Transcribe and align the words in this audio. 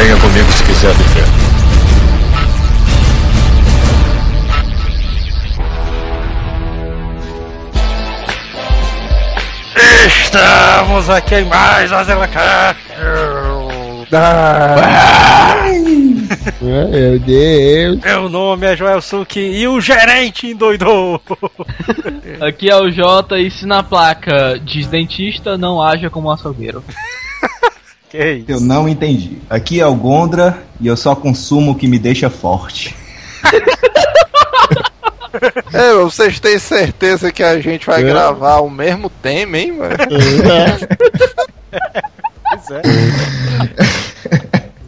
Venha 0.00 0.16
comigo 0.16 0.50
se 0.50 0.64
quiser 0.64 0.94
viver. 0.94 1.24
Estamos 10.06 11.10
aqui 11.10 11.34
em 11.34 11.44
mais 11.44 11.92
uma 11.92 12.02
Zelacast. 12.04 12.80
Meu 16.62 17.18
Deus. 17.18 18.00
Meu 18.00 18.28
nome 18.30 18.66
é 18.68 18.74
Joel 18.74 19.02
Suki 19.02 19.38
e 19.38 19.68
o 19.68 19.82
gerente 19.82 20.46
endoidou. 20.46 21.20
Aqui 22.40 22.70
é 22.70 22.76
o 22.76 22.90
Jota 22.90 23.38
e 23.38 23.50
se 23.50 23.66
na 23.66 23.82
placa 23.82 24.58
diz 24.64 24.86
dentista, 24.86 25.58
não 25.58 25.82
haja 25.82 26.08
como 26.08 26.30
açougueiro. 26.30 26.82
que 28.10 28.18
isso? 28.18 28.50
Eu 28.50 28.60
não 28.60 28.88
entendi. 28.88 29.38
Aqui 29.48 29.80
é 29.80 29.86
o 29.86 29.94
Gondra 29.94 30.62
e 30.80 30.88
eu 30.88 30.96
só 30.96 31.14
consumo 31.14 31.72
o 31.72 31.74
que 31.74 31.86
me 31.86 31.98
deixa 31.98 32.28
forte. 32.28 32.94
É, 35.72 35.94
vocês 35.94 36.40
têm 36.40 36.58
certeza 36.58 37.30
que 37.30 37.42
a 37.42 37.60
gente 37.60 37.86
vai 37.86 38.02
gravar 38.02 38.58
o 38.60 38.68
mesmo 38.68 39.08
tema, 39.08 39.56
hein, 39.56 39.72
mano? 39.72 39.94
Pois 42.50 42.70
é. 42.70 42.82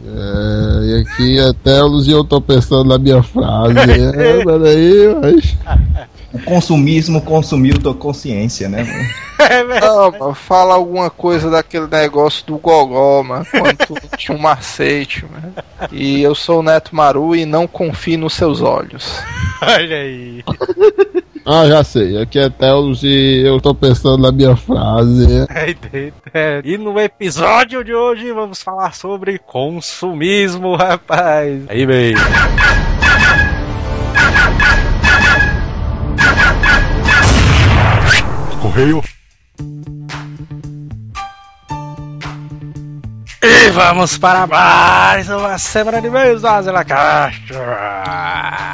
É, 0.05 0.85
e 0.85 1.01
aqui 1.01 1.39
até 1.39 1.81
o 1.81 1.87
Luzinho 1.87 2.17
eu 2.17 2.23
tô 2.23 2.41
pensando 2.41 2.83
na 2.83 2.99
minha 2.99 3.23
frase. 3.23 3.79
É, 3.79 4.43
peraí, 4.43 5.15
mas. 5.21 5.55
O 6.33 6.41
consumismo 6.41 7.21
consumiu 7.21 7.77
tua 7.77 7.93
consciência, 7.93 8.67
né? 8.67 8.83
mano? 9.63 9.79
Não, 9.79 10.11
mano, 10.11 10.33
fala 10.33 10.73
alguma 10.73 11.09
coisa 11.09 11.49
daquele 11.49 11.87
negócio 11.87 12.45
do 12.47 12.57
Gogó, 12.57 13.21
mano, 13.21 13.45
quando 13.51 13.99
tinha 14.17 14.35
um 14.35 14.41
macete, 14.41 15.25
mano. 15.25 15.53
E 15.91 16.21
eu 16.21 16.33
sou 16.33 16.59
o 16.59 16.63
Neto 16.63 16.95
Maru 16.95 17.35
e 17.35 17.45
não 17.45 17.67
confio 17.67 18.17
nos 18.17 18.33
seus 18.33 18.61
olhos. 18.61 19.21
Olha 19.61 19.95
aí. 19.95 20.43
Ah, 21.45 21.67
já 21.67 21.83
sei. 21.83 22.21
Aqui 22.21 22.39
até 22.39 22.73
o 22.73 22.79
Luzinho 22.79 23.47
eu 23.47 23.61
tô 23.61 23.75
pensando 23.75 24.21
na 24.21 24.31
minha 24.31 24.55
frase. 24.55 25.45
Dentro, 25.91 26.21
é. 26.33 26.61
E 26.63 26.77
no 26.77 26.99
episódio 26.99 27.83
de 27.83 27.93
hoje 27.93 28.31
vamos 28.31 28.63
falar 28.63 28.93
sobre 28.95 29.37
consumismo, 29.39 30.75
rapaz. 30.75 31.63
Aí, 31.67 31.85
bem. 31.85 32.13
Correio. 38.73 39.03
E 43.43 43.69
vamos 43.69 44.17
para 44.17 44.47
mais 44.47 45.29
uma 45.29 45.59
semana 45.59 46.01
de 46.01 46.09
mês 46.09 46.41
da 46.41 46.59
Zelacast. 46.59 47.53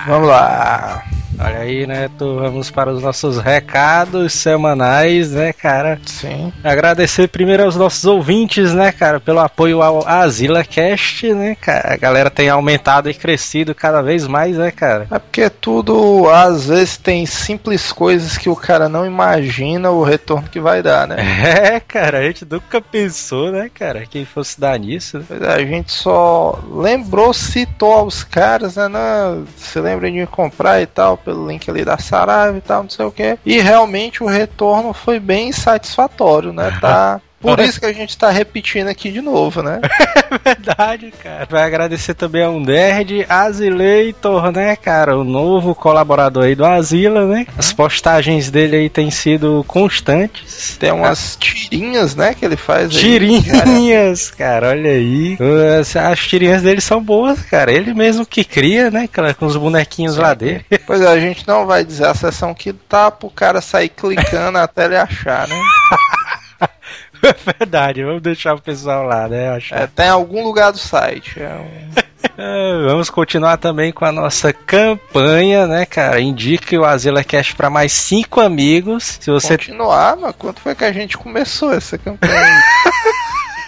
Vamos 0.08 0.30
lá. 0.30 1.04
Olha 1.42 1.60
aí, 1.60 1.88
Neto, 1.88 2.36
vamos 2.36 2.70
para 2.70 2.92
os 2.92 3.02
nossos 3.02 3.38
recados 3.38 4.34
semanais, 4.34 5.32
né, 5.32 5.54
cara? 5.54 5.98
Sim. 6.06 6.52
Agradecer 6.62 7.30
primeiro 7.30 7.64
aos 7.64 7.78
nossos 7.78 8.04
ouvintes, 8.04 8.74
né, 8.74 8.92
cara, 8.92 9.22
pelo 9.22 9.40
apoio 9.40 9.82
ao 9.82 10.06
Azila 10.06 10.66
Cast, 10.66 11.34
né, 11.34 11.56
cara? 11.56 11.94
A 11.94 11.98
galera 11.98 12.30
tem 12.30 12.50
aumentado 12.50 13.10
e 13.10 13.14
crescido 13.14 13.74
cada 13.74 14.02
vez 14.02 14.28
mais, 14.28 14.58
né, 14.58 14.70
cara? 14.70 15.08
É 15.10 15.18
porque 15.18 15.50
tudo, 15.50 16.30
às 16.30 16.68
vezes, 16.68 16.98
tem 16.98 17.26
simples 17.26 17.94
coisas 17.94 18.38
que 18.38 18.50
o 18.50 18.56
cara 18.56 18.90
não 18.90 19.06
imagina 19.06 19.92
o 19.92 20.04
retorno 20.04 20.50
que 20.50 20.60
vai 20.60 20.84
dar, 20.84 21.08
né? 21.08 21.16
É, 21.70 21.80
cara, 21.80 22.20
a 22.20 22.24
gente 22.24 22.46
nunca 22.50 22.82
pensou, 22.82 23.50
né, 23.52 23.70
cara, 23.74 24.06
que 24.06 24.26
fosse 24.26 24.60
dar 24.60 24.78
nisso. 24.78 25.20
né? 25.20 25.24
Pois 25.28 25.42
é, 25.42 25.54
A 25.54 25.60
gente 25.66 25.92
só 25.92 26.60
lembrou, 26.70 27.34
citou 27.34 27.94
aos 27.94 28.24
caras, 28.26 28.76
né? 28.76 28.88
Não, 28.90 29.46
se 29.56 29.80
lembrem 29.80 30.14
de 30.14 30.26
comprar 30.28 30.82
e 30.82 30.86
tal, 30.86 31.18
pelo 31.30 31.48
link 31.48 31.70
ali 31.70 31.86
da 31.86 32.00
Saraiva 32.00 32.58
e 32.58 32.62
tal, 32.62 32.84
não 32.84 32.90
sei 32.90 33.06
o 33.06 33.12
que. 33.12 33.38
E 33.46 33.60
realmente 33.60 34.24
o 34.24 34.28
retorno 34.28 34.94
foi 34.94 35.20
bem 35.20 35.52
satisfatório, 35.52 36.52
né? 36.52 36.76
Tá. 36.82 37.22
Por 37.40 37.60
isso 37.60 37.80
que 37.80 37.86
a 37.86 37.94
gente 37.94 38.18
tá 38.18 38.30
repetindo 38.30 38.90
aqui 38.90 39.12
de 39.12 39.22
novo, 39.22 39.64
né? 39.64 39.80
Verdade, 40.44 41.14
cara. 41.24 41.48
Vai 41.50 41.64
agradecer 41.64 42.14
também 42.14 42.44
a 42.44 42.52
Nerd 42.52 43.26
Azileitor, 43.30 44.52
né, 44.52 44.76
cara? 44.76 45.18
O 45.18 45.24
novo 45.24 45.74
colaborador 45.74 46.44
aí 46.44 46.56
do 46.56 46.66
Azila, 46.66 47.26
né? 47.26 47.48
As 47.58 47.72
postagens 47.72 48.52
dele 48.52 48.76
aí 48.76 48.90
têm 48.90 49.10
sido 49.10 49.64
constantes. 49.68 50.78
Tem 50.78 50.92
umas 50.92 51.38
tirinhas, 51.38 52.16
né, 52.16 52.34
que 52.34 52.44
ele 52.44 52.58
faz 52.58 52.94
aí. 52.94 53.02
Tirinhas, 53.02 54.30
cara, 54.32 54.70
olha 54.70 54.92
aí. 54.92 55.38
As, 55.80 55.96
as 55.96 56.20
tirinhas 56.20 56.62
dele 56.62 56.82
são 56.82 57.02
boas, 57.02 57.42
cara. 57.42 57.72
Ele 57.72 57.94
mesmo 57.94 58.26
que 58.26 58.44
cria, 58.44 58.92
né, 58.92 59.08
cara, 59.08 59.34
com 59.34 59.46
os 59.46 59.56
bonequinhos 59.56 60.18
lá 60.18 60.34
dele. 60.34 60.66
Pois 60.90 61.02
é, 61.02 61.08
a 61.08 61.20
gente 61.20 61.48
não 61.48 61.68
vai 61.68 61.86
dizer 61.86 62.08
a 62.08 62.16
sessão 62.16 62.52
que 62.52 62.74
tá 62.74 63.12
pro 63.12 63.30
cara 63.30 63.62
sair 63.62 63.90
clicando 63.90 64.58
até 64.60 64.86
ele 64.86 64.98
achar, 64.98 65.48
né? 65.48 65.56
É 67.24 67.54
verdade, 67.60 68.04
vamos 68.04 68.22
deixar 68.22 68.56
o 68.56 68.62
pessoal 68.62 69.04
lá, 69.04 69.28
né? 69.28 69.50
Achar. 69.50 69.82
É, 69.82 69.88
tá 69.88 70.06
em 70.06 70.10
algum 70.10 70.44
lugar 70.44 70.72
do 70.72 70.78
site. 70.78 71.42
É 71.42 71.50
um- 71.56 72.10
É, 72.38 72.84
vamos 72.86 73.10
continuar 73.10 73.58
também 73.58 73.92
com 73.94 74.04
a 74.06 74.12
nossa 74.12 74.52
campanha, 74.54 75.66
né, 75.68 75.86
cara? 75.86 76.20
Indique 76.22 76.78
o 76.78 76.84
Azila 76.86 77.24
Cash 77.24 77.54
para 77.54 77.70
mais 77.70 77.92
cinco 77.94 78.40
amigos. 78.42 79.18
Se 79.22 79.30
você 79.32 79.58
Continuar, 79.58 80.16
mas 80.18 80.36
quanto 80.38 80.62
foi 80.62 80.74
que 80.76 80.84
a 80.86 80.92
gente 80.92 81.18
começou 81.18 81.74
essa 81.74 81.98
campanha? 81.98 82.64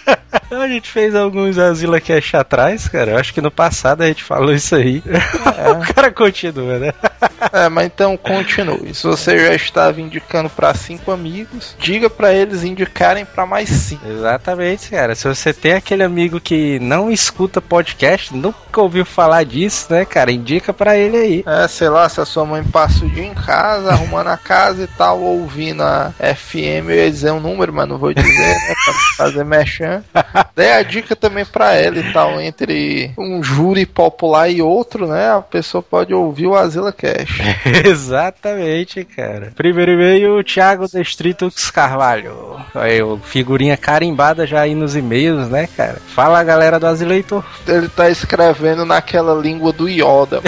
A 0.60 0.68
gente 0.68 0.90
fez 0.90 1.14
alguns 1.14 1.58
Azila 1.58 2.00
Cash 2.00 2.34
atrás, 2.34 2.86
cara. 2.88 3.12
Eu 3.12 3.18
acho 3.18 3.32
que 3.32 3.40
no 3.40 3.50
passado 3.50 4.02
a 4.02 4.06
gente 4.06 4.22
falou 4.22 4.52
isso 4.52 4.74
aí. 4.74 5.02
o 5.80 5.94
cara 5.94 6.12
continua, 6.12 6.78
né? 6.78 6.92
É, 7.52 7.68
mas 7.68 7.86
então 7.86 8.16
continue. 8.16 8.94
Se 8.94 9.04
você 9.04 9.38
já 9.38 9.54
estava 9.54 10.00
indicando 10.00 10.50
para 10.50 10.74
cinco 10.74 11.10
amigos, 11.10 11.74
diga 11.78 12.10
para 12.10 12.32
eles 12.32 12.64
indicarem 12.64 13.24
para 13.24 13.46
mais 13.46 13.68
cinco. 13.68 14.06
Exatamente, 14.06 14.90
cara. 14.90 15.14
Se 15.14 15.26
você 15.26 15.52
tem 15.52 15.72
aquele 15.72 16.02
amigo 16.02 16.40
que 16.40 16.78
não 16.80 17.10
escuta 17.10 17.60
podcast, 17.60 18.34
nunca 18.34 18.80
ouviu 18.80 19.04
falar 19.04 19.44
disso, 19.44 19.86
né, 19.90 20.04
cara? 20.04 20.30
Indica 20.30 20.72
pra 20.72 20.96
ele 20.96 21.16
aí. 21.16 21.44
É, 21.46 21.66
sei 21.66 21.88
lá, 21.88 22.08
se 22.08 22.20
a 22.20 22.24
sua 22.24 22.44
mãe 22.44 22.62
passa 22.62 23.04
o 23.04 23.10
dia 23.10 23.24
em 23.24 23.34
casa, 23.34 23.90
arrumando 23.90 24.28
a 24.28 24.36
casa 24.36 24.82
e 24.84 24.86
tal, 24.86 25.20
ouvindo 25.20 25.82
a 25.82 26.12
FM, 26.18 26.88
eu 26.88 26.96
ia 26.96 27.10
dizer 27.10 27.30
um 27.32 27.40
número, 27.40 27.72
mas 27.72 27.88
não 27.88 27.98
vou 27.98 28.12
dizer, 28.12 28.30
né, 28.30 28.74
pra 28.84 28.94
fazer 29.16 29.44
mexer. 29.44 30.02
Dê 30.54 30.72
a 30.72 30.82
dica 30.82 31.14
também 31.16 31.44
pra 31.44 31.74
ela 31.74 31.98
e 31.98 32.12
tal, 32.12 32.40
entre 32.40 33.12
um 33.18 33.42
júri 33.42 33.86
popular 33.86 34.48
e 34.48 34.62
outro, 34.62 35.06
né, 35.06 35.32
a 35.32 35.40
pessoa 35.40 35.82
pode 35.82 36.12
ouvir 36.14 36.46
o 36.46 36.54
Azila 36.54 36.92
Cash. 36.92 37.40
Exatamente, 37.84 39.04
cara. 39.04 39.52
Primeiro 39.54 39.92
e-mail, 39.92 40.42
Thiago 40.44 40.86
Destritos 40.88 41.70
Carvalho. 41.70 42.56
Aí, 42.74 43.02
o 43.02 43.18
figurinha 43.18 43.76
carimbada 43.76 44.46
já 44.46 44.62
aí 44.62 44.74
nos 44.74 44.96
e-mails, 44.96 45.48
né, 45.48 45.68
cara? 45.76 45.98
Fala, 46.14 46.42
galera 46.42 46.78
do 46.78 46.86
Azileitor. 46.86 47.44
Ele 47.66 47.88
tá 47.88 48.10
escrevendo 48.10 48.84
naquela 48.84 49.34
língua 49.34 49.72
do 49.72 49.88
Yoda. 49.88 50.40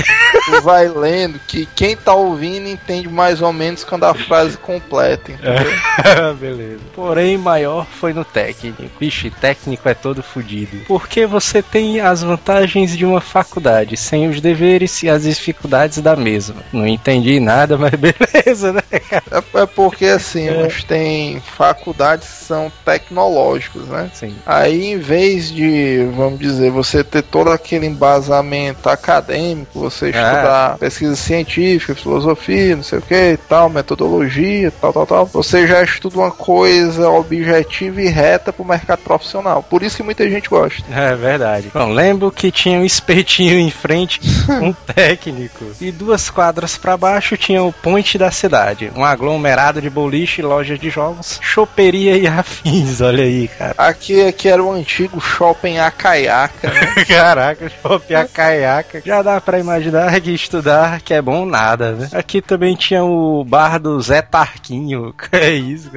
tu 0.44 0.60
vai 0.62 0.88
lendo 0.88 1.38
que 1.46 1.66
quem 1.74 1.96
tá 1.96 2.14
ouvindo 2.14 2.68
entende 2.68 3.08
mais 3.08 3.40
ou 3.40 3.52
menos 3.52 3.84
quando 3.84 4.04
a 4.04 4.14
frase 4.14 4.56
completa, 4.56 5.32
entendeu? 5.32 6.34
Beleza. 6.38 6.80
Porém, 6.94 7.38
maior 7.38 7.86
foi 7.86 8.12
no 8.12 8.24
técnico. 8.24 8.82
Ixi, 9.00 9.30
técnico 9.30 9.73
é 9.84 9.94
todo 9.94 10.22
fudido. 10.22 10.78
Porque 10.86 11.26
você 11.26 11.62
tem 11.62 12.00
as 12.00 12.22
vantagens 12.22 12.96
de 12.96 13.04
uma 13.04 13.20
faculdade, 13.20 13.96
sem 13.96 14.28
os 14.28 14.40
deveres 14.40 15.02
e 15.02 15.08
as 15.08 15.22
dificuldades 15.22 15.98
da 15.98 16.16
mesma. 16.16 16.56
Não 16.72 16.86
entendi 16.86 17.40
nada, 17.40 17.76
mas 17.78 17.92
beleza, 17.92 18.72
né, 18.72 18.82
cara? 18.82 19.24
É, 19.30 19.62
é 19.62 19.66
porque 19.66 20.06
assim, 20.06 20.50
mas 20.50 20.84
tem 20.84 21.40
faculdades 21.40 22.28
que 22.28 22.44
são 22.44 22.72
tecnológicas, 22.84 23.82
né? 23.86 24.10
Sim. 24.14 24.34
Aí, 24.46 24.92
em 24.92 24.98
vez 24.98 25.50
de, 25.50 26.08
vamos 26.16 26.38
dizer, 26.38 26.70
você 26.70 27.02
ter 27.02 27.22
todo 27.22 27.50
aquele 27.50 27.86
embasamento 27.86 28.88
acadêmico, 28.88 29.78
você 29.78 30.06
estudar 30.06 30.78
pesquisa 30.78 31.16
científica, 31.16 31.94
filosofia, 31.94 32.76
não 32.76 32.82
sei 32.82 32.98
o 32.98 33.02
que 33.02 33.32
e 33.32 33.36
tal, 33.36 33.68
metodologia, 33.68 34.72
tal, 34.80 34.92
tal, 34.92 35.06
tal, 35.06 35.26
você 35.26 35.66
já 35.66 35.82
estuda 35.82 36.18
uma 36.18 36.30
coisa 36.30 37.08
objetiva 37.08 38.02
e 38.02 38.08
reta 38.08 38.52
pro 38.52 38.64
mercado 38.64 39.00
profissional. 39.00 39.63
Por 39.68 39.82
isso 39.82 39.96
que 39.96 40.02
muita 40.02 40.28
gente 40.28 40.48
gosta. 40.48 40.82
É 40.92 41.14
verdade. 41.14 41.70
Bom, 41.72 41.92
lembro 41.92 42.30
que 42.30 42.50
tinha 42.50 42.78
um 42.78 42.84
espetinho 42.84 43.58
em 43.58 43.70
frente, 43.70 44.20
um 44.62 44.72
técnico. 44.72 45.64
E 45.80 45.90
duas 45.90 46.30
quadras 46.30 46.76
pra 46.76 46.96
baixo 46.96 47.36
tinha 47.36 47.62
o 47.62 47.72
point 47.72 48.16
da 48.18 48.30
cidade. 48.30 48.90
Um 48.94 49.04
aglomerado 49.04 49.80
de 49.80 49.90
boliche, 49.90 50.42
lojas 50.42 50.78
de 50.78 50.90
jogos, 50.90 51.38
choperia 51.42 52.16
e 52.16 52.26
afins. 52.26 53.00
Olha 53.00 53.24
aí, 53.24 53.48
cara. 53.48 53.74
Aqui, 53.78 54.26
aqui 54.26 54.48
era 54.48 54.62
o 54.62 54.72
antigo 54.72 55.20
shopping 55.20 55.78
Acaiaca, 55.78 56.70
né? 56.70 56.94
Caraca, 57.06 57.70
shopping 57.82 58.14
a 58.14 58.26
caiaca. 58.26 59.02
Já 59.04 59.22
dá 59.22 59.40
pra 59.40 59.58
imaginar 59.58 60.20
que 60.20 60.30
estudar 60.32 61.00
que 61.00 61.14
é 61.14 61.22
bom 61.22 61.44
nada, 61.44 61.92
né? 61.92 62.08
Aqui 62.12 62.40
também 62.40 62.74
tinha 62.74 63.04
o 63.04 63.44
bar 63.44 63.78
do 63.78 64.00
Zé 64.00 64.22
Tarquinho. 64.22 65.14
Que 65.24 65.36
é 65.36 65.50
isso? 65.50 65.90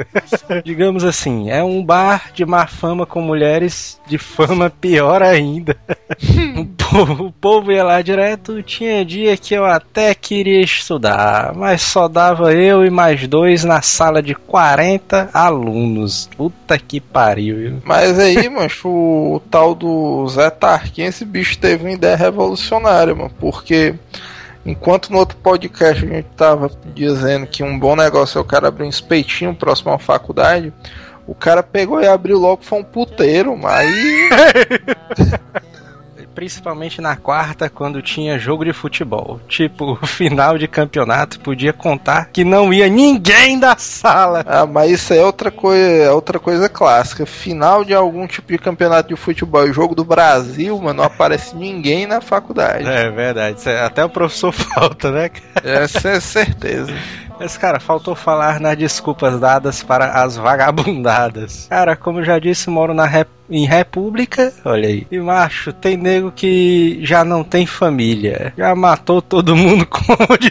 Digamos 0.63 1.04
assim, 1.04 1.50
é 1.50 1.63
um 1.63 1.84
bar 1.84 2.31
de 2.34 2.46
má 2.46 2.66
fama 2.66 3.06
com 3.06 3.22
mulheres 3.57 4.00
de 4.06 4.18
fama 4.18 4.69
pior 4.81 5.21
ainda. 5.21 5.75
o, 6.57 6.65
povo, 6.65 7.25
o 7.25 7.31
povo 7.31 7.71
ia 7.71 7.83
lá 7.83 8.01
direto. 8.01 8.62
Tinha 8.62 9.04
dia 9.04 9.36
que 9.36 9.54
eu 9.54 9.65
até 9.65 10.13
queria 10.13 10.62
estudar, 10.62 11.54
mas 11.56 11.81
só 11.81 12.07
dava 12.07 12.54
eu 12.54 12.86
e 12.86 12.89
mais 12.89 13.27
dois 13.27 13.63
na 13.63 13.81
sala 13.81 14.21
de 14.21 14.36
40 14.36 15.30
alunos. 15.33 16.30
Puta 16.38 16.77
que 16.77 17.00
pariu. 17.00 17.56
viu? 17.56 17.81
Mas 17.83 18.19
aí, 18.19 18.48
mancho, 18.50 18.88
o 18.88 19.42
tal 19.50 19.74
do 19.74 20.27
Zé 20.27 20.50
Tarquin, 20.50 21.03
esse 21.03 21.25
bicho 21.25 21.57
teve 21.57 21.83
uma 21.83 21.94
ideia 21.94 22.15
revolucionária, 22.15 23.15
mano. 23.15 23.31
Porque 23.39 23.95
enquanto 24.65 25.10
no 25.10 25.18
outro 25.18 25.38
podcast 25.38 26.06
a 26.06 26.07
gente 26.07 26.27
tava 26.36 26.69
dizendo 26.94 27.48
que 27.48 27.63
um 27.63 27.77
bom 27.77 27.95
negócio 27.95 28.38
é 28.38 28.42
o 28.42 28.45
cara 28.45 28.68
abrir 28.68 28.86
um 28.86 28.89
espetinho 28.89 29.56
próximo 29.56 29.92
à 29.92 29.98
faculdade, 29.98 30.74
o 31.27 31.35
cara 31.35 31.62
pegou 31.62 32.01
e 32.01 32.07
abriu 32.07 32.39
logo 32.39 32.63
foi 32.63 32.79
um 32.79 32.83
puteiro, 32.83 33.56
mas 33.57 33.85
aí. 33.85 34.29
Principalmente 36.38 37.01
na 37.01 37.16
quarta, 37.16 37.68
quando 37.68 38.00
tinha 38.00 38.38
jogo 38.38 38.63
de 38.63 38.72
futebol. 38.72 39.42
Tipo, 39.48 39.95
final 40.06 40.56
de 40.56 40.68
campeonato 40.68 41.39
podia 41.39 41.74
contar 41.74 42.25
que 42.25 42.44
não 42.44 42.72
ia 42.72 42.88
ninguém 42.88 43.57
da 43.57 43.75
sala. 43.75 44.45
Ah, 44.45 44.63
mas 44.68 44.92
isso 44.92 45.16
é 45.16 45.25
outra 45.25 45.50
coisa, 45.50 45.84
é 46.04 46.12
outra 46.12 46.38
coisa 46.38 46.69
clássica. 46.69 47.25
Final 47.25 47.84
de 47.84 47.95
algum 47.95 48.28
tipo 48.28 48.51
de 48.51 48.60
campeonato 48.60 49.10
de 49.10 49.16
futebol 49.16 49.66
jogo 49.74 49.95
do 49.95 50.06
Brasil, 50.06 50.78
mano, 50.80 50.98
não 50.98 51.06
aparece 51.06 51.56
ninguém 51.56 52.06
na 52.06 52.22
faculdade. 52.22 52.88
É 52.88 53.10
verdade, 53.10 53.68
até 53.84 54.06
o 54.06 54.10
professor 54.10 54.51
falta, 54.54 55.10
né? 55.12 55.31
Essa 55.63 56.10
é 56.10 56.19
certeza. 56.19 56.94
Mas, 57.39 57.57
cara, 57.57 57.80
faltou 57.80 58.13
falar 58.16 58.60
nas 58.60 58.78
desculpas 58.78 59.39
dadas 59.39 59.81
para 59.81 60.24
as 60.24 60.38
vagabundadas. 60.38 61.66
Cara, 61.68 61.95
como 61.95 62.19
eu 62.19 62.24
já 62.24 62.38
disse, 62.38 62.69
moro 62.69 62.94
na 62.94 63.06
rep- 63.06 63.37
em 63.50 63.66
República, 63.66 64.52
olha 64.66 64.88
aí. 64.90 65.08
E 65.12 65.20
macho, 65.20 65.72
tem 65.74 65.96
nego 65.98 66.32
que 66.32 67.00
já 67.02 67.24
não 67.24 67.44
tem 67.44 67.66
família. 67.66 68.54
Já 68.58 68.76
matou 68.76 69.22
todo 69.22 69.56
mundo 69.56 69.86
com 69.88 70.02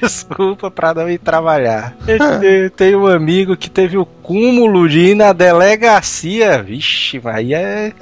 desculpa 0.01 0.71
pra 0.71 0.95
não 0.95 1.09
ir 1.09 1.19
trabalhar. 1.19 1.97
Eu 2.07 2.19
te- 2.19 2.71
tenho 2.77 3.03
um 3.03 3.07
amigo 3.07 3.57
que 3.57 3.69
teve 3.71 3.97
o 3.99 4.07
cúmulo 4.26 4.88
de 4.88 5.11
ir 5.11 5.14
na 5.14 5.32
delegacia. 5.32 6.61
Vixe, 6.61 7.20
aí 7.25 7.55
é. 7.55 7.93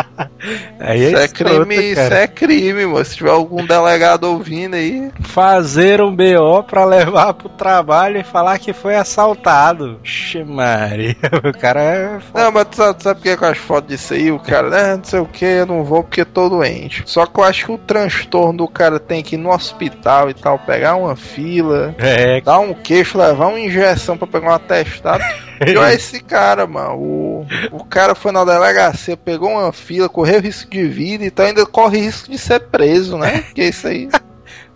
aí 0.80 1.08
Isso 1.08 1.16
é 1.16 1.24
escroto, 1.26 1.66
crime, 1.66 1.84
isso 1.84 1.94
cara. 1.96 2.18
é 2.20 2.26
crime, 2.26 2.86
mano. 2.86 3.04
Se 3.04 3.16
tiver 3.16 3.30
algum 3.30 3.64
delegado 3.66 4.24
ouvindo 4.24 4.74
aí. 4.74 5.10
fazer 5.20 6.00
um 6.00 6.14
BO 6.14 6.62
pra 6.62 6.86
levar 6.86 7.34
pro 7.34 7.50
trabalho 7.50 8.18
e 8.18 8.24
falar 8.24 8.58
que 8.58 8.72
foi 8.72 8.96
assaltado. 8.96 9.98
Vixe, 10.02 10.42
Maria, 10.42 11.14
o 11.44 11.58
cara 11.58 11.82
é. 11.82 12.20
foda. 12.20 12.44
Não, 12.44 12.52
mas 12.52 12.64
tu 12.68 12.76
sabe, 12.76 12.98
tu 12.98 13.02
sabe 13.02 13.20
por 13.20 13.36
que 13.36 13.44
eu 13.44 13.48
acho 13.48 13.60
foda 13.60 13.86
disso 13.88 14.14
aí? 14.14 14.32
O 14.32 14.38
cara, 14.38 14.70
né, 14.70 14.96
não 14.96 15.04
sei 15.04 15.20
o 15.20 15.26
que, 15.26 15.44
eu 15.44 15.66
não 15.66 15.84
vou 15.84 16.02
porque 16.02 16.24
tô 16.24 16.48
doente. 16.48 17.02
Só 17.04 17.26
que 17.26 17.38
eu 17.38 17.44
acho 17.44 17.66
que 17.66 17.72
o 17.72 17.78
transtorno 17.78 18.58
do 18.58 18.68
cara 18.68 18.98
tem 18.98 19.22
que 19.22 19.34
ir 19.34 19.38
no 19.38 19.50
hospital 19.50 20.30
e 20.30 20.34
tal, 20.34 20.58
pegar 20.58 20.96
uma 20.96 21.14
fila, 21.14 21.94
É, 21.98 22.40
dar 22.40 22.58
um 22.58 22.72
queixo, 22.72 23.18
levar 23.18 23.48
uma 23.48 23.60
injeção 23.60 24.16
pra 24.16 24.26
pegar 24.26 24.48
um 24.48 24.54
atestado. 24.54 25.22
Pior 25.64 25.88
é 25.88 25.94
esse 25.94 26.20
cara, 26.20 26.66
mano. 26.66 26.96
O, 26.96 27.46
o 27.72 27.84
cara 27.84 28.14
foi 28.14 28.32
na 28.32 28.44
delegacia, 28.44 29.16
pegou 29.16 29.50
uma 29.50 29.72
fila, 29.72 30.08
correu 30.08 30.40
risco 30.40 30.70
de 30.70 30.86
vida, 30.86 31.24
então 31.24 31.44
ainda 31.44 31.66
corre 31.66 31.98
risco 32.00 32.30
de 32.30 32.38
ser 32.38 32.60
preso, 32.60 33.18
né? 33.18 33.44
Que 33.54 33.64
isso 33.64 33.86
aí. 33.86 34.08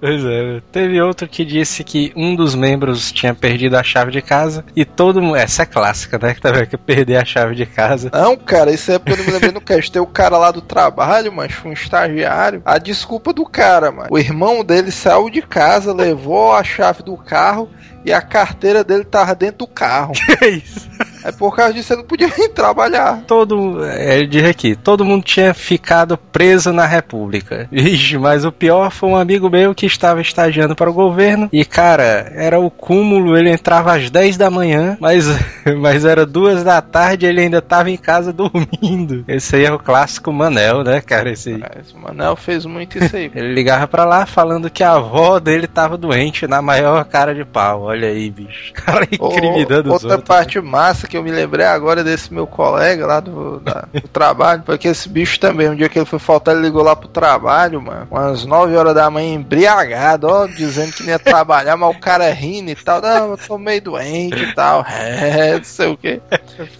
Pois 0.02 0.24
é. 0.24 0.60
Teve 0.72 1.00
outro 1.00 1.28
que 1.28 1.44
disse 1.44 1.84
que 1.84 2.12
um 2.16 2.34
dos 2.34 2.56
membros 2.56 3.12
tinha 3.12 3.32
perdido 3.32 3.76
a 3.76 3.84
chave 3.84 4.10
de 4.10 4.20
casa 4.20 4.64
e 4.74 4.84
todo 4.84 5.22
mundo. 5.22 5.36
Essa 5.36 5.62
é 5.62 5.66
clássica, 5.66 6.18
né? 6.18 6.34
Que 6.34 6.40
também 6.40 6.66
que 6.66 6.76
perder 6.76 7.18
a 7.18 7.24
chave 7.24 7.54
de 7.54 7.64
casa. 7.64 8.10
Não, 8.12 8.36
cara, 8.36 8.72
isso 8.72 8.90
é 8.90 8.98
porque 8.98 9.12
eu 9.12 9.18
não 9.18 9.24
me 9.24 9.30
lembrei 9.30 9.52
no 9.52 9.60
cast. 9.60 9.92
Tem 9.92 10.02
o 10.02 10.06
cara 10.06 10.36
lá 10.36 10.50
do 10.50 10.60
trabalho, 10.60 11.32
mas 11.32 11.54
um 11.64 11.72
estagiário. 11.72 12.60
A 12.64 12.78
desculpa 12.78 13.32
do 13.32 13.46
cara, 13.46 13.92
mano. 13.92 14.08
O 14.10 14.18
irmão 14.18 14.64
dele 14.64 14.90
saiu 14.90 15.30
de 15.30 15.40
casa, 15.40 15.94
levou 15.94 16.52
a 16.52 16.64
chave 16.64 17.04
do 17.04 17.16
carro 17.16 17.70
e 18.04 18.12
a 18.12 18.20
carteira 18.20 18.82
dele 18.82 19.04
tava 19.04 19.34
dentro 19.34 19.58
do 19.58 19.66
carro. 19.68 20.12
Que 20.42 20.48
isso? 20.48 20.88
É 21.24 21.32
por 21.32 21.54
causa 21.54 21.72
disso 21.74 21.92
ele 21.92 22.00
não 22.02 22.06
podia 22.08 22.26
ir 22.38 22.48
trabalhar. 22.50 23.22
Todo. 23.26 23.84
é, 23.84 24.18
Ele 24.18 24.26
diz 24.26 24.44
aqui: 24.44 24.74
todo 24.76 25.04
mundo 25.04 25.22
tinha 25.24 25.52
ficado 25.54 26.16
preso 26.16 26.72
na 26.72 26.86
República. 26.86 27.68
Vixe, 27.70 28.18
mas 28.18 28.44
o 28.44 28.52
pior 28.52 28.90
foi 28.90 29.08
um 29.10 29.16
amigo 29.16 29.48
meu 29.50 29.74
que 29.74 29.86
estava 29.86 30.20
estagiando 30.20 30.74
para 30.74 30.90
o 30.90 30.94
governo. 30.94 31.48
E, 31.52 31.64
cara, 31.64 32.32
era 32.34 32.58
o 32.58 32.70
cúmulo. 32.70 33.36
Ele 33.36 33.50
entrava 33.50 33.94
às 33.94 34.10
10 34.10 34.36
da 34.36 34.50
manhã, 34.50 34.96
mas, 35.00 35.26
mas 35.80 36.04
era 36.04 36.24
duas 36.26 36.62
da 36.64 36.80
tarde 36.80 37.26
e 37.26 37.28
ele 37.28 37.40
ainda 37.40 37.58
estava 37.58 37.90
em 37.90 37.96
casa 37.96 38.32
dormindo. 38.34 39.24
Esse 39.28 39.56
aí 39.56 39.64
é 39.64 39.72
o 39.72 39.78
clássico 39.78 40.32
Manel, 40.32 40.82
né, 40.82 41.00
cara? 41.00 41.30
Esse 41.30 41.50
aí. 41.50 41.58
Mas 41.58 41.92
o 41.92 41.98
Manel 41.98 42.36
fez 42.36 42.64
muito 42.66 42.98
isso 42.98 43.14
aí. 43.16 43.30
Ele 43.34 43.52
ligava 43.54 43.86
pra 43.86 44.04
lá 44.04 44.26
falando 44.26 44.70
que 44.70 44.82
a 44.82 44.92
avó 44.92 45.38
dele 45.38 45.66
tava 45.66 45.96
doente 45.96 46.46
na 46.46 46.60
maior 46.62 47.04
cara 47.04 47.34
de 47.34 47.44
pau. 47.44 47.82
Olha 47.82 48.08
aí, 48.08 48.30
bicho. 48.30 48.72
Cara 48.74 49.06
incriminando 49.10 49.92
Ô, 49.92 49.96
os 49.96 50.02
Outra 50.04 50.18
outros. 50.18 50.28
parte 50.28 50.60
massa 50.60 51.06
que 51.12 51.16
eu 51.18 51.22
me 51.22 51.30
lembrei 51.30 51.66
agora 51.66 52.02
desse 52.02 52.32
meu 52.32 52.46
colega 52.46 53.06
lá 53.06 53.20
do, 53.20 53.60
da- 53.60 53.84
do 53.92 54.08
trabalho, 54.08 54.62
porque 54.64 54.88
esse 54.88 55.08
bicho 55.10 55.38
também, 55.38 55.68
um 55.68 55.76
dia 55.76 55.88
que 55.90 55.98
ele 55.98 56.06
foi 56.06 56.18
faltar, 56.18 56.54
ele 56.54 56.64
ligou 56.64 56.82
lá 56.82 56.96
pro 56.96 57.06
trabalho, 57.06 57.82
mano, 57.82 58.08
umas 58.10 58.46
9 58.46 58.74
horas 58.74 58.94
da 58.94 59.10
manhã, 59.10 59.34
embriagado, 59.34 60.26
ó, 60.26 60.46
dizendo 60.46 60.92
que 60.92 61.02
não 61.02 61.10
ia 61.10 61.18
trabalhar, 61.18 61.76
mas 61.76 61.94
o 61.94 62.00
cara 62.00 62.30
rindo 62.32 62.70
e 62.70 62.74
tal, 62.74 63.02
não, 63.02 63.32
eu 63.32 63.36
tô 63.36 63.58
meio 63.58 63.82
doente 63.82 64.42
e 64.42 64.54
tal, 64.54 64.84
é, 64.88 65.56
não 65.58 65.64
sei 65.64 65.88
o 65.88 65.96
que. 65.98 66.18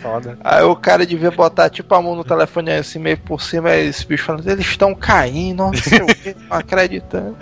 Foda. 0.00 0.38
Aí 0.43 0.62
o 0.62 0.75
cara 0.75 1.05
devia 1.05 1.31
botar 1.31 1.69
tipo 1.69 1.94
a 1.94 2.00
mão 2.00 2.17
no 2.17 2.25
telefone 2.25 2.70
assim, 2.73 2.99
meio 2.99 3.19
por 3.19 3.43
cima, 3.43 3.69
aí 3.69 3.87
esse 3.87 4.06
bicho 4.06 4.25
falando, 4.25 4.49
eles 4.49 4.64
estão 4.67 4.94
caindo, 4.94 5.58
não 5.64 5.75
sei 5.75 5.99
o 6.00 6.06
que, 6.06 6.34
não 6.49 6.56
acreditando. 6.56 7.37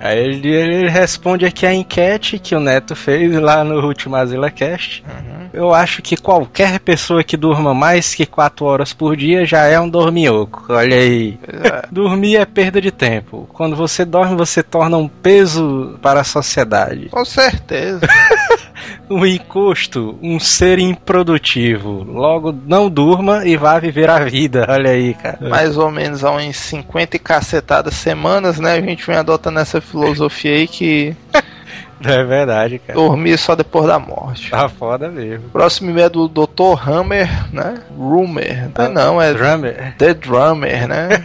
Aí 0.00 0.18
ele, 0.18 0.48
ele 0.48 0.88
responde 0.88 1.46
aqui 1.46 1.64
a 1.64 1.72
enquete 1.72 2.38
que 2.40 2.54
o 2.56 2.60
Neto 2.60 2.96
fez 2.96 3.32
lá 3.40 3.62
no 3.62 3.86
último 3.86 4.16
Azila 4.16 4.50
Cast. 4.50 5.04
Eu 5.52 5.74
acho 5.74 6.02
que 6.02 6.16
qualquer 6.16 6.78
pessoa 6.80 7.24
que 7.24 7.36
durma 7.36 7.74
mais 7.74 8.14
que 8.14 8.26
4 8.26 8.64
horas 8.64 8.92
por 8.92 9.16
dia 9.16 9.44
já 9.44 9.64
é 9.64 9.78
um 9.78 9.88
dorminhoco. 9.88 10.66
Olha 10.68 10.96
aí. 10.96 11.38
É. 11.46 11.86
Dormir 11.90 12.36
é 12.36 12.44
perda 12.44 12.80
de 12.80 12.90
tempo. 12.90 13.48
Quando 13.52 13.74
você 13.76 14.04
dorme, 14.04 14.36
você 14.36 14.62
torna 14.62 14.96
um 14.96 15.08
peso 15.08 15.98
para 16.02 16.20
a 16.20 16.24
sociedade. 16.24 17.08
Com 17.08 17.24
certeza. 17.24 18.00
Um 19.10 19.24
encosto, 19.24 20.18
um 20.22 20.38
ser 20.38 20.78
improdutivo. 20.78 22.04
Logo, 22.04 22.54
não 22.66 22.90
durma 22.90 23.46
e 23.46 23.56
vá 23.56 23.78
viver 23.78 24.10
a 24.10 24.18
vida. 24.18 24.66
Olha 24.68 24.90
aí, 24.90 25.14
cara. 25.14 25.48
mais 25.48 25.78
ou 25.78 25.90
menos 25.90 26.22
há 26.24 26.30
uns 26.32 26.56
50 26.56 27.16
e 27.16 27.18
cacetadas 27.18 27.94
semanas, 27.94 28.60
né? 28.60 28.74
A 28.74 28.80
gente 28.80 29.06
vem 29.06 29.16
adotando 29.16 29.60
essa 29.60 29.80
filosofia 29.80 30.52
aí 30.52 30.68
que 30.68 31.16
É 32.04 32.22
verdade, 32.22 32.78
cara. 32.78 32.96
dormir 32.96 33.36
só 33.36 33.56
depois 33.56 33.86
da 33.86 33.98
morte. 33.98 34.50
Tá 34.50 34.68
foda 34.68 35.08
mesmo. 35.08 35.50
Próximo 35.50 35.90
e-mail 35.90 36.06
é 36.06 36.08
do 36.08 36.28
Dr. 36.28 36.88
Hammer, 36.88 37.52
né? 37.52 37.82
Rumor. 37.90 38.44
Não, 38.76 38.84
é 38.84 38.88
não, 38.88 39.22
é 39.22 39.34
Drummer. 39.34 39.94
The 39.98 40.14
Drummer, 40.14 40.86
né? 40.86 41.24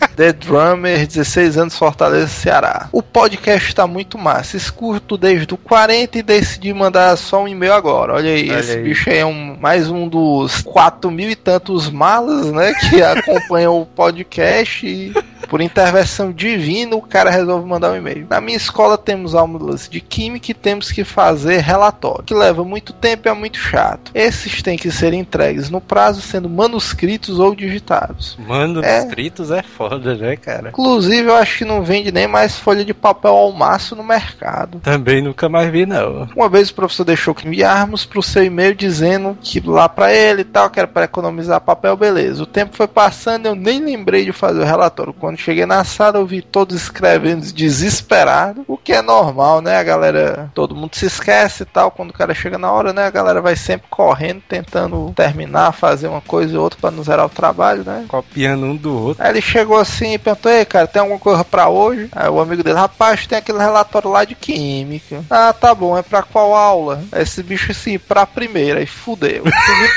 The 0.16 0.32
Drummer, 0.32 1.06
16 1.06 1.56
anos, 1.56 1.76
Fortaleza, 1.78 2.28
Ceará. 2.28 2.88
O 2.92 3.02
podcast 3.02 3.74
tá 3.74 3.86
muito 3.86 4.18
massa. 4.18 4.56
Escuto 4.56 5.16
desde 5.16 5.52
o 5.54 5.56
40 5.56 6.18
e 6.18 6.22
decidi 6.22 6.72
mandar 6.74 7.16
só 7.16 7.42
um 7.44 7.48
e-mail 7.48 7.72
agora. 7.72 8.14
Olha 8.14 8.30
aí, 8.30 8.50
Olha 8.50 8.60
esse 8.60 8.72
aí. 8.72 8.82
bicho 8.82 9.08
aí 9.10 9.18
é 9.18 9.26
um, 9.26 9.56
mais 9.58 9.88
um 9.88 10.08
dos 10.08 10.62
4 10.62 11.10
mil 11.10 11.30
e 11.30 11.36
tantos 11.36 11.88
malas, 11.90 12.50
né? 12.52 12.72
Que 12.74 13.00
acompanham 13.02 13.80
o 13.80 13.86
podcast 13.86 14.86
e 14.86 15.12
por 15.48 15.60
intervenção 15.60 16.30
divina 16.30 16.94
o 16.94 17.02
cara 17.02 17.30
resolve 17.30 17.66
mandar 17.66 17.90
um 17.92 17.96
e-mail. 17.96 18.26
Na 18.28 18.40
minha 18.40 18.56
escola 18.56 18.96
temos 18.98 19.34
aulas 19.34 19.88
de 19.88 20.00
química 20.00 20.50
e 20.50 20.54
temos 20.54 20.92
que 20.92 21.02
fazer 21.02 21.58
relatório, 21.58 22.24
que 22.24 22.34
leva 22.34 22.62
muito 22.62 22.92
tempo 22.92 23.26
e 23.26 23.30
é 23.30 23.34
muito 23.34 23.58
chato. 23.58 24.10
Esses 24.14 24.62
têm 24.62 24.76
que 24.76 24.90
ser 24.90 25.12
entregues 25.12 25.70
no 25.70 25.80
prazo, 25.80 26.20
sendo 26.20 26.48
manuscritos 26.48 27.38
ou 27.38 27.54
digitados. 27.54 28.36
Mano, 28.46 28.84
É. 28.84 29.00
é 29.00 29.62
foda, 29.62 29.99
né, 30.04 30.36
cara? 30.36 30.68
Inclusive, 30.68 31.28
eu 31.28 31.36
acho 31.36 31.58
que 31.58 31.64
não 31.64 31.82
vende 31.82 32.12
nem 32.12 32.26
mais 32.26 32.58
folha 32.58 32.84
de 32.84 32.92
papel 32.92 33.32
ao 33.32 33.52
maço 33.52 33.96
no 33.96 34.04
mercado. 34.04 34.80
Também 34.80 35.22
nunca 35.22 35.48
mais 35.48 35.70
vi, 35.70 35.86
não. 35.86 36.28
Uma 36.36 36.48
vez 36.48 36.70
o 36.70 36.74
professor 36.74 37.04
deixou 37.04 37.34
que 37.34 37.48
enviarmos 37.48 38.04
pro 38.04 38.22
seu 38.22 38.44
e-mail 38.44 38.74
dizendo 38.74 39.36
que 39.40 39.60
lá 39.60 39.88
pra 39.88 40.12
ele 40.12 40.42
e 40.42 40.44
tal, 40.44 40.68
que 40.68 40.78
era 40.78 40.88
pra 40.88 41.04
economizar 41.04 41.60
papel, 41.60 41.96
beleza. 41.96 42.42
O 42.42 42.46
tempo 42.46 42.76
foi 42.76 42.86
passando, 42.86 43.46
eu 43.46 43.54
nem 43.54 43.82
lembrei 43.82 44.24
de 44.24 44.32
fazer 44.32 44.60
o 44.60 44.64
relatório. 44.64 45.12
Quando 45.12 45.30
Quando 45.30 45.38
cheguei 45.38 45.64
na 45.64 45.84
sala, 45.84 46.18
eu 46.18 46.26
vi 46.26 46.42
todos 46.42 46.74
escrevendo 46.74 47.52
desesperado, 47.52 48.64
o 48.66 48.76
que 48.76 48.92
é 48.92 49.00
normal, 49.00 49.60
né? 49.60 49.76
A 49.76 49.82
galera, 49.84 50.50
todo 50.52 50.74
mundo 50.74 50.96
se 50.96 51.06
esquece 51.06 51.62
e 51.62 51.66
tal. 51.66 51.92
Quando 51.92 52.10
o 52.10 52.12
cara 52.12 52.34
chega 52.34 52.58
na 52.58 52.72
hora, 52.72 52.92
né? 52.92 53.04
A 53.04 53.10
galera 53.10 53.40
vai 53.40 53.54
sempre 53.54 53.86
correndo, 53.88 54.42
tentando 54.48 55.12
terminar, 55.14 55.70
fazer 55.70 56.08
uma 56.08 56.20
coisa 56.20 56.52
e 56.52 56.58
outra 56.58 56.80
para 56.80 56.90
não 56.90 57.04
zerar 57.04 57.26
o 57.26 57.28
trabalho, 57.28 57.84
né? 57.84 58.06
Copiando 58.08 58.64
um 58.64 58.74
do 58.74 58.92
outro. 58.92 59.22
Aí 59.22 59.30
ele 59.30 59.40
chegou 59.40 59.78
assim 59.78 59.89
e 60.14 60.18
perguntou: 60.18 60.50
Ei, 60.52 60.64
cara, 60.64 60.86
tem 60.86 61.00
alguma 61.00 61.18
coisa 61.18 61.44
pra 61.44 61.68
hoje? 61.68 62.08
Aí 62.12 62.28
o 62.28 62.40
amigo 62.40 62.62
dele, 62.62 62.78
rapaz, 62.78 63.26
tem 63.26 63.38
aquele 63.38 63.58
relatório 63.58 64.10
lá 64.10 64.24
de 64.24 64.34
química. 64.34 65.24
Ah, 65.28 65.52
tá 65.52 65.74
bom, 65.74 65.96
é 65.96 66.02
pra 66.02 66.22
qual 66.22 66.54
aula? 66.54 67.02
Aí 67.12 67.22
Esse 67.22 67.42
bicho 67.42 67.70
assim, 67.70 67.98
pra 67.98 68.26
primeira, 68.26 68.82
e 68.82 68.86
fudeu. 68.86 69.44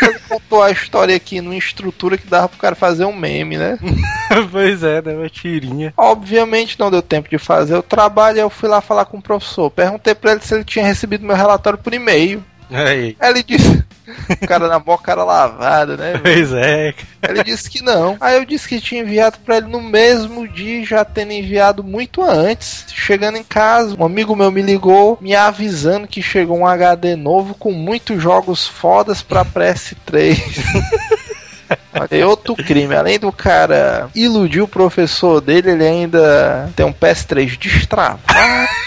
Ele 0.01 0.19
contou 0.27 0.61
a 0.61 0.71
história 0.71 1.15
aqui 1.15 1.41
numa 1.41 1.55
estrutura 1.55 2.17
que 2.17 2.27
dava 2.27 2.49
pro 2.49 2.59
cara 2.59 2.75
fazer 2.75 3.05
um 3.05 3.15
meme, 3.15 3.57
né? 3.57 3.77
pois 4.51 4.83
é, 4.83 5.01
deu 5.01 5.19
uma 5.19 5.29
tirinha. 5.29 5.93
Obviamente 5.97 6.79
não 6.79 6.91
deu 6.91 7.01
tempo 7.01 7.29
de 7.29 7.37
fazer 7.37 7.75
o 7.75 7.83
trabalho, 7.83 8.39
eu 8.39 8.49
fui 8.49 8.69
lá 8.69 8.81
falar 8.81 9.05
com 9.05 9.17
o 9.17 9.21
professor. 9.21 9.69
Perguntei 9.69 10.13
pra 10.15 10.33
ele 10.33 10.41
se 10.41 10.53
ele 10.53 10.63
tinha 10.63 10.85
recebido 10.85 11.25
meu 11.25 11.35
relatório 11.35 11.79
por 11.79 11.93
e-mail. 11.93 12.43
Aí. 12.71 13.15
Aí 13.19 13.29
ele 13.29 13.43
disse. 13.43 13.83
O 14.41 14.47
cara 14.47 14.67
na 14.67 14.79
boca, 14.79 15.03
cara 15.03 15.23
lavada, 15.23 15.95
né? 15.95 16.19
Pois 16.21 16.51
é. 16.53 16.93
Ele 17.27 17.43
disse 17.43 17.69
que 17.69 17.81
não. 17.81 18.17
Aí 18.19 18.37
eu 18.37 18.45
disse 18.45 18.67
que 18.67 18.81
tinha 18.81 19.01
enviado 19.01 19.37
pra 19.39 19.57
ele 19.57 19.67
no 19.67 19.81
mesmo 19.81 20.47
dia, 20.47 20.85
já 20.85 21.05
tendo 21.05 21.31
enviado 21.31 21.83
muito 21.83 22.21
antes. 22.21 22.85
Chegando 22.93 23.37
em 23.37 23.43
casa, 23.43 23.95
um 23.97 24.05
amigo 24.05 24.35
meu 24.35 24.51
me 24.51 24.61
ligou, 24.61 25.17
me 25.21 25.35
avisando 25.35 26.07
que 26.07 26.21
chegou 26.21 26.57
um 26.57 26.67
HD 26.67 27.15
novo 27.15 27.53
com 27.55 27.71
muitos 27.71 28.21
jogos 28.21 28.67
fodas 28.67 29.21
pra 29.21 29.45
PS3. 29.45 30.37
Olha, 31.93 32.27
outro 32.27 32.55
crime. 32.55 32.95
Além 32.95 33.19
do 33.19 33.31
cara 33.31 34.09
iludir 34.15 34.61
o 34.61 34.67
professor 34.67 35.39
dele, 35.39 35.71
ele 35.71 35.87
ainda 35.87 36.69
tem 36.75 36.85
um 36.85 36.93
PS3 36.93 37.57
destravado. 37.57 38.21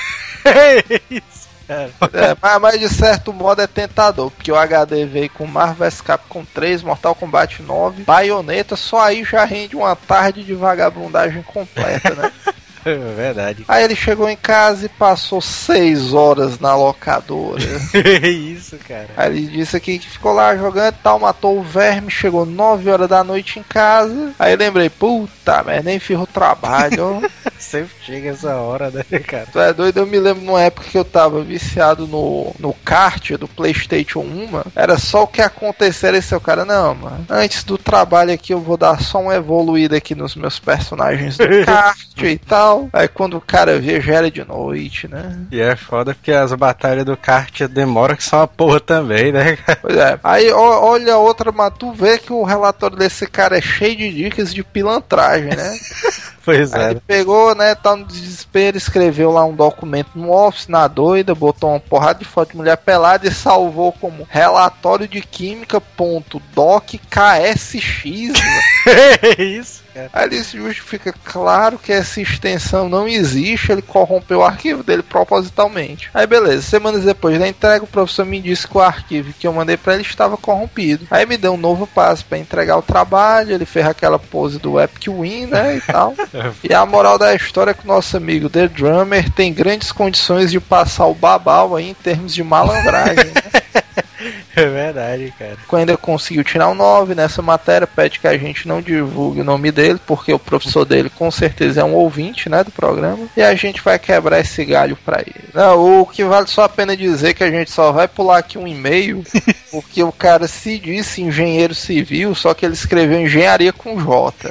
É 0.48 1.00
isso, 1.10 1.35
cara. 1.66 1.90
É, 2.12 2.36
mas, 2.40 2.60
mas 2.60 2.80
de 2.80 2.88
certo 2.88 3.32
modo 3.32 3.60
é 3.62 3.66
tentador, 3.66 4.30
porque 4.30 4.52
o 4.52 4.56
HD 4.56 5.06
veio 5.06 5.30
com 5.30 5.46
Marvel 5.46 5.88
vs 5.88 6.00
Capcom 6.00 6.44
3, 6.54 6.82
Mortal 6.82 7.14
Kombat 7.14 7.62
9, 7.62 8.04
Bayonetta, 8.04 8.76
só 8.76 9.00
aí 9.00 9.24
já 9.24 9.44
rende 9.44 9.76
uma 9.76 9.94
tarde 9.96 10.42
de 10.42 10.54
vagabundagem 10.54 11.42
completa, 11.42 12.14
né? 12.14 12.32
É 12.90 13.14
verdade. 13.14 13.64
Aí 13.68 13.84
ele 13.84 13.96
chegou 13.96 14.28
em 14.28 14.36
casa 14.36 14.86
e 14.86 14.88
passou 14.88 15.40
seis 15.40 16.14
horas 16.14 16.58
na 16.58 16.74
locadora. 16.74 17.62
É 18.06 18.28
isso, 18.28 18.76
cara. 18.86 19.08
Aí 19.16 19.36
ele 19.36 19.46
disse 19.48 19.76
aqui 19.76 19.98
que 19.98 20.08
ficou 20.08 20.32
lá 20.32 20.56
jogando 20.56 20.94
e 20.94 21.02
tal, 21.02 21.18
matou 21.18 21.58
o 21.58 21.62
verme, 21.62 22.10
chegou 22.10 22.46
9 22.46 22.88
horas 22.88 23.08
da 23.08 23.24
noite 23.24 23.58
em 23.58 23.62
casa. 23.62 24.32
Aí 24.38 24.54
lembrei, 24.54 24.88
puta 24.88 25.62
merda, 25.62 25.82
nem 25.82 25.98
fiz 25.98 26.18
o 26.18 26.26
trabalho. 26.26 27.22
Sempre 27.58 27.92
chega 28.04 28.30
essa 28.30 28.54
hora, 28.56 28.90
né, 28.90 29.18
cara? 29.20 29.46
Tu 29.50 29.58
é 29.58 29.72
doido, 29.72 29.98
eu 29.98 30.06
me 30.06 30.18
lembro 30.18 30.44
numa 30.44 30.62
época 30.62 30.88
que 30.88 30.96
eu 30.98 31.04
tava 31.04 31.42
viciado 31.42 32.06
no, 32.06 32.54
no 32.58 32.72
kart 32.84 33.32
do 33.32 33.48
Playstation 33.48 34.20
1, 34.20 34.50
mano. 34.50 34.72
Era 34.74 34.98
só 34.98 35.24
o 35.24 35.26
que 35.26 35.42
acontecer 35.42 36.14
esse 36.14 36.28
seu 36.28 36.40
cara, 36.40 36.64
não, 36.64 36.94
mano. 36.94 37.26
Antes 37.28 37.64
do 37.64 37.78
trabalho 37.78 38.32
aqui 38.32 38.52
eu 38.52 38.60
vou 38.60 38.76
dar 38.76 39.00
só 39.00 39.20
uma 39.20 39.34
evoluída 39.34 39.96
aqui 39.96 40.14
nos 40.14 40.36
meus 40.36 40.58
personagens 40.58 41.38
do 41.38 41.46
kart 41.64 41.98
e 42.22 42.38
tal. 42.38 42.75
Aí 42.92 43.08
quando 43.08 43.36
o 43.36 43.40
cara 43.40 43.78
vê, 43.78 44.00
já 44.00 44.14
era 44.14 44.30
de 44.30 44.44
noite, 44.44 45.08
né? 45.08 45.38
E 45.50 45.60
é 45.60 45.76
foda 45.76 46.14
porque 46.14 46.32
as 46.32 46.52
batalhas 46.52 47.04
do 47.04 47.16
kart 47.16 47.62
demoram 47.62 48.16
que 48.16 48.24
são 48.24 48.40
uma 48.40 48.48
porra 48.48 48.80
também, 48.80 49.32
né, 49.32 49.56
cara? 49.56 49.78
Pois 49.80 49.96
é. 49.96 50.20
Aí 50.22 50.50
ó, 50.50 50.84
olha 50.90 51.16
outra, 51.16 51.52
mas 51.52 51.72
tu 51.78 51.92
vê 51.92 52.18
que 52.18 52.32
o 52.32 52.44
relatório 52.44 52.96
desse 52.96 53.26
cara 53.26 53.58
é 53.58 53.60
cheio 53.60 53.96
de 53.96 54.12
dicas 54.12 54.52
de 54.52 54.62
pilantragem, 54.62 55.56
né? 55.56 55.76
Pois 56.46 56.72
Aí 56.72 56.80
é. 56.80 56.90
ele 56.92 57.02
pegou, 57.04 57.56
né, 57.56 57.74
tá 57.74 57.96
no 57.96 58.04
desespero, 58.04 58.76
escreveu 58.76 59.32
lá 59.32 59.44
um 59.44 59.52
documento 59.52 60.10
no 60.14 60.30
Office, 60.30 60.68
na 60.68 60.86
doida, 60.86 61.34
botou 61.34 61.70
uma 61.70 61.80
porrada 61.80 62.20
de 62.20 62.24
foto 62.24 62.52
de 62.52 62.56
mulher 62.56 62.76
pelada 62.76 63.26
e 63.26 63.32
salvou 63.32 63.90
como 63.90 64.24
relatório 64.30 65.08
de 65.08 65.20
química 65.20 65.80
ponto 65.80 66.40
doc 66.54 66.94
KSX. 67.10 68.40
É 68.86 69.42
isso, 69.42 69.82
cara. 69.96 70.10
Aí 70.12 70.24
ele 70.26 70.42
justifica, 70.42 71.14
claro 71.24 71.78
que 71.78 71.92
essa 71.92 72.20
extensão 72.20 72.88
não 72.88 73.08
existe, 73.08 73.72
ele 73.72 73.82
corrompeu 73.82 74.40
o 74.40 74.44
arquivo 74.44 74.82
dele 74.82 75.02
propositalmente. 75.02 76.10
Aí 76.12 76.26
beleza, 76.26 76.62
semanas 76.62 77.04
depois 77.04 77.38
da 77.38 77.48
entrega, 77.48 77.84
o 77.84 77.88
professor 77.88 78.26
me 78.26 78.40
disse 78.40 78.68
que 78.68 78.76
o 78.76 78.80
arquivo 78.80 79.32
que 79.32 79.46
eu 79.46 79.52
mandei 79.52 79.76
pra 79.76 79.94
ele 79.94 80.02
estava 80.02 80.36
corrompido. 80.36 81.06
Aí 81.10 81.24
me 81.24 81.36
deu 81.36 81.54
um 81.54 81.58
novo 81.58 81.86
passo 81.86 82.24
pra 82.26 82.38
entregar 82.38 82.76
o 82.76 82.82
trabalho, 82.82 83.54
ele 83.54 83.64
fez 83.64 83.86
aquela 83.86 84.18
pose 84.18 84.58
do 84.58 84.78
Epic 84.78 85.08
Win, 85.08 85.46
né, 85.46 85.76
e 85.76 85.80
tal. 85.80 86.14
E 86.62 86.74
a 86.74 86.84
moral 86.84 87.18
da 87.18 87.34
história 87.34 87.70
é 87.70 87.74
que 87.74 87.84
o 87.84 87.86
nosso 87.86 88.16
amigo 88.16 88.50
The 88.50 88.68
Drummer 88.68 89.30
tem 89.30 89.52
grandes 89.52 89.92
condições 89.92 90.50
de 90.50 90.60
passar 90.60 91.06
o 91.06 91.14
babau 91.14 91.76
aí 91.76 91.90
em 91.90 91.94
termos 91.94 92.34
de 92.34 92.42
malandragem, 92.42 93.26
né? 93.26 93.82
É 94.56 94.66
verdade, 94.66 95.34
cara. 95.38 95.56
ainda 95.72 95.96
conseguiu 95.98 96.42
tirar 96.42 96.70
um 96.70 96.74
9 96.74 97.14
nessa 97.14 97.42
matéria, 97.42 97.86
pede 97.86 98.18
que 98.18 98.26
a 98.26 98.36
gente 98.38 98.66
não 98.66 98.80
divulgue 98.80 99.42
o 99.42 99.44
nome 99.44 99.70
dele, 99.70 100.00
porque 100.06 100.32
o 100.32 100.38
professor 100.38 100.86
dele 100.86 101.10
com 101.10 101.30
certeza 101.30 101.82
é 101.82 101.84
um 101.84 101.92
ouvinte, 101.92 102.48
né, 102.48 102.64
do 102.64 102.70
programa, 102.70 103.28
e 103.36 103.42
a 103.42 103.54
gente 103.54 103.82
vai 103.82 103.98
quebrar 103.98 104.40
esse 104.40 104.64
galho 104.64 104.96
pra 105.04 105.20
ele. 105.20 105.44
Não, 105.52 106.00
o 106.00 106.06
que 106.06 106.24
vale 106.24 106.46
só 106.46 106.64
a 106.64 106.68
pena 106.68 106.96
dizer 106.96 107.34
que 107.34 107.44
a 107.44 107.50
gente 107.50 107.70
só 107.70 107.92
vai 107.92 108.08
pular 108.08 108.38
aqui 108.38 108.56
um 108.56 108.66
e-mail, 108.66 109.22
porque 109.70 110.02
o 110.02 110.12
cara 110.12 110.48
se 110.48 110.78
disse 110.78 111.20
engenheiro 111.20 111.74
civil, 111.74 112.34
só 112.34 112.54
que 112.54 112.64
ele 112.64 112.74
escreveu 112.74 113.20
engenharia 113.20 113.74
com 113.74 114.00
J. 114.00 114.50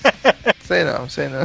sei 0.66 0.84
não, 0.84 1.08
sei 1.08 1.28
não. 1.28 1.44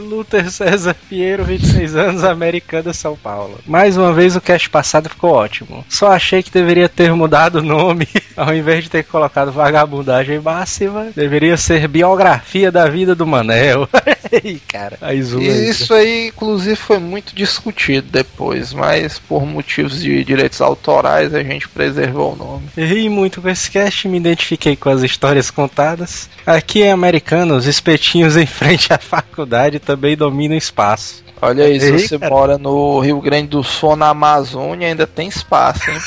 Luther 0.00 0.50
César 0.50 0.94
Pinheiro, 1.08 1.44
26 1.44 1.96
anos, 1.96 2.24
americana, 2.24 2.92
São 2.92 3.16
Paulo. 3.16 3.58
Mais 3.66 3.96
uma 3.96 4.12
vez 4.12 4.36
o 4.36 4.40
cast 4.40 4.68
passado 4.70 5.08
ficou 5.08 5.32
ótimo. 5.32 5.84
Só 5.88 6.12
achei 6.12 6.42
que 6.42 6.50
deveria 6.50 6.88
ter 6.88 7.12
mudado 7.12 7.56
o 7.56 7.62
nome, 7.62 8.08
ao 8.36 8.54
invés 8.54 8.84
de 8.84 8.90
ter 8.90 9.04
colocado 9.04 9.52
vagabundagem 9.52 10.38
máxima, 10.40 11.08
deveria 11.14 11.56
ser 11.56 11.88
biografia 11.88 12.70
da 12.70 12.88
vida 12.88 13.14
do 13.14 13.26
Manel. 13.26 13.88
Ih, 14.44 14.60
cara, 14.66 14.98
aí 15.00 15.18
E 15.18 15.70
isso 15.70 15.92
aí, 15.94 16.28
inclusive, 16.28 16.76
foi 16.76 16.98
muito 16.98 17.34
discutido 17.34 18.08
depois, 18.10 18.72
mas 18.72 19.18
por 19.18 19.44
motivos 19.44 20.00
de 20.00 20.24
direitos 20.24 20.60
autorais 20.60 21.34
a 21.34 21.42
gente 21.42 21.68
preservou 21.68 22.32
o 22.32 22.36
nome. 22.36 22.68
Ri 22.76 23.08
muito 23.08 23.40
com 23.40 23.48
esse 23.48 23.70
cast, 23.70 24.08
me 24.08 24.18
identifiquei 24.18 24.76
com 24.76 24.88
as 24.88 25.02
histórias 25.02 25.50
contadas. 25.50 26.28
Aqui 26.44 26.82
em 26.82 26.90
Americana, 26.90 27.54
os 27.54 27.66
espetinhos 27.66 28.36
em 28.36 28.46
frente 28.46 28.92
à 28.92 28.98
faculdade 28.98 29.78
também 29.78 30.16
dominam 30.16 30.56
espaço. 30.56 31.25
Olha 31.40 31.64
aí, 31.64 31.80
se 31.80 31.92
você 31.92 32.18
cara. 32.18 32.34
mora 32.34 32.58
no 32.58 32.98
Rio 33.00 33.20
Grande 33.20 33.48
do 33.48 33.62
Sul, 33.62 33.96
na 33.96 34.08
Amazônia, 34.08 34.88
ainda 34.88 35.06
tem 35.06 35.28
espaço, 35.28 35.90
hein? 35.90 35.98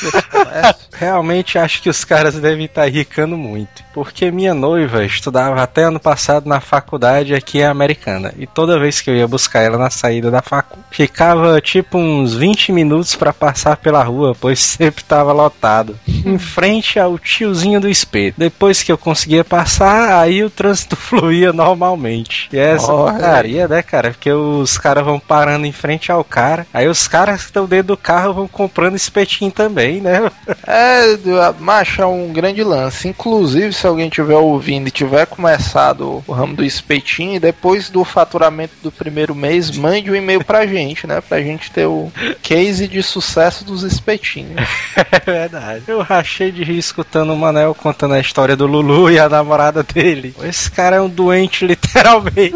Realmente 0.92 1.58
acho 1.58 1.80
que 1.82 1.88
os 1.88 2.04
caras 2.04 2.34
devem 2.34 2.66
estar 2.66 2.84
ricando 2.90 3.36
muito. 3.36 3.82
Porque 3.94 4.30
minha 4.30 4.54
noiva 4.54 5.04
estudava 5.04 5.62
até 5.62 5.84
ano 5.84 5.98
passado 5.98 6.48
na 6.48 6.60
faculdade 6.60 7.34
aqui 7.34 7.62
Americana. 7.62 8.32
E 8.38 8.46
toda 8.46 8.78
vez 8.78 9.00
que 9.00 9.10
eu 9.10 9.16
ia 9.16 9.26
buscar 9.26 9.60
ela 9.60 9.78
na 9.78 9.90
saída 9.90 10.30
da 10.30 10.42
facu, 10.42 10.78
ficava 10.90 11.60
tipo 11.60 11.96
uns 11.98 12.34
20 12.34 12.72
minutos 12.72 13.16
pra 13.16 13.32
passar 13.32 13.76
pela 13.76 14.02
rua, 14.02 14.36
pois 14.38 14.58
sempre 14.60 15.04
tava 15.04 15.32
lotado. 15.32 15.98
em 16.06 16.38
frente 16.38 16.98
ao 16.98 17.18
tiozinho 17.18 17.80
do 17.80 17.88
espeto. 17.88 18.34
Depois 18.38 18.82
que 18.82 18.92
eu 18.92 18.98
conseguia 18.98 19.44
passar, 19.44 20.20
aí 20.20 20.42
o 20.44 20.50
trânsito 20.50 20.96
fluía 20.96 21.52
normalmente. 21.52 22.48
E 22.52 22.58
essa 22.58 22.92
Olha. 22.92 23.14
putaria, 23.14 23.68
né, 23.68 23.82
cara? 23.82 24.10
Porque 24.10 24.30
os 24.30 24.76
caras 24.78 25.04
vão 25.04 25.19
parando 25.20 25.66
em 25.66 25.72
frente 25.72 26.10
ao 26.10 26.24
cara. 26.24 26.66
Aí 26.72 26.88
os 26.88 27.06
caras 27.06 27.40
que 27.40 27.46
estão 27.46 27.66
dentro 27.66 27.88
do 27.88 27.96
carro 27.96 28.34
vão 28.34 28.48
comprando 28.48 28.96
espetinho 28.96 29.50
também, 29.50 30.00
né? 30.00 30.30
É, 30.66 31.16
macho, 31.58 32.00
é 32.00 32.06
um 32.06 32.32
grande 32.32 32.62
lance. 32.62 33.08
Inclusive, 33.08 33.72
se 33.72 33.86
alguém 33.86 34.08
tiver 34.08 34.36
ouvindo 34.36 34.86
e 34.86 34.90
tiver 34.90 35.26
começado 35.26 36.22
o 36.26 36.32
ramo 36.32 36.54
do 36.54 36.64
espetinho, 36.64 37.40
depois 37.40 37.90
do 37.90 38.04
faturamento 38.04 38.74
do 38.82 38.92
primeiro 38.92 39.34
mês, 39.34 39.70
mande 39.76 40.10
um 40.10 40.14
e-mail 40.14 40.44
pra 40.44 40.66
gente, 40.66 41.06
né? 41.06 41.20
Pra 41.20 41.40
gente 41.40 41.70
ter 41.70 41.86
o 41.86 42.12
case 42.42 42.86
de 42.86 43.02
sucesso 43.02 43.64
dos 43.64 43.82
espetinhos. 43.82 44.60
É 45.12 45.18
verdade. 45.18 45.84
Eu 45.88 46.02
rachei 46.02 46.52
de 46.52 46.62
rir 46.62 46.78
escutando 46.78 47.32
o 47.32 47.36
Manel 47.36 47.74
contando 47.74 48.14
a 48.14 48.20
história 48.20 48.56
do 48.56 48.66
Lulu 48.66 49.10
e 49.10 49.18
a 49.18 49.28
namorada 49.28 49.82
dele. 49.82 50.34
Esse 50.42 50.70
cara 50.70 50.96
é 50.96 51.00
um 51.00 51.08
doente, 51.08 51.64
literalmente. 51.66 52.54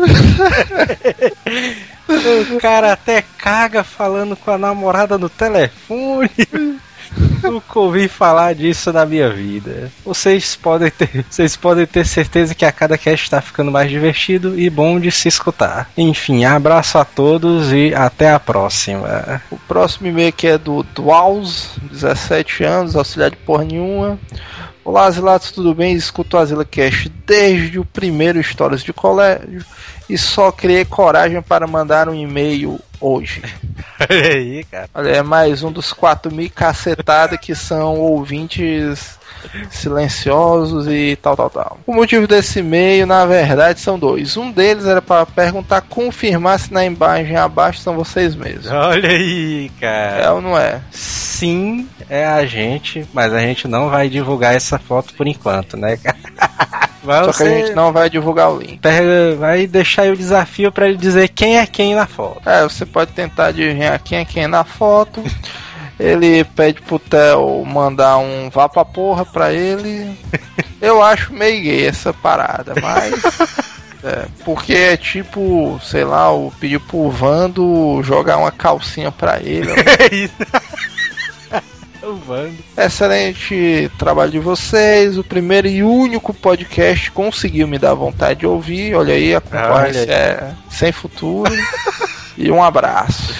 O 2.08 2.60
cara 2.60 2.92
até 2.92 3.24
caga 3.38 3.82
falando 3.82 4.36
com 4.36 4.50
a 4.50 4.58
namorada 4.58 5.16
no 5.18 5.28
telefone. 5.28 6.30
Nunca 7.42 7.78
ouvi 7.78 8.08
falar 8.08 8.54
disso 8.54 8.92
na 8.92 9.04
minha 9.04 9.30
vida. 9.30 9.92
Vocês 10.04 10.56
podem 10.56 10.90
ter, 10.90 11.24
vocês 11.28 11.54
podem 11.54 11.86
ter 11.86 12.06
certeza 12.06 12.54
que 12.54 12.64
a 12.64 12.72
cada 12.72 12.98
cast 12.98 13.24
está 13.24 13.40
ficando 13.40 13.70
mais 13.70 13.90
divertido 13.90 14.58
e 14.58 14.68
bom 14.68 14.98
de 14.98 15.12
se 15.12 15.28
escutar. 15.28 15.90
Enfim, 15.96 16.44
abraço 16.44 16.98
a 16.98 17.04
todos 17.04 17.72
e 17.72 17.94
até 17.94 18.32
a 18.32 18.40
próxima. 18.40 19.42
O 19.50 19.58
próximo 19.58 20.08
e-mail 20.08 20.30
aqui 20.30 20.46
é 20.46 20.58
do 20.58 20.82
Dwaus, 20.82 21.70
17 21.92 22.64
anos, 22.64 22.96
auxiliar 22.96 23.30
de 23.30 23.36
porra 23.36 23.64
nenhuma. 23.64 24.18
Olá, 24.84 25.06
Asilatos, 25.06 25.52
tudo 25.52 25.74
bem? 25.74 25.94
Escuto 25.94 26.36
o 26.36 26.40
Asila 26.40 26.64
Cast 26.64 27.08
desde 27.24 27.78
o 27.78 27.84
primeiro 27.84 28.40
Histórias 28.40 28.82
de 28.82 28.92
Colégio 28.92 29.64
e 30.08 30.16
só 30.18 30.50
criei 30.52 30.84
coragem 30.84 31.40
para 31.42 31.66
mandar 31.66 32.08
um 32.08 32.14
e-mail 32.14 32.78
hoje. 33.00 33.42
Olha 34.10 34.28
aí, 34.34 34.64
cara. 34.64 34.88
Olha, 34.94 35.08
é 35.10 35.22
mais 35.22 35.62
um 35.62 35.70
dos 35.72 35.92
4 35.92 36.34
mil 36.34 36.50
cacetada 36.54 37.36
que 37.38 37.54
são 37.54 37.96
ouvintes 37.98 39.18
silenciosos 39.70 40.86
e 40.88 41.16
tal, 41.20 41.36
tal, 41.36 41.50
tal. 41.50 41.78
O 41.86 41.92
motivo 41.92 42.26
desse 42.26 42.60
e-mail, 42.60 43.06
na 43.06 43.26
verdade, 43.26 43.78
são 43.80 43.98
dois. 43.98 44.36
Um 44.36 44.50
deles 44.50 44.86
era 44.86 45.02
para 45.02 45.26
perguntar, 45.26 45.82
confirmar 45.82 46.58
se 46.58 46.72
na 46.72 46.84
imagem 46.84 47.36
abaixo 47.36 47.80
são 47.80 47.94
vocês 47.94 48.34
mesmos. 48.34 48.66
Olha 48.70 49.10
aí, 49.10 49.70
É 49.80 49.80
cara. 49.80 50.32
ou 50.34 50.40
não 50.40 50.58
é? 50.58 50.80
Sim, 50.90 51.88
é 52.08 52.24
a 52.24 52.44
gente, 52.46 53.06
mas 53.12 53.32
a 53.32 53.40
gente 53.40 53.68
não 53.68 53.90
vai 53.90 54.08
divulgar 54.08 54.54
essa 54.54 54.78
foto 54.78 55.12
por 55.14 55.26
enquanto, 55.26 55.76
né, 55.76 55.96
cara? 55.98 56.16
Mas 57.04 57.26
Só 57.26 57.32
que 57.32 57.42
a 57.42 57.46
gente 57.58 57.72
não 57.74 57.92
vai 57.92 58.08
divulgar 58.08 58.50
o 58.50 58.58
link. 58.58 58.78
pega- 58.78 59.36
vai 59.38 59.66
deixar 59.66 60.02
aí 60.02 60.10
o 60.12 60.16
desafio 60.16 60.72
pra 60.72 60.88
ele 60.88 60.96
dizer 60.96 61.28
quem 61.28 61.58
é 61.58 61.66
quem 61.66 61.94
na 61.94 62.06
foto. 62.06 62.40
É, 62.48 62.62
você 62.62 62.84
pode 62.86 63.12
tentar 63.12 63.46
adivinhar 63.46 64.00
quem 64.02 64.18
é 64.18 64.24
quem 64.24 64.46
na 64.46 64.64
foto. 64.64 65.22
Ele 66.00 66.42
pede 66.42 66.80
pro 66.82 66.98
Theo 66.98 67.64
mandar 67.64 68.18
um 68.18 68.50
vá 68.50 68.68
pra 68.68 68.84
porra 68.84 69.24
pra 69.24 69.52
ele. 69.52 70.18
Eu 70.82 71.00
acho 71.00 71.32
meio 71.32 71.62
gay 71.62 71.86
essa 71.86 72.12
parada, 72.12 72.74
mas. 72.82 73.14
É, 74.06 74.26
porque 74.44 74.74
é 74.74 74.96
tipo, 74.98 75.80
sei 75.82 76.04
lá, 76.04 76.30
o 76.30 76.52
pedir 76.60 76.78
pro 76.78 77.08
Vando 77.08 78.02
jogar 78.02 78.36
uma 78.36 78.50
calcinha 78.50 79.10
pra 79.10 79.40
ele. 79.40 79.70
É 79.70 80.14
isso. 80.14 80.34
Vando. 82.12 82.56
Excelente 82.76 83.90
trabalho 83.98 84.30
de 84.30 84.38
vocês. 84.38 85.16
O 85.18 85.24
primeiro 85.24 85.66
e 85.66 85.82
único 85.82 86.34
podcast 86.34 87.10
conseguiu 87.10 87.66
me 87.66 87.78
dar 87.78 87.94
vontade 87.94 88.40
de 88.40 88.46
ouvir. 88.46 88.94
Olha 88.94 89.14
aí, 89.14 89.34
a 89.34 89.40
concorrência 89.40 90.10
é 90.10 90.52
sem 90.70 90.92
futuro. 90.92 91.52
e 92.36 92.50
um 92.50 92.62
abraço. 92.62 93.34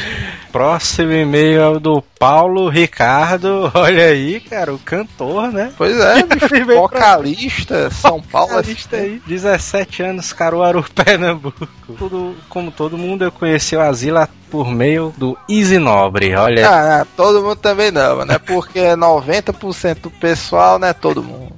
Próximo 0.52 1.10
e-mail 1.12 1.60
é 1.60 1.68
o 1.68 1.80
do 1.80 2.00
Paulo 2.16 2.68
Ricardo. 2.68 3.70
Olha 3.74 4.04
aí, 4.06 4.38
cara, 4.38 4.72
o 4.72 4.78
cantor, 4.78 5.50
né? 5.50 5.72
Pois 5.76 5.98
é, 5.98 6.22
bicho, 6.22 6.64
vocalista, 6.66 7.90
São 7.90 8.22
Paulo. 8.22 8.58
A 8.58 8.62
lista 8.62 8.96
aí. 8.96 9.20
17 9.26 10.02
anos, 10.04 10.32
Caruaru, 10.32 10.84
Pernambuco. 10.94 11.66
Tudo, 11.98 12.36
como 12.48 12.70
todo 12.70 12.96
mundo, 12.96 13.24
eu 13.24 13.32
conheci 13.32 13.74
o 13.74 13.80
Asila 13.80 14.28
por 14.48 14.70
meio 14.70 15.12
do 15.16 15.36
Easy 15.48 15.78
Nobre. 15.78 16.32
Olha, 16.36 16.68
Ah, 16.70 17.06
todo 17.16 17.42
mundo 17.42 17.56
também 17.56 17.90
não, 17.90 18.24
né? 18.24 18.38
Porque 18.38 18.78
90% 18.94 20.02
do 20.02 20.10
pessoal 20.10 20.78
não 20.78 20.86
é 20.86 20.92
todo 20.92 21.20
mundo. 21.20 21.52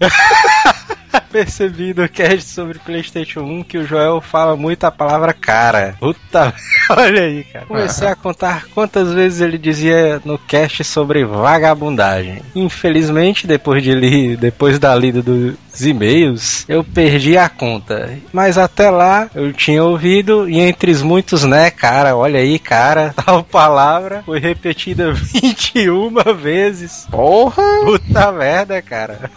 Percebi 1.37 1.93
no 1.93 2.09
cast 2.09 2.49
sobre 2.49 2.79
PlayStation 2.79 3.41
1 3.41 3.65
que 3.65 3.77
o 3.77 3.87
Joel 3.87 4.23
fala 4.23 4.57
muito 4.57 4.85
a 4.85 4.91
palavra 4.91 5.35
cara. 5.35 5.95
Puta, 6.01 6.55
olha 6.89 7.25
aí, 7.25 7.45
cara. 7.45 7.67
Comecei 7.67 8.09
a 8.09 8.17
contar 8.17 8.65
quantas 8.75 9.13
vezes 9.13 9.43
ele 9.43 9.59
dizia 9.59 10.19
no 10.25 10.39
cast 10.39 10.83
sobre 10.83 11.27
vagabundagem. 11.27 12.41
Infelizmente, 12.55 13.47
depois 13.47 13.83
de 13.83 13.95
li, 13.95 14.35
depois 14.35 14.79
da 14.79 14.95
lida 14.95 15.21
dos 15.21 15.57
e-mails, 15.85 16.65
eu 16.71 16.83
perdi 16.83 17.37
a 17.37 17.51
conta. 17.51 18.19
Mas 18.33 18.57
até 18.57 18.89
lá 18.89 19.29
eu 19.35 19.53
tinha 19.53 19.85
ouvido 19.85 20.49
e 20.49 20.59
entre 20.59 20.91
os 20.91 21.03
muitos, 21.03 21.45
né, 21.45 21.71
cara, 21.71 22.17
olha 22.17 22.41
aí, 22.41 22.59
cara, 22.59 23.13
tal 23.27 23.45
palavra 23.45 24.23
foi 24.25 24.39
repetida 24.39 25.13
21 25.13 26.15
vezes. 26.35 27.07
Porra! 27.11 27.63
Puta 27.85 28.33
merda, 28.33 28.81
cara. 28.81 29.31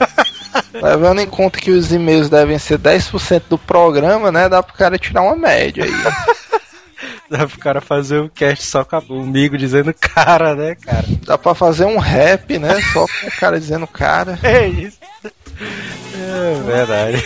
Levando 0.74 1.20
em 1.20 1.28
conta 1.28 1.60
que 1.60 1.72
os 1.72 1.92
e-mails 1.92 2.30
devem 2.30 2.58
ser 2.60 2.78
10% 2.78 3.44
do 3.50 3.58
programa, 3.58 4.32
né? 4.32 4.48
Dá 4.48 4.62
pro 4.62 4.76
cara 4.76 4.98
tirar 4.98 5.22
uma 5.22 5.36
média 5.36 5.84
aí. 5.84 5.92
Dá 7.30 7.48
pro 7.48 7.60
cara 7.60 7.80
fazer 7.80 8.20
um 8.20 8.28
cast 8.28 8.66
só 8.66 8.84
com 8.84 8.98
o 8.98 9.22
amigo 9.22 9.58
dizendo 9.58 9.94
cara, 9.94 10.56
né, 10.56 10.76
cara? 10.76 11.06
Dá 11.26 11.38
pra 11.38 11.54
fazer 11.54 11.86
um 11.86 11.98
rap, 11.98 12.58
né? 12.58 12.82
Só 12.92 13.06
com 13.06 13.28
o 13.28 13.32
cara 13.40 13.60
dizendo 13.60 13.88
cara. 13.88 14.38
É 14.44 14.68
isso. 14.68 14.98
É 16.16 16.62
verdade. 16.66 17.24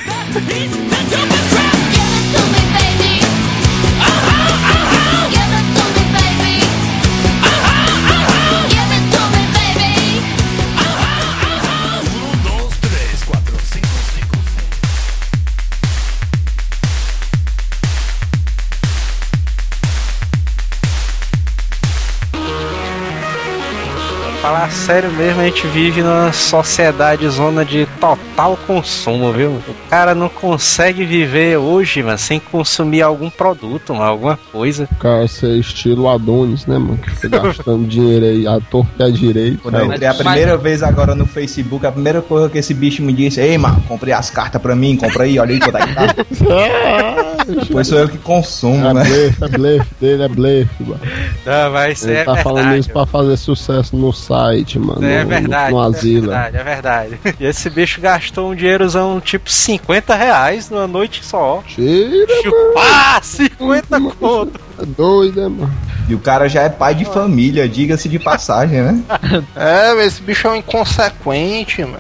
Falar 24.43 24.69
sério 24.71 25.09
mesmo, 25.09 25.39
a 25.39 25.45
gente 25.45 25.65
vive 25.67 26.01
numa 26.01 26.33
sociedade 26.33 27.25
zona 27.29 27.63
de 27.63 27.87
total 27.97 28.57
consumo, 28.67 29.31
viu? 29.31 29.51
O 29.51 29.89
cara 29.89 30.13
não 30.13 30.27
consegue 30.27 31.05
viver 31.05 31.55
hoje, 31.55 32.03
mano, 32.03 32.17
sem 32.17 32.41
consumir 32.41 33.03
algum 33.03 33.29
produto, 33.29 33.93
mano, 33.93 34.03
alguma 34.03 34.37
coisa. 34.51 34.85
Cara, 34.99 35.25
ser 35.29 35.57
estilo 35.57 36.09
Adonis, 36.09 36.65
né, 36.65 36.77
mano? 36.77 36.99
Você 37.15 37.29
gastando 37.29 37.87
dinheiro 37.87 38.25
aí, 38.25 38.45
à 38.45 38.59
torta 38.59 38.91
e 38.99 39.03
à 39.03 39.09
direita. 39.09 39.59
Quando 39.63 39.77
eu 39.77 39.85
entrei 39.85 40.09
a 40.09 40.13
primeira 40.13 40.57
vez 40.57 40.83
agora 40.83 41.15
no 41.15 41.25
Facebook, 41.25 41.85
a 41.85 41.91
primeira 41.93 42.21
coisa 42.21 42.49
que 42.49 42.57
esse 42.57 42.73
bicho 42.73 43.01
me 43.01 43.13
disse, 43.13 43.39
ei, 43.39 43.57
mano, 43.57 43.81
comprei 43.87 44.13
as 44.13 44.29
cartas 44.29 44.61
pra 44.61 44.75
mim, 44.75 44.97
compra 44.97 45.23
aí, 45.23 45.39
olha 45.39 45.53
aí 45.53 45.59
quanto 45.61 45.77
é 45.77 45.87
que 45.87 45.95
tá. 45.95 47.15
Pois 47.71 47.87
sou 47.87 47.99
eu 47.99 48.09
que 48.09 48.17
consumo, 48.17 48.87
É 48.87 48.93
né? 48.93 49.03
blefe, 49.03 49.43
é 49.43 49.47
blefe 49.47 49.89
dele, 49.99 50.23
é 50.23 50.27
blefe, 50.27 50.83
mano. 50.83 50.99
Não, 51.45 51.71
vai 51.71 51.95
ser 51.95 52.09
Ele 52.09 52.17
é 52.19 52.23
tá 52.23 52.35
falando 52.37 52.55
verdade. 52.63 52.79
isso 52.79 52.89
pra 52.91 53.05
fazer 53.05 53.37
sucesso 53.37 53.95
no 53.95 54.11
site, 54.13 54.79
mano. 54.79 55.05
É 55.05 55.23
no, 55.23 55.29
verdade, 55.29 55.71
no, 55.73 55.77
no 55.79 55.83
é 55.83 55.87
asilo. 55.97 56.21
verdade, 56.31 56.57
é 56.57 56.63
verdade. 56.63 57.19
E 57.39 57.45
esse 57.45 57.69
bicho 57.69 57.99
gastou 58.01 58.51
um 58.51 58.55
dinheirozão 58.55 59.19
tipo 59.19 59.49
50 59.49 60.15
reais 60.15 60.69
numa 60.69 60.87
noite 60.87 61.23
só. 61.23 61.63
Tira, 61.67 62.25
Chupar 62.43 63.23
50 63.23 64.01
conto. 64.19 64.59
É 64.79 64.85
doido, 64.85 65.41
né, 65.41 65.47
mano? 65.47 65.73
E 66.09 66.15
o 66.15 66.19
cara 66.19 66.47
já 66.49 66.63
é 66.63 66.69
pai 66.69 66.93
de 66.95 67.05
família, 67.05 67.67
diga-se 67.67 68.09
de 68.09 68.19
passagem, 68.19 68.81
né? 68.81 69.03
É, 69.55 69.93
mas 69.93 70.07
esse 70.07 70.21
bicho 70.21 70.47
é 70.47 70.51
um 70.51 70.55
inconsequente, 70.55 71.83
mano. 71.85 71.97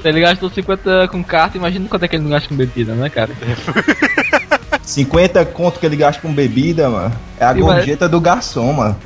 Se 0.00 0.08
ele 0.08 0.20
gastou 0.20 0.50
50 0.50 1.08
com 1.08 1.22
carta, 1.22 1.56
imagina 1.56 1.88
quanto 1.88 2.04
é 2.04 2.08
que 2.08 2.16
ele 2.16 2.22
não 2.24 2.30
gasta 2.30 2.48
com 2.48 2.56
bebida, 2.56 2.94
né, 2.94 3.08
cara? 3.08 3.30
50 4.82 5.44
conto 5.46 5.78
que 5.78 5.86
ele 5.86 5.96
gasta 5.96 6.20
com 6.20 6.32
bebida, 6.32 6.88
mano. 6.88 7.12
É 7.38 7.44
a 7.44 7.52
gorjeta 7.52 8.08
do 8.08 8.20
garçom, 8.20 8.72
mano. 8.72 8.96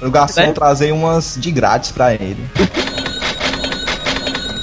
O 0.00 0.10
garçom 0.10 0.40
É? 0.46 0.52
trazer 0.52 0.92
umas 0.92 1.36
de 1.38 1.50
grátis 1.50 1.90
pra 1.90 2.14
ele. 2.14 2.38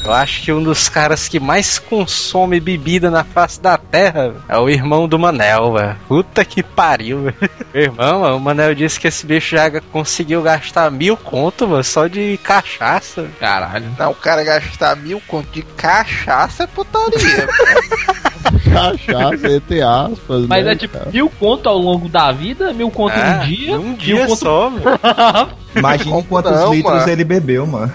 Eu 0.06 0.12
acho 0.12 0.42
que 0.44 0.52
um 0.52 0.62
dos 0.62 0.90
caras 0.90 1.30
que 1.30 1.40
mais 1.40 1.80
consome 1.80 2.60
bebida 2.60 3.10
na 3.10 3.24
face 3.24 3.62
da 3.62 3.78
terra 3.78 4.34
é 4.50 4.58
o 4.58 4.70
irmão 4.70 5.08
do 5.08 5.18
Manel, 5.18 5.74
velho. 5.74 5.96
Puta 6.10 6.44
que 6.44 6.62
pariu, 6.62 7.22
velho. 7.24 7.36
Meu 7.74 7.84
Irmão, 7.84 8.20
mano, 8.20 8.36
o 8.36 8.40
Manel 8.40 8.76
disse 8.76 9.00
que 9.00 9.08
esse 9.08 9.26
bicho 9.26 9.56
já 9.56 9.72
conseguiu 9.92 10.42
gastar 10.42 10.92
mil 10.92 11.16
conto, 11.16 11.68
mano, 11.68 11.84
só 11.84 12.08
de 12.08 12.38
cachaça. 12.44 13.28
Caralho. 13.40 13.86
Não, 13.98 14.12
o 14.12 14.16
cara 14.16 14.44
gastar 14.44 14.96
mil 14.98 15.22
conto 15.26 15.50
de 15.52 15.62
cachaça 15.62 16.64
é 16.64 16.68
putaria. 16.68 17.48
Cachaça, 18.74 19.52
entre 19.52 19.82
aspas. 19.82 20.46
Mas 20.48 20.66
né, 20.66 20.74
é 20.74 20.76
tipo 20.76 20.98
cara? 20.98 21.10
mil 21.12 21.30
conto 21.30 21.70
ao 21.70 21.78
longo 21.78 22.10
da 22.10 22.32
vida, 22.32 22.74
mil 22.74 22.92
conto 22.92 23.16
É, 23.16 23.36
num 23.38 23.46
dia, 23.46 23.78
mil 23.78 23.94
dia 23.96 24.28
conto 24.28 24.40
só, 24.40 24.70
mano. 24.70 24.84
Imagine 25.76 26.12
Como 26.12 26.24
quantos 26.26 26.52
não, 26.52 26.74
litros 26.74 26.94
mano? 26.94 27.10
ele 27.10 27.24
bebeu, 27.24 27.66
mano. 27.66 27.94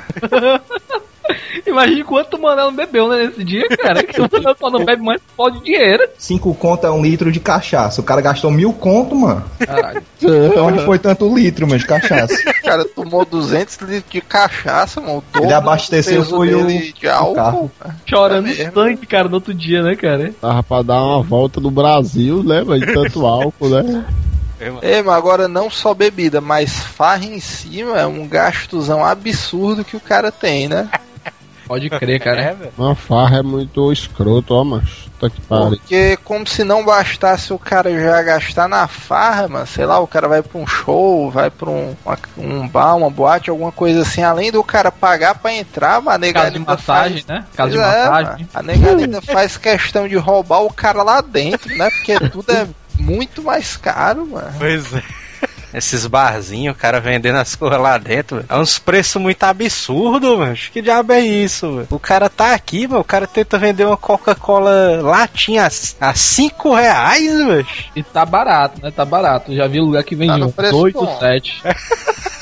Imagina 1.66 2.04
quanto 2.04 2.36
o 2.36 2.42
Manel 2.42 2.70
bebeu 2.72 3.08
né, 3.08 3.26
nesse 3.26 3.44
dia, 3.44 3.66
cara. 3.76 4.02
Que 4.02 4.20
o 4.20 4.28
Manel 4.30 4.56
só 4.58 4.70
não 4.70 4.84
bebe 4.84 5.02
mais 5.02 5.20
pó 5.36 5.48
de 5.48 5.60
dinheiro. 5.62 6.08
5 6.18 6.54
conto 6.54 6.86
é 6.86 6.90
um 6.90 7.02
litro 7.02 7.30
de 7.32 7.40
cachaça. 7.40 8.00
O 8.00 8.04
cara 8.04 8.20
gastou 8.20 8.50
mil 8.50 8.72
conto, 8.72 9.14
mano. 9.14 9.44
Caralho. 9.58 10.02
Então 10.22 10.66
onde 10.66 10.84
foi 10.84 10.98
tanto 10.98 11.32
litro, 11.34 11.66
mano, 11.66 11.78
de 11.78 11.86
cachaça? 11.86 12.34
o 12.34 12.62
cara 12.64 12.84
tomou 12.86 13.24
200 13.24 13.76
litros 13.78 14.04
de 14.10 14.20
cachaça, 14.20 15.00
mano. 15.00 15.22
Ele 15.40 15.52
abasteceu 15.52 16.24
foi 16.24 16.54
o- 16.54 16.66
de 16.66 17.08
álcool. 17.08 17.34
carro. 17.34 17.70
Chorando 18.06 18.48
É 18.48 18.70
sangue, 18.70 19.06
cara, 19.06 19.28
no 19.28 19.34
outro 19.34 19.54
dia, 19.54 19.82
né, 19.82 19.94
cara? 19.96 20.32
Tava 20.40 20.62
pra 20.62 20.82
dar 20.82 21.02
uma 21.02 21.22
volta 21.22 21.60
no 21.60 21.70
Brasil, 21.70 22.42
né, 22.42 22.62
mano? 22.62 22.84
De 22.84 22.92
tanto 22.92 23.26
álcool, 23.26 23.68
né? 23.68 24.04
É, 24.82 25.02
mas 25.02 25.14
agora 25.16 25.46
não 25.46 25.70
só 25.70 25.94
bebida, 25.94 26.40
mas 26.40 26.72
farra 26.80 27.24
em 27.24 27.38
cima 27.38 27.96
é 28.00 28.06
um 28.06 28.26
gastozão 28.26 29.04
absurdo 29.04 29.84
que 29.84 29.96
o 29.96 30.00
cara 30.00 30.32
tem, 30.32 30.66
né? 30.68 30.88
Pode 31.68 31.88
crer, 31.90 32.20
cara. 32.20 32.40
É, 32.48 32.54
velho. 32.54 32.72
Uma 32.76 32.94
farra 32.94 33.38
é 33.38 33.42
muito 33.42 33.92
escroto, 33.92 34.54
ó, 34.54 34.64
macho. 34.64 35.06
Tá 35.20 35.28
que 35.28 35.40
pariu. 35.40 35.70
Porque 35.70 36.16
como 36.24 36.46
se 36.46 36.62
não 36.62 36.84
bastasse 36.84 37.52
o 37.52 37.58
cara 37.58 37.90
já 38.00 38.22
gastar 38.22 38.68
na 38.68 38.86
farra, 38.86 39.48
mano, 39.48 39.66
sei 39.66 39.84
lá, 39.84 39.98
o 39.98 40.06
cara 40.06 40.28
vai 40.28 40.42
pra 40.42 40.60
um 40.60 40.66
show, 40.66 41.28
vai 41.30 41.50
pra 41.50 41.68
um, 41.68 41.94
uma- 42.06 42.18
um 42.38 42.68
bar, 42.68 42.94
uma 42.96 43.10
boate, 43.10 43.50
alguma 43.50 43.72
coisa 43.72 44.02
assim, 44.02 44.22
além 44.22 44.52
do 44.52 44.62
cara 44.62 44.92
pagar 44.92 45.34
pra 45.36 45.52
entrar, 45.52 46.00
mano, 46.00 46.14
a 46.14 46.18
nega 46.18 46.40
Casa 46.40 46.50
de 46.52 46.58
massagem, 46.60 47.22
faz- 47.22 47.26
né? 47.26 47.44
Casa 47.56 47.70
de 47.72 47.78
é, 47.78 47.80
massagem. 47.80 48.30
mano, 48.30 48.48
a 48.54 48.62
nega 48.62 48.90
ainda 48.96 49.20
faz 49.20 49.56
questão 49.56 50.06
de 50.06 50.16
roubar 50.16 50.62
o 50.62 50.72
cara 50.72 51.02
lá 51.02 51.20
dentro, 51.20 51.76
né? 51.76 51.90
Porque 51.90 52.18
tudo 52.30 52.50
é 52.52 52.66
muito 52.96 53.42
mais 53.42 53.76
caro, 53.76 54.24
mano. 54.24 54.52
Pois 54.56 54.94
é. 54.94 55.02
Esses 55.72 56.06
barzinhos, 56.06 56.74
o 56.74 56.78
cara 56.78 57.00
vendendo 57.00 57.36
as 57.38 57.54
coisas 57.56 57.78
lá 57.80 57.98
dentro, 57.98 58.44
é 58.48 58.56
uns 58.56 58.78
preços 58.78 59.20
muito 59.20 59.42
absurdos, 59.44 60.38
mano. 60.38 60.54
Que 60.72 60.80
diabo 60.82 61.12
é 61.12 61.20
isso, 61.20 61.76
velho? 61.76 61.86
O 61.90 61.98
cara 61.98 62.28
tá 62.28 62.54
aqui, 62.54 62.86
mano. 62.86 63.00
O 63.00 63.04
cara 63.04 63.26
tenta 63.26 63.58
vender 63.58 63.84
uma 63.84 63.96
Coca-Cola 63.96 65.00
latinha 65.02 65.68
a 66.00 66.14
5 66.14 66.74
reais, 66.74 67.36
velho. 67.46 67.66
E 67.94 68.02
tá 68.02 68.24
barato, 68.24 68.80
né? 68.82 68.90
Tá 68.90 69.04
barato. 69.04 69.54
Já 69.54 69.66
vi 69.66 69.80
lugar 69.80 70.02
que 70.04 70.14
vende 70.16 70.38
Tá 70.40 70.46
um 70.46 70.50
preço 70.50 70.76
8, 70.76 70.98
bom. 70.98 71.18
7. 71.18 71.62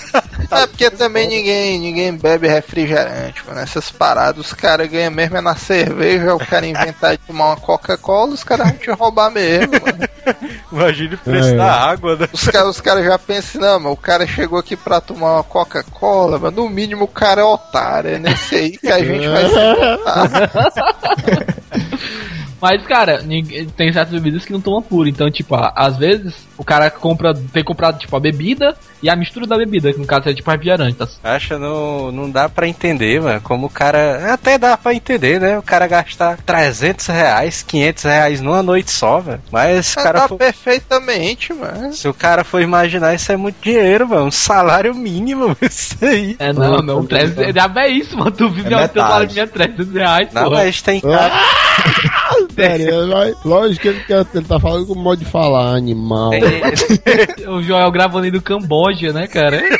É 0.50 0.66
porque 0.66 0.90
também 0.90 1.28
ninguém, 1.28 1.78
ninguém 1.78 2.16
bebe 2.16 2.48
refrigerante, 2.48 3.42
mano. 3.46 3.60
Essas 3.60 3.90
paradas, 3.90 4.46
os 4.46 4.52
caras 4.54 4.88
ganham 4.88 5.10
mesmo 5.10 5.36
é 5.36 5.40
na 5.42 5.54
cerveja, 5.56 6.34
o 6.34 6.38
cara 6.38 6.66
inventar 6.66 7.12
de 7.12 7.18
tomar 7.18 7.46
uma 7.48 7.56
Coca-Cola, 7.56 8.32
os 8.32 8.42
caras 8.44 8.68
vão 8.68 8.78
te 8.78 8.90
roubar 8.92 9.30
mesmo, 9.30 9.72
mano. 9.72 10.08
Imagine 10.72 11.14
o 11.16 11.18
preço 11.18 11.48
É. 11.50 11.56
da 11.56 11.72
água, 11.72 12.16
né? 12.16 12.28
Os 12.32 12.48
caras 12.48 12.68
os 12.68 12.80
cara 12.80 13.02
já 13.04 13.15
pensam, 13.18 13.60
não, 13.60 13.80
mas 13.80 13.92
o 13.92 13.96
cara 13.96 14.26
chegou 14.26 14.58
aqui 14.58 14.76
pra 14.76 15.00
tomar 15.00 15.34
uma 15.34 15.42
Coca-Cola, 15.42 16.38
mas 16.38 16.54
no 16.54 16.68
mínimo 16.68 17.04
o 17.04 17.08
cara 17.08 17.40
é 17.40 17.44
otário, 17.44 18.10
é 18.10 18.18
nesse 18.18 18.54
aí 18.54 18.76
que 18.76 18.88
a 18.88 18.98
gente 18.98 19.28
vai 19.28 19.44
Mas, 22.60 22.82
cara, 22.86 23.22
tem 23.76 23.92
certas 23.92 24.14
bebidas 24.14 24.44
que 24.44 24.52
não 24.52 24.60
tomam 24.60 24.80
puro. 24.80 25.08
Então, 25.08 25.30
tipo, 25.30 25.54
às 25.54 25.96
vezes 25.96 26.34
o 26.56 26.64
cara 26.64 26.90
compra, 26.90 27.34
tem 27.52 27.62
comprado, 27.62 27.98
tipo, 27.98 28.16
a 28.16 28.20
bebida 28.20 28.74
e 29.06 29.10
a 29.10 29.16
mistura 29.16 29.46
da 29.46 29.56
bebida, 29.56 29.92
que 29.92 29.98
no 30.00 30.06
caso 30.06 30.28
é 30.28 30.34
tipo 30.34 30.50
refrigerante. 30.50 30.94
Tá? 30.96 31.06
Acha, 31.22 31.58
não, 31.58 32.10
não 32.10 32.28
dá 32.30 32.48
pra 32.48 32.66
entender, 32.66 33.20
mano. 33.20 33.40
Como 33.40 33.66
o 33.66 33.70
cara. 33.70 34.32
Até 34.32 34.58
dá 34.58 34.76
pra 34.76 34.92
entender, 34.94 35.40
né? 35.40 35.58
O 35.58 35.62
cara 35.62 35.86
gastar 35.86 36.36
300 36.44 37.06
reais, 37.06 37.62
500 37.62 38.02
reais 38.04 38.40
numa 38.40 38.62
noite 38.62 38.90
só, 38.90 39.20
velho. 39.20 39.40
Mas 39.52 39.86
se 39.86 39.98
o 39.98 40.02
cara 40.02 40.20
Tá 40.22 40.28
for. 40.28 40.36
perfeitamente, 40.38 41.52
mano. 41.52 41.92
Se 41.92 42.08
o 42.08 42.14
cara 42.14 42.42
for 42.42 42.60
imaginar, 42.60 43.14
isso 43.14 43.30
é 43.30 43.36
muito 43.36 43.56
dinheiro, 43.62 44.08
mano. 44.08 44.26
Um 44.26 44.30
salário 44.30 44.94
mínimo, 44.94 45.56
isso 45.62 45.96
aí. 46.04 46.34
É, 46.38 46.52
não, 46.52 46.78
não, 46.78 47.04
300, 47.06 47.54
já 47.54 47.72
é 47.76 47.88
isso, 47.88 48.16
mano. 48.18 48.30
Tu 48.32 48.48
vive 48.50 48.74
É 48.74 48.82
ao 48.82 48.88
teu 48.88 49.02
salário 49.02 49.32
minha 49.32 49.46
300 49.46 49.92
reais, 49.92 50.28
Não, 50.32 50.44
porra. 50.44 50.56
mas 50.64 50.82
tem 50.82 51.00
cara. 51.00 51.32
Sério, 52.54 53.08
vai- 53.08 53.34
lógico 53.44 53.82
que 53.82 53.88
ele, 53.88 54.00
quer, 54.04 54.26
ele 54.34 54.44
tá 54.44 54.58
falando 54.58 54.86
com 54.86 54.94
o 54.94 54.98
modo 54.98 55.18
de 55.18 55.24
falar, 55.30 55.76
animal. 55.76 56.30
tem- 56.30 57.46
O 57.48 57.62
Joel 57.62 57.90
gravando 57.90 58.24
aí 58.24 58.30
do 58.30 58.40
Camboja, 58.42 58.95
né, 59.12 59.26
cara? 59.26 59.62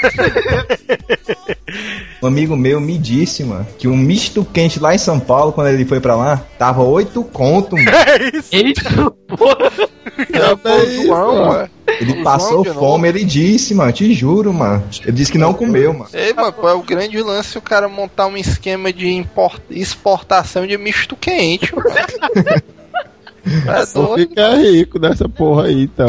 Um 2.22 2.26
amigo 2.28 2.56
meu 2.56 2.80
me 2.80 2.96
disse, 2.96 3.44
mano, 3.44 3.66
que 3.78 3.86
um 3.86 3.96
misto 3.96 4.44
quente 4.44 4.80
lá 4.80 4.94
em 4.94 4.98
São 4.98 5.20
Paulo, 5.20 5.52
quando 5.52 5.68
ele 5.68 5.84
foi 5.84 6.00
pra 6.00 6.14
lá, 6.16 6.42
tava 6.58 6.82
8 6.82 7.22
conto, 7.24 7.76
mano. 7.76 7.90
Eita, 8.50 8.82
porra. 9.36 9.68
É 10.32 10.72
o 10.72 11.04
João, 11.04 11.46
mano. 11.48 11.70
Ele 12.00 12.12
João 12.12 12.24
passou 12.24 12.64
novo. 12.64 12.80
fome, 12.80 13.08
ele 13.08 13.24
disse, 13.24 13.74
mano, 13.74 13.92
te 13.92 14.12
juro, 14.14 14.52
mano. 14.52 14.82
Ele 15.02 15.12
disse 15.12 15.30
que 15.30 15.38
não 15.38 15.52
comeu, 15.52 15.92
mano. 15.92 16.08
Ei, 16.14 16.32
mano, 16.32 16.54
é 16.64 16.72
o 16.72 16.82
grande 16.82 17.20
lance 17.20 17.58
o 17.58 17.62
cara 17.62 17.88
montar 17.88 18.26
um 18.26 18.36
esquema 18.36 18.92
de 18.92 19.08
import- 19.10 19.60
exportação 19.70 20.66
de 20.66 20.76
misto 20.78 21.14
quente, 21.16 21.74
mano. 21.74 21.90
É 23.44 23.86
doido. 23.94 24.16
fica 24.28 24.56
rico 24.56 24.98
dessa 24.98 25.28
porra 25.28 25.66
aí, 25.66 25.82
então. 25.84 26.06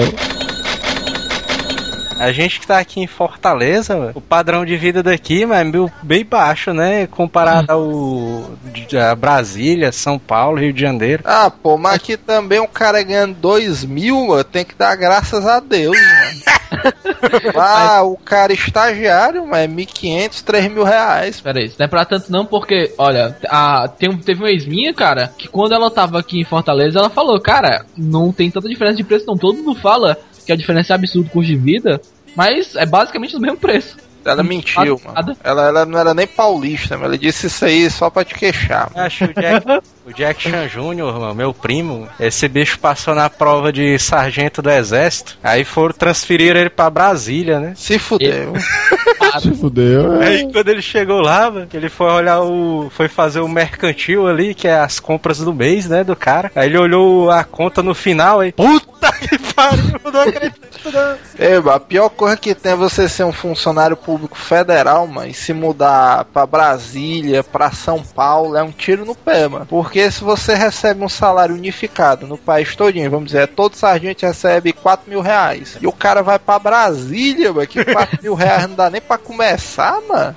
A 2.19 2.31
gente 2.31 2.59
que 2.59 2.67
tá 2.67 2.79
aqui 2.79 2.99
em 2.99 3.07
Fortaleza, 3.07 3.95
mano, 3.95 4.11
o 4.15 4.21
padrão 4.21 4.65
de 4.65 4.75
vida 4.77 5.01
daqui, 5.03 5.45
mano, 5.45 5.59
é 5.61 5.63
meio- 5.63 5.91
bem 6.01 6.25
baixo, 6.25 6.73
né? 6.73 7.07
Comparado 7.07 7.71
ao 7.71 8.51
de- 8.73 8.97
a 8.97 9.13
Brasília, 9.15 9.91
São 9.91 10.17
Paulo, 10.17 10.59
Rio 10.59 10.73
de 10.73 10.81
Janeiro. 10.81 11.23
Ah, 11.25 11.49
pô, 11.51 11.77
mas 11.77 11.95
aqui 11.95 12.17
também 12.17 12.59
o 12.59 12.67
cara 12.67 13.01
ganhando 13.03 13.35
2 13.35 13.83
mil, 13.85 14.27
mano, 14.27 14.43
tem 14.43 14.65
que 14.65 14.75
dar 14.75 14.95
graças 14.95 15.45
a 15.45 15.59
Deus, 15.59 15.95
mano. 15.95 16.57
Ah, 17.55 18.03
o 18.03 18.17
cara 18.17 18.51
estagiário, 18.53 19.45
mas 19.47 19.61
é 19.63 19.67
1.500, 19.67 20.41
3 20.43 20.69
mil 20.71 20.83
reais. 20.83 21.39
Pera 21.39 21.59
aí, 21.59 21.65
isso 21.65 21.75
não 21.79 21.85
é 21.85 21.87
pra 21.87 22.05
tanto 22.05 22.31
não, 22.31 22.45
porque, 22.45 22.93
olha, 22.97 23.35
a, 23.49 23.87
tem, 23.87 24.09
um- 24.09 24.17
teve 24.17 24.41
uma 24.41 24.49
ex 24.49 24.65
minha, 24.65 24.93
cara, 24.93 25.31
que 25.37 25.47
quando 25.47 25.73
ela 25.73 25.89
tava 25.89 26.19
aqui 26.19 26.39
em 26.39 26.43
Fortaleza, 26.45 26.99
ela 26.99 27.09
falou, 27.09 27.39
cara, 27.39 27.85
não 27.97 28.31
tem 28.31 28.51
tanta 28.51 28.67
diferença 28.69 28.97
de 28.97 29.03
preço 29.03 29.25
não. 29.27 29.37
Todo 29.37 29.57
mundo 29.57 29.79
fala 29.79 30.17
que 30.47 30.51
a 30.53 30.55
diferença 30.55 30.93
é 30.93 30.95
absurda 30.95 31.29
com 31.29 31.39
custo 31.39 31.51
de 31.51 31.57
vida, 31.57 32.01
mas 32.35 32.75
é 32.75 32.85
basicamente 32.85 33.35
o 33.35 33.39
mesmo 33.39 33.57
preço. 33.57 33.97
Ela 34.25 34.43
mentiu, 34.43 34.99
mano. 35.05 35.37
Ela, 35.41 35.67
ela 35.67 35.85
não 35.85 35.97
era 35.97 36.13
nem 36.13 36.27
paulista, 36.27 36.97
mas 36.97 37.05
ela 37.05 37.17
disse 37.17 37.47
isso 37.47 37.63
aí 37.63 37.89
só 37.89 38.09
pra 38.09 38.25
te 38.25 38.35
queixar. 38.35 38.89
mano. 38.93 39.05
Acho 39.07 39.23
o 39.23 39.33
Jack, 39.33 39.65
o 40.05 40.13
Jack 40.13 40.41
Chan 40.41 40.67
Jr., 40.67 41.19
mano, 41.19 41.33
meu 41.33 41.53
primo, 41.53 42.09
esse 42.19 42.45
bicho 42.49 42.77
passou 42.77 43.15
na 43.15 43.29
prova 43.29 43.71
de 43.71 43.97
sargento 43.97 44.61
do 44.61 44.69
exército, 44.69 45.37
aí 45.41 45.63
foram 45.63 45.93
transferir 45.93 46.57
ele 46.57 46.69
pra 46.69 46.89
Brasília, 46.89 47.59
né? 47.59 47.73
Se 47.75 47.97
fudeu. 47.97 48.53
Se 49.41 49.51
fudeu, 49.53 50.21
é. 50.21 50.27
Aí 50.27 50.51
quando 50.51 50.69
ele 50.69 50.81
chegou 50.81 51.21
lá, 51.21 51.51
mano, 51.51 51.67
ele 51.73 51.89
foi 51.89 52.07
olhar 52.07 52.41
o. 52.41 52.89
Foi 52.89 53.07
fazer 53.07 53.39
o 53.39 53.47
mercantil 53.47 54.27
ali, 54.27 54.55
que 54.55 54.67
é 54.67 54.79
as 54.79 54.99
compras 54.99 55.37
do 55.39 55.53
mês, 55.53 55.87
né? 55.87 56.03
Do 56.03 56.15
cara. 56.15 56.51
Aí 56.55 56.67
ele 56.67 56.77
olhou 56.77 57.29
a 57.29 57.43
conta 57.43 57.83
no 57.83 57.93
final 57.93 58.39
aí. 58.39 58.51
Puta 58.51 59.11
que 59.11 59.36
pariu, 59.57 59.99
não 60.13 60.21
acredito, 60.21 60.91
não. 60.91 61.17
Mano, 61.55 61.71
a 61.71 61.79
pior 61.79 62.09
coisa 62.09 62.37
que 62.37 62.53
tem 62.53 62.73
é 62.73 62.75
você 62.75 63.09
ser 63.09 63.23
um 63.23 63.33
funcionário 63.33 63.97
público 63.97 64.37
federal, 64.37 65.07
mano, 65.07 65.29
e 65.29 65.33
se 65.33 65.51
mudar 65.51 66.25
pra 66.25 66.45
Brasília, 66.45 67.43
pra 67.43 67.71
São 67.71 68.03
Paulo, 68.03 68.55
é 68.55 68.61
um 68.61 68.71
tiro 68.71 69.03
no 69.03 69.15
pé, 69.15 69.47
mano. 69.47 69.65
Porque 69.65 70.09
se 70.11 70.23
você 70.23 70.53
recebe 70.53 71.03
um 71.03 71.09
salário 71.09 71.55
unificado 71.55 72.27
no 72.27 72.37
país 72.37 72.75
todinho, 72.75 73.09
vamos 73.09 73.27
dizer, 73.27 73.47
todo 73.47 73.75
sargento 73.75 74.25
recebe 74.25 74.71
4 74.71 75.09
mil 75.09 75.21
reais. 75.21 75.77
E 75.81 75.87
o 75.87 75.91
cara 75.91 76.21
vai 76.21 76.37
pra 76.37 76.59
Brasília, 76.59 77.51
mano, 77.51 77.67
que 77.67 77.83
4 77.83 78.19
mil 78.21 78.35
reais 78.35 78.67
não 78.67 78.75
dá 78.75 78.89
nem 78.89 79.01
pra 79.01 79.17
começar, 79.17 79.99
mano. 80.07 80.35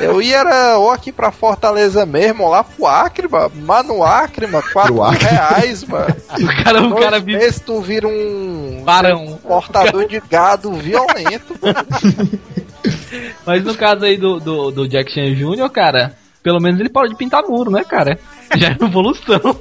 Eu 0.00 0.20
ia 0.20 0.38
era 0.38 0.78
ou 0.78 0.90
aqui 0.90 1.12
pra 1.12 1.30
Fortaleza 1.30 2.06
mesmo, 2.06 2.44
ou 2.44 2.50
lá 2.50 2.64
pro 2.64 2.86
Acre, 2.86 3.28
mano. 3.28 3.52
Mas 3.56 3.86
no 3.86 4.02
Acre, 4.02 4.46
mano, 4.46 4.64
4 4.72 4.94
mil 4.94 5.02
Acre. 5.02 5.26
reais, 5.26 5.84
mano. 5.84 6.16
O 6.40 6.64
cara, 6.64 6.82
o 6.82 6.94
cara 6.96 7.18
vive 7.20 7.38
meses 7.38 7.60
tu 7.60 7.80
vira 7.80 8.06
um 8.08 8.82
parão. 8.84 9.38
portador 9.42 10.06
de 10.06 10.20
gado 10.30 10.72
violento. 10.72 11.56
Mas 13.44 13.64
no 13.64 13.74
caso 13.74 14.04
aí 14.04 14.16
do, 14.16 14.38
do, 14.38 14.70
do 14.70 14.88
Jack 14.88 15.12
Chan 15.12 15.34
Jr., 15.34 15.68
cara, 15.70 16.14
pelo 16.42 16.60
menos 16.60 16.80
ele 16.80 16.88
parou 16.88 17.08
de 17.08 17.16
pintar 17.16 17.42
muro, 17.42 17.70
né, 17.70 17.84
cara? 17.84 18.18
Já 18.56 18.68
é 18.68 18.76
evolução. 18.80 19.56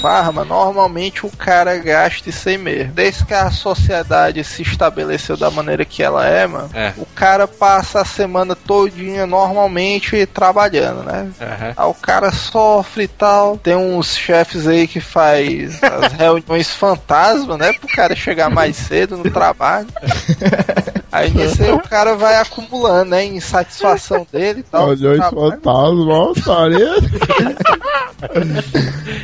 Farma, 0.00 0.44
normalmente 0.44 1.26
o 1.26 1.30
cara 1.30 1.76
gasta 1.78 2.28
isso 2.30 2.48
aí 2.48 2.56
mesmo. 2.58 2.92
Desde 2.92 3.24
que 3.24 3.34
a 3.34 3.50
sociedade 3.50 4.42
se 4.44 4.62
estabeleceu 4.62 5.36
da 5.36 5.50
maneira 5.50 5.84
que 5.84 6.02
ela 6.02 6.26
é, 6.26 6.46
mano, 6.46 6.70
É. 6.74 6.92
o 6.96 7.04
cara 7.06 7.46
passa 7.46 8.00
a 8.00 8.04
semana 8.04 8.54
todinha 8.56 9.26
normalmente 9.26 10.24
trabalhando, 10.26 11.02
né? 11.02 11.28
Aham. 11.40 11.74
Aí 11.76 11.86
o 11.86 11.94
cara 11.94 12.32
sofre 12.32 13.04
e 13.04 13.08
tal. 13.08 13.56
Tem 13.58 13.76
uns 13.76 14.16
chefes 14.16 14.66
aí 14.66 14.86
que 14.86 15.00
faz 15.00 15.82
as 15.82 16.12
reuniões 16.18 16.70
fantasma, 16.70 17.56
né? 17.58 17.72
Pro 17.72 17.88
cara 17.88 18.14
chegar 18.16 18.48
mais 18.50 18.76
cedo 18.76 19.16
no 19.16 19.30
trabalho. 19.30 19.86
Aí 21.12 21.30
nisso 21.30 21.62
aí 21.62 21.72
o 21.72 21.80
cara 21.80 22.14
vai 22.16 22.36
acumulando, 22.36 23.10
né? 23.10 23.24
Insatisfação 23.24 24.26
dele 24.32 24.60
e 24.60 24.62
tal. 24.62 24.88
Olhou 24.88 25.12
esse 25.12 25.20
Trabalho. 25.20 25.50
fantasma, 25.52 26.12
ó, 26.14 26.30
otário. 26.30 26.78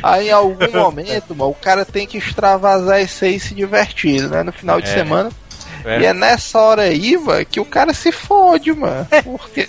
Aí 0.03 0.27
em 0.27 0.31
algum 0.31 0.71
momento, 0.71 1.35
mano, 1.35 1.51
o 1.51 1.55
cara 1.55 1.85
tem 1.85 2.05
que 2.07 2.17
extravasar 2.17 3.01
isso 3.01 3.23
aí 3.25 3.35
e 3.35 3.39
se 3.39 3.53
divertir, 3.53 4.27
né? 4.29 4.43
No 4.43 4.51
final 4.51 4.81
de 4.81 4.89
É. 4.89 4.93
semana. 4.93 5.29
É. 5.85 6.01
E 6.01 6.05
é 6.05 6.13
nessa 6.13 6.59
hora 6.59 6.81
aí, 6.81 7.15
mano, 7.17 7.45
que 7.45 7.59
o 7.61 7.65
cara 7.65 7.93
se 7.93 8.11
fode, 8.11 8.73
mano. 8.73 9.07
Porque. 9.23 9.65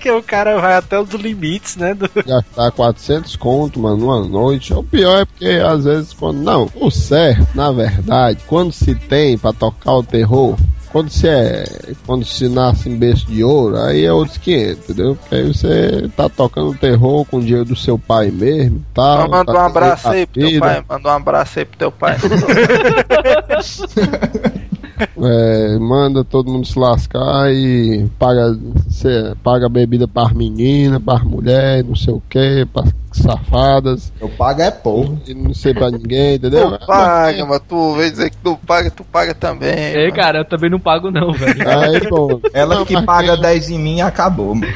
que 0.00 0.10
o 0.10 0.22
cara 0.22 0.58
vai 0.58 0.74
até 0.76 0.98
os 0.98 1.10
limites, 1.10 1.76
né? 1.76 1.92
Do... 1.92 2.08
Gastar 2.24 2.70
400 2.70 3.36
conto, 3.36 3.78
mano, 3.78 3.96
numa 3.98 4.20
noite. 4.26 4.72
O 4.72 4.82
pior 4.82 5.20
é 5.20 5.24
porque, 5.26 5.60
às 5.66 5.84
vezes, 5.84 6.12
quando. 6.14 6.40
Não, 6.40 6.70
o 6.76 6.90
certo, 6.90 7.46
na 7.54 7.70
verdade, 7.70 8.38
quando 8.46 8.72
se 8.72 8.94
tem 8.94 9.36
pra 9.36 9.52
tocar 9.52 9.92
o 9.92 10.02
terror. 10.02 10.56
Quando 10.92 11.10
se 11.10 11.26
é. 11.26 11.64
Quando 12.06 12.24
se 12.24 12.48
nasce 12.48 12.90
em 12.90 12.96
berço 12.96 13.26
de 13.26 13.42
ouro, 13.42 13.78
aí 13.78 14.04
é 14.04 14.12
outros 14.12 14.36
500, 14.36 14.78
entendeu? 14.78 15.16
Porque 15.16 15.34
aí 15.34 15.48
você 15.48 16.10
tá 16.14 16.28
tocando 16.28 16.76
terror 16.76 17.24
com 17.24 17.38
o 17.38 17.40
dinheiro 17.40 17.64
do 17.64 17.74
seu 17.74 17.98
pai 17.98 18.30
mesmo. 18.30 18.84
Tá, 18.92 19.26
Manda 19.26 19.52
um 19.52 19.54
tá 19.54 19.66
abraço 19.66 20.08
aí 20.08 20.26
pro 20.26 20.40
teu 20.40 20.60
pai. 20.60 20.84
Manda 20.86 21.08
um 21.08 21.12
abraço 21.12 21.58
aí 21.58 21.64
pro 21.64 21.78
teu 21.78 21.90
pai. 21.90 22.16
É, 25.22 25.78
manda 25.78 26.24
todo 26.24 26.50
mundo 26.50 26.66
se 26.66 26.78
lascar 26.78 27.52
e 27.52 28.06
paga, 28.18 28.56
cê, 28.90 29.34
paga 29.42 29.68
bebida 29.68 30.06
para 30.08 30.32
menina, 30.34 30.98
para 31.00 31.24
mulher, 31.24 31.84
não 31.84 31.94
sei 31.96 32.14
o 32.14 32.22
que, 32.28 32.66
para 32.72 32.84
safadas, 33.12 34.10
Eu 34.20 34.28
pago 34.30 34.62
é 34.62 34.70
porra. 34.70 35.16
e 35.28 35.34
não 35.34 35.52
sei 35.52 35.74
pra 35.74 35.90
ninguém, 35.90 36.36
entendeu? 36.36 36.78
Tu 36.78 36.86
paga, 36.86 37.44
mas 37.44 37.60
tu 37.68 37.94
vem 37.94 38.10
dizer 38.10 38.30
que 38.30 38.36
tu 38.38 38.56
paga, 38.66 38.90
tu 38.90 39.04
paga 39.04 39.34
também. 39.34 39.68
É, 39.70 40.04
mano. 40.04 40.12
cara, 40.14 40.38
eu 40.38 40.44
também 40.46 40.70
não 40.70 40.80
pago 40.80 41.10
não, 41.10 41.30
velho. 41.32 41.54
Aí, 41.68 42.00
Ela 42.54 42.76
não, 42.76 42.84
que 42.86 43.00
paga 43.02 43.34
quem- 43.34 43.42
10 43.42 43.70
em 43.70 43.78
mim 43.78 43.96
e 43.96 44.00
acabou, 44.00 44.54
mano. 44.54 44.72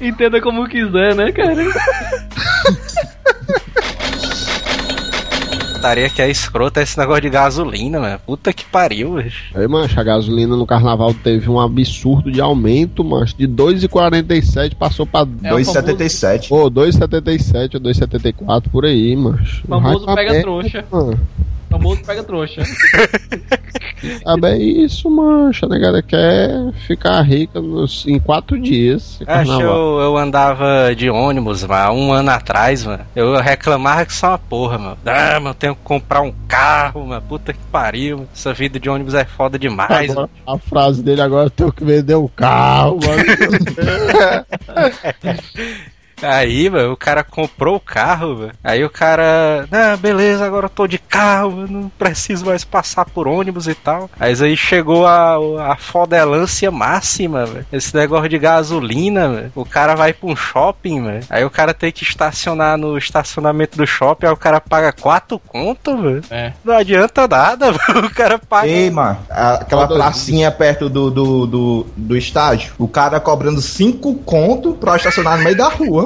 Entenda 0.00 0.40
como 0.40 0.68
quiser, 0.68 1.14
né, 1.16 1.32
cara? 1.32 1.54
Putaria 5.86 6.10
que 6.10 6.20
é 6.20 6.28
escrota 6.28 6.80
é 6.80 6.82
esse 6.82 6.98
negócio 6.98 7.22
de 7.22 7.30
gasolina, 7.30 8.00
mano. 8.00 8.18
Puta 8.26 8.52
que 8.52 8.64
pariu, 8.64 9.22
bicho. 9.22 9.44
Aí, 9.54 9.68
mancha, 9.68 10.00
a 10.00 10.04
gasolina 10.04 10.56
no 10.56 10.66
carnaval 10.66 11.14
teve 11.14 11.48
um 11.48 11.60
absurdo 11.60 12.30
de 12.30 12.40
aumento, 12.40 13.04
mancha. 13.04 13.34
De 13.38 13.46
2,47 13.46 14.74
passou 14.74 15.06
pra 15.06 15.20
É 15.44 15.54
o 15.54 15.58
2,77. 15.58 16.48
Pô, 16.48 16.68
2,77 16.68 17.74
ou 17.74 17.80
2,74 17.80 18.68
por 18.68 18.84
aí, 18.84 19.14
mancha. 19.14 19.62
O 19.64 19.68
famoso 19.68 20.06
pega 20.06 20.40
trouxa. 20.40 20.84
mano. 20.90 21.20
Famoso 21.70 22.02
pega 22.04 22.22
trouxa. 22.22 22.62
Ah, 24.24 24.36
bem, 24.36 24.52
é 24.52 24.58
isso, 24.84 25.10
mancha. 25.10 25.66
A 25.66 25.68
negada 25.68 26.02
quer 26.02 26.50
ficar 26.86 27.20
rica 27.22 27.60
nos, 27.60 28.06
em 28.06 28.20
quatro 28.20 28.60
dias. 28.60 29.18
Acho 29.26 29.60
eu, 29.60 30.00
eu 30.00 30.16
andava 30.16 30.94
de 30.94 31.08
ônibus, 31.08 31.64
mano, 31.64 31.92
um 31.92 32.12
ano 32.12 32.30
atrás, 32.30 32.84
mano. 32.84 33.04
Eu 33.16 33.36
reclamava 33.40 34.04
que 34.04 34.12
só 34.12 34.28
uma 34.28 34.38
porra, 34.38 34.78
mano. 34.78 34.98
Ah, 35.04 35.34
mano, 35.40 35.50
eu 35.50 35.54
tenho 35.54 35.74
que 35.74 35.80
comprar 35.82 36.20
um 36.20 36.32
carro, 36.46 37.06
mano. 37.06 37.22
Puta 37.22 37.52
que 37.52 37.58
pariu. 37.72 38.18
mano. 38.18 38.28
Essa 38.34 38.52
vida 38.52 38.78
de 38.78 38.88
ônibus 38.88 39.14
é 39.14 39.24
foda 39.24 39.58
demais, 39.58 40.10
Agora, 40.10 40.28
mano. 40.46 40.46
a 40.46 40.58
frase 40.58 41.02
dele 41.02 41.22
agora 41.22 41.46
eu 41.46 41.50
tenho 41.50 41.72
que 41.72 41.84
vender 41.84 42.16
um 42.16 42.28
carro, 42.28 42.98
mano. 43.02 43.24
Aí, 46.22 46.68
mano, 46.70 46.92
o 46.92 46.96
cara 46.96 47.22
comprou 47.22 47.76
o 47.76 47.80
carro, 47.80 48.36
mano. 48.38 48.52
Aí 48.64 48.82
o 48.84 48.90
cara, 48.90 49.66
ah, 49.70 49.96
beleza, 49.96 50.44
agora 50.46 50.66
eu 50.66 50.70
tô 50.70 50.86
de 50.86 50.98
carro, 50.98 51.52
mano, 51.52 51.68
não 51.82 51.88
preciso 51.90 52.46
mais 52.46 52.64
passar 52.64 53.04
por 53.04 53.28
ônibus 53.28 53.66
e 53.68 53.74
tal. 53.74 54.10
Aí 54.18 54.34
aí 54.42 54.56
chegou 54.56 55.06
a, 55.06 55.36
a 55.72 55.76
fodelância 55.76 56.70
máxima, 56.70 57.44
velho. 57.46 57.66
Esse 57.72 57.94
negócio 57.94 58.28
de 58.28 58.38
gasolina, 58.38 59.28
velho. 59.28 59.52
O 59.54 59.64
cara 59.64 59.94
vai 59.94 60.12
pra 60.12 60.28
um 60.30 60.36
shopping, 60.36 61.02
velho. 61.04 61.24
Aí 61.30 61.44
o 61.44 61.50
cara 61.50 61.72
tem 61.74 61.90
que 61.92 62.02
estacionar 62.02 62.76
no 62.78 62.96
estacionamento 62.98 63.76
do 63.76 63.86
shopping, 63.86 64.26
aí 64.26 64.32
o 64.32 64.36
cara 64.36 64.60
paga 64.60 64.92
quatro 64.92 65.38
conto, 65.38 65.96
velho. 66.00 66.22
É. 66.30 66.52
Não 66.64 66.76
adianta 66.76 67.26
nada, 67.28 67.72
velho. 67.72 68.06
O 68.06 68.10
cara 68.14 68.38
paga. 68.38 68.68
Ei, 68.68 68.90
mano, 68.90 69.18
a- 69.30 69.54
aquela 69.54 69.86
Todo 69.86 69.98
pracinha 69.98 70.50
perto 70.50 70.88
do, 70.88 71.10
do, 71.10 71.46
do, 71.46 71.86
do 71.96 72.16
estádio, 72.16 72.72
o 72.78 72.88
cara 72.88 73.20
cobrando 73.20 73.60
5 73.60 74.14
conto 74.18 74.72
pra 74.74 74.96
estacionar 74.96 75.38
no 75.38 75.44
meio 75.44 75.56
da 75.56 75.68
rua. 75.68 76.05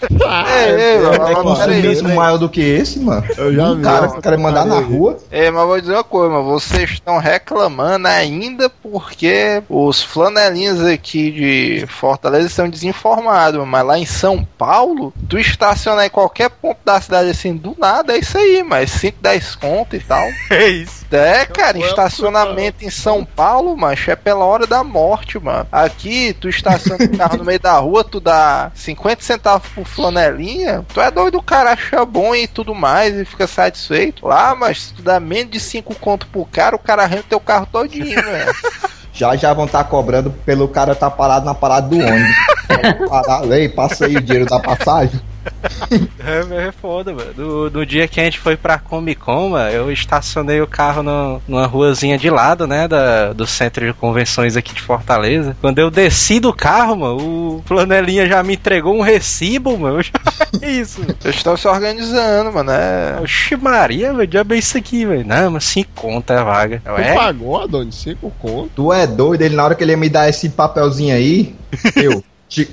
É, 0.46 0.70
é, 0.70 0.94
É, 0.96 1.18
mas, 1.18 1.30
é 1.30 1.38
um 1.38 1.56
serviço 1.56 2.02
peraí. 2.02 2.16
maior 2.16 2.36
do 2.36 2.48
que 2.48 2.60
esse, 2.60 2.98
mano. 2.98 3.24
Eu 3.36 3.54
já 3.54 3.70
um 3.70 3.76
vi 3.76 3.82
cara 3.82 4.08
que 4.08 4.20
quer 4.20 4.38
mandar 4.38 4.64
na 4.64 4.78
rua. 4.78 5.18
É, 5.30 5.50
mas 5.50 5.66
vou 5.66 5.80
dizer 5.80 5.92
uma 5.92 6.04
coisa, 6.04 6.34
mas 6.34 6.44
vocês 6.44 6.90
estão 6.90 7.18
reclamando 7.18 8.08
ainda 8.08 8.68
porque 8.68 9.62
os 9.68 10.02
flanelinhas 10.02 10.84
aqui 10.84 11.30
de 11.30 11.86
Fortaleza 11.86 12.46
estão 12.46 12.68
desinformados, 12.68 13.66
mas 13.66 13.86
lá 13.86 13.98
em 13.98 14.06
São 14.06 14.46
Paulo, 14.58 15.12
tu 15.28 15.38
estacionar 15.38 16.06
em 16.06 16.10
qualquer 16.10 16.50
ponto 16.50 16.78
da 16.84 17.00
cidade 17.00 17.30
assim, 17.30 17.56
do 17.56 17.74
nada, 17.78 18.14
é 18.14 18.18
isso 18.18 18.36
aí, 18.36 18.62
mas 18.62 18.90
5, 18.90 19.18
10 19.20 19.54
conto 19.56 19.96
e 19.96 20.00
tal. 20.00 20.26
É 20.50 20.68
isso. 20.68 21.04
É, 21.10 21.44
cara, 21.44 21.78
estacionamento 21.78 22.84
em 22.84 22.90
São 22.90 23.24
Paulo, 23.24 23.76
macho, 23.76 24.10
é 24.10 24.16
pela 24.16 24.44
hora 24.44 24.66
da 24.66 24.82
morte, 24.82 25.38
mano. 25.38 25.66
Aqui, 25.70 26.32
tu 26.32 26.48
estaciona 26.48 27.04
o 27.04 27.16
carro 27.16 27.38
no 27.38 27.44
meio 27.44 27.60
da 27.60 27.72
rua, 27.78 28.02
tu 28.02 28.20
dá 28.20 28.70
50 28.74 29.22
centavos 29.22 29.68
por 29.68 29.85
flanelinha, 29.86 30.84
tu 30.92 31.00
é 31.00 31.10
doido, 31.10 31.38
o 31.38 31.42
cara 31.42 31.72
acha 31.72 32.04
bom 32.04 32.34
e 32.34 32.46
tudo 32.46 32.74
mais 32.74 33.16
e 33.16 33.24
fica 33.24 33.46
satisfeito. 33.46 34.26
Lá, 34.26 34.54
mas 34.54 34.82
se 34.82 34.94
tu 34.94 35.02
dá 35.02 35.18
menos 35.18 35.52
de 35.52 35.60
5 35.60 35.94
conto 35.96 36.26
pro 36.26 36.44
cara, 36.44 36.76
o 36.76 36.78
cara 36.78 37.06
rende 37.06 37.24
teu 37.24 37.40
carro 37.40 37.66
todinho, 37.66 38.22
velho. 38.22 38.54
Já 39.16 39.34
já 39.34 39.54
vão 39.54 39.64
estar 39.64 39.82
cobrando 39.84 40.30
pelo 40.30 40.68
cara 40.68 40.92
estar 40.92 41.10
parado 41.10 41.46
na 41.46 41.54
parada 41.54 41.88
do 41.88 41.96
ônibus. 41.96 42.36
Parar, 43.08 43.50
ei, 43.50 43.66
passa 43.66 44.04
aí 44.04 44.14
o 44.14 44.20
dinheiro 44.20 44.44
da 44.44 44.60
passagem. 44.60 45.18
É, 46.26 46.66
é 46.68 46.72
foda, 46.72 47.12
mano. 47.12 47.32
No, 47.36 47.70
no 47.70 47.86
dia 47.86 48.08
que 48.08 48.20
a 48.20 48.24
gente 48.24 48.38
foi 48.40 48.56
pra 48.56 48.78
Comic 48.78 49.20
Con, 49.20 49.50
mano, 49.50 49.70
eu 49.70 49.92
estacionei 49.92 50.60
o 50.60 50.66
carro 50.66 51.02
no- 51.02 51.40
numa 51.46 51.66
ruazinha 51.66 52.18
de 52.18 52.28
lado, 52.28 52.66
né, 52.66 52.88
da, 52.88 53.32
do 53.32 53.46
centro 53.46 53.86
de 53.86 53.92
convenções 53.92 54.56
aqui 54.56 54.74
de 54.74 54.80
Fortaleza. 54.80 55.56
Quando 55.60 55.78
eu 55.78 55.88
desci 55.90 56.40
do 56.40 56.52
carro, 56.52 56.96
mano, 56.96 57.16
o 57.16 57.62
flanelinha 57.64 58.26
já 58.26 58.42
me 58.42 58.54
entregou 58.54 58.96
um 58.96 59.00
recibo, 59.02 59.78
mano. 59.78 59.98
Eu 59.98 60.02
já... 60.02 60.10
Que 60.58 60.66
isso, 60.66 61.00
mano? 61.00 61.14
Eles 61.24 61.36
estão 61.36 61.56
se 61.56 61.68
organizando, 61.68 62.52
mano. 62.52 62.70
É. 62.72 63.18
Oxi 63.22 63.56
Maria, 63.56 64.12
velho, 64.12 64.26
diabo 64.26 64.54
é 64.54 64.58
isso 64.58 64.76
aqui, 64.76 65.04
velho. 65.06 65.24
Não, 65.26 65.52
mas 65.52 65.64
5 65.64 65.90
conto 65.94 66.32
é 66.32 66.42
vaga. 66.42 66.82
Eu, 66.84 66.94
Tu 66.96 67.00
é? 67.02 67.14
pagou, 67.14 67.62
Adonis, 67.62 67.94
5 67.94 68.32
conto. 68.40 68.70
Tu 68.74 68.92
é 68.92 69.06
doido, 69.06 69.42
ele 69.42 69.54
na 69.54 69.64
hora 69.64 69.74
que 69.76 69.84
ele 69.84 69.92
ia 69.92 69.96
me 69.96 70.08
dar 70.08 70.28
esse 70.28 70.48
papelzinho 70.48 71.14
aí, 71.14 71.54
eu. 71.94 72.24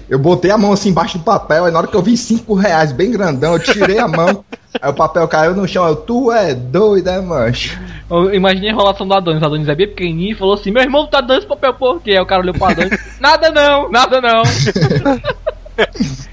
Eu 0.08 0.20
botei 0.20 0.52
a 0.52 0.58
mão 0.58 0.72
assim 0.72 0.90
embaixo 0.90 1.18
do 1.18 1.24
papel, 1.24 1.66
aí 1.66 1.72
na 1.72 1.80
hora 1.80 1.88
que 1.88 1.96
eu 1.96 2.02
vi 2.02 2.16
5 2.16 2.54
reais 2.54 2.92
bem 2.92 3.12
grandão, 3.12 3.54
eu 3.54 3.60
tirei 3.60 3.98
a 3.98 4.08
mão, 4.08 4.46
aí 4.80 4.90
o 4.90 4.94
papel 4.94 5.28
caiu 5.28 5.56
no 5.56 5.68
chão, 5.68 5.88
eu, 5.88 5.96
tu 5.96 6.32
é 6.32 6.54
doido, 6.54 7.10
é 7.10 7.20
mancho? 7.20 7.80
Eu 8.10 8.34
imaginei 8.34 8.70
a 8.70 8.74
enrolação 8.74 9.08
do 9.08 9.14
Adonis. 9.14 9.42
O 9.42 9.46
Adonis 9.46 9.68
é 9.68 9.76
bem 9.76 9.88
pequenininho 9.88 10.34
e 10.34 10.36
falou 10.36 10.54
assim: 10.54 10.70
Meu 10.70 10.84
irmão 10.84 11.08
tá 11.08 11.20
dando 11.20 11.40
esse 11.40 11.48
papel 11.48 11.74
por 11.74 12.02
quê? 12.02 12.12
Aí 12.12 12.20
o 12.20 12.26
cara 12.26 12.42
olhou 12.42 12.54
pro 12.54 12.66
Adonis: 12.66 13.00
Nada 13.20 13.50
não, 13.50 13.90
nada 13.90 14.22
não. 14.22 14.44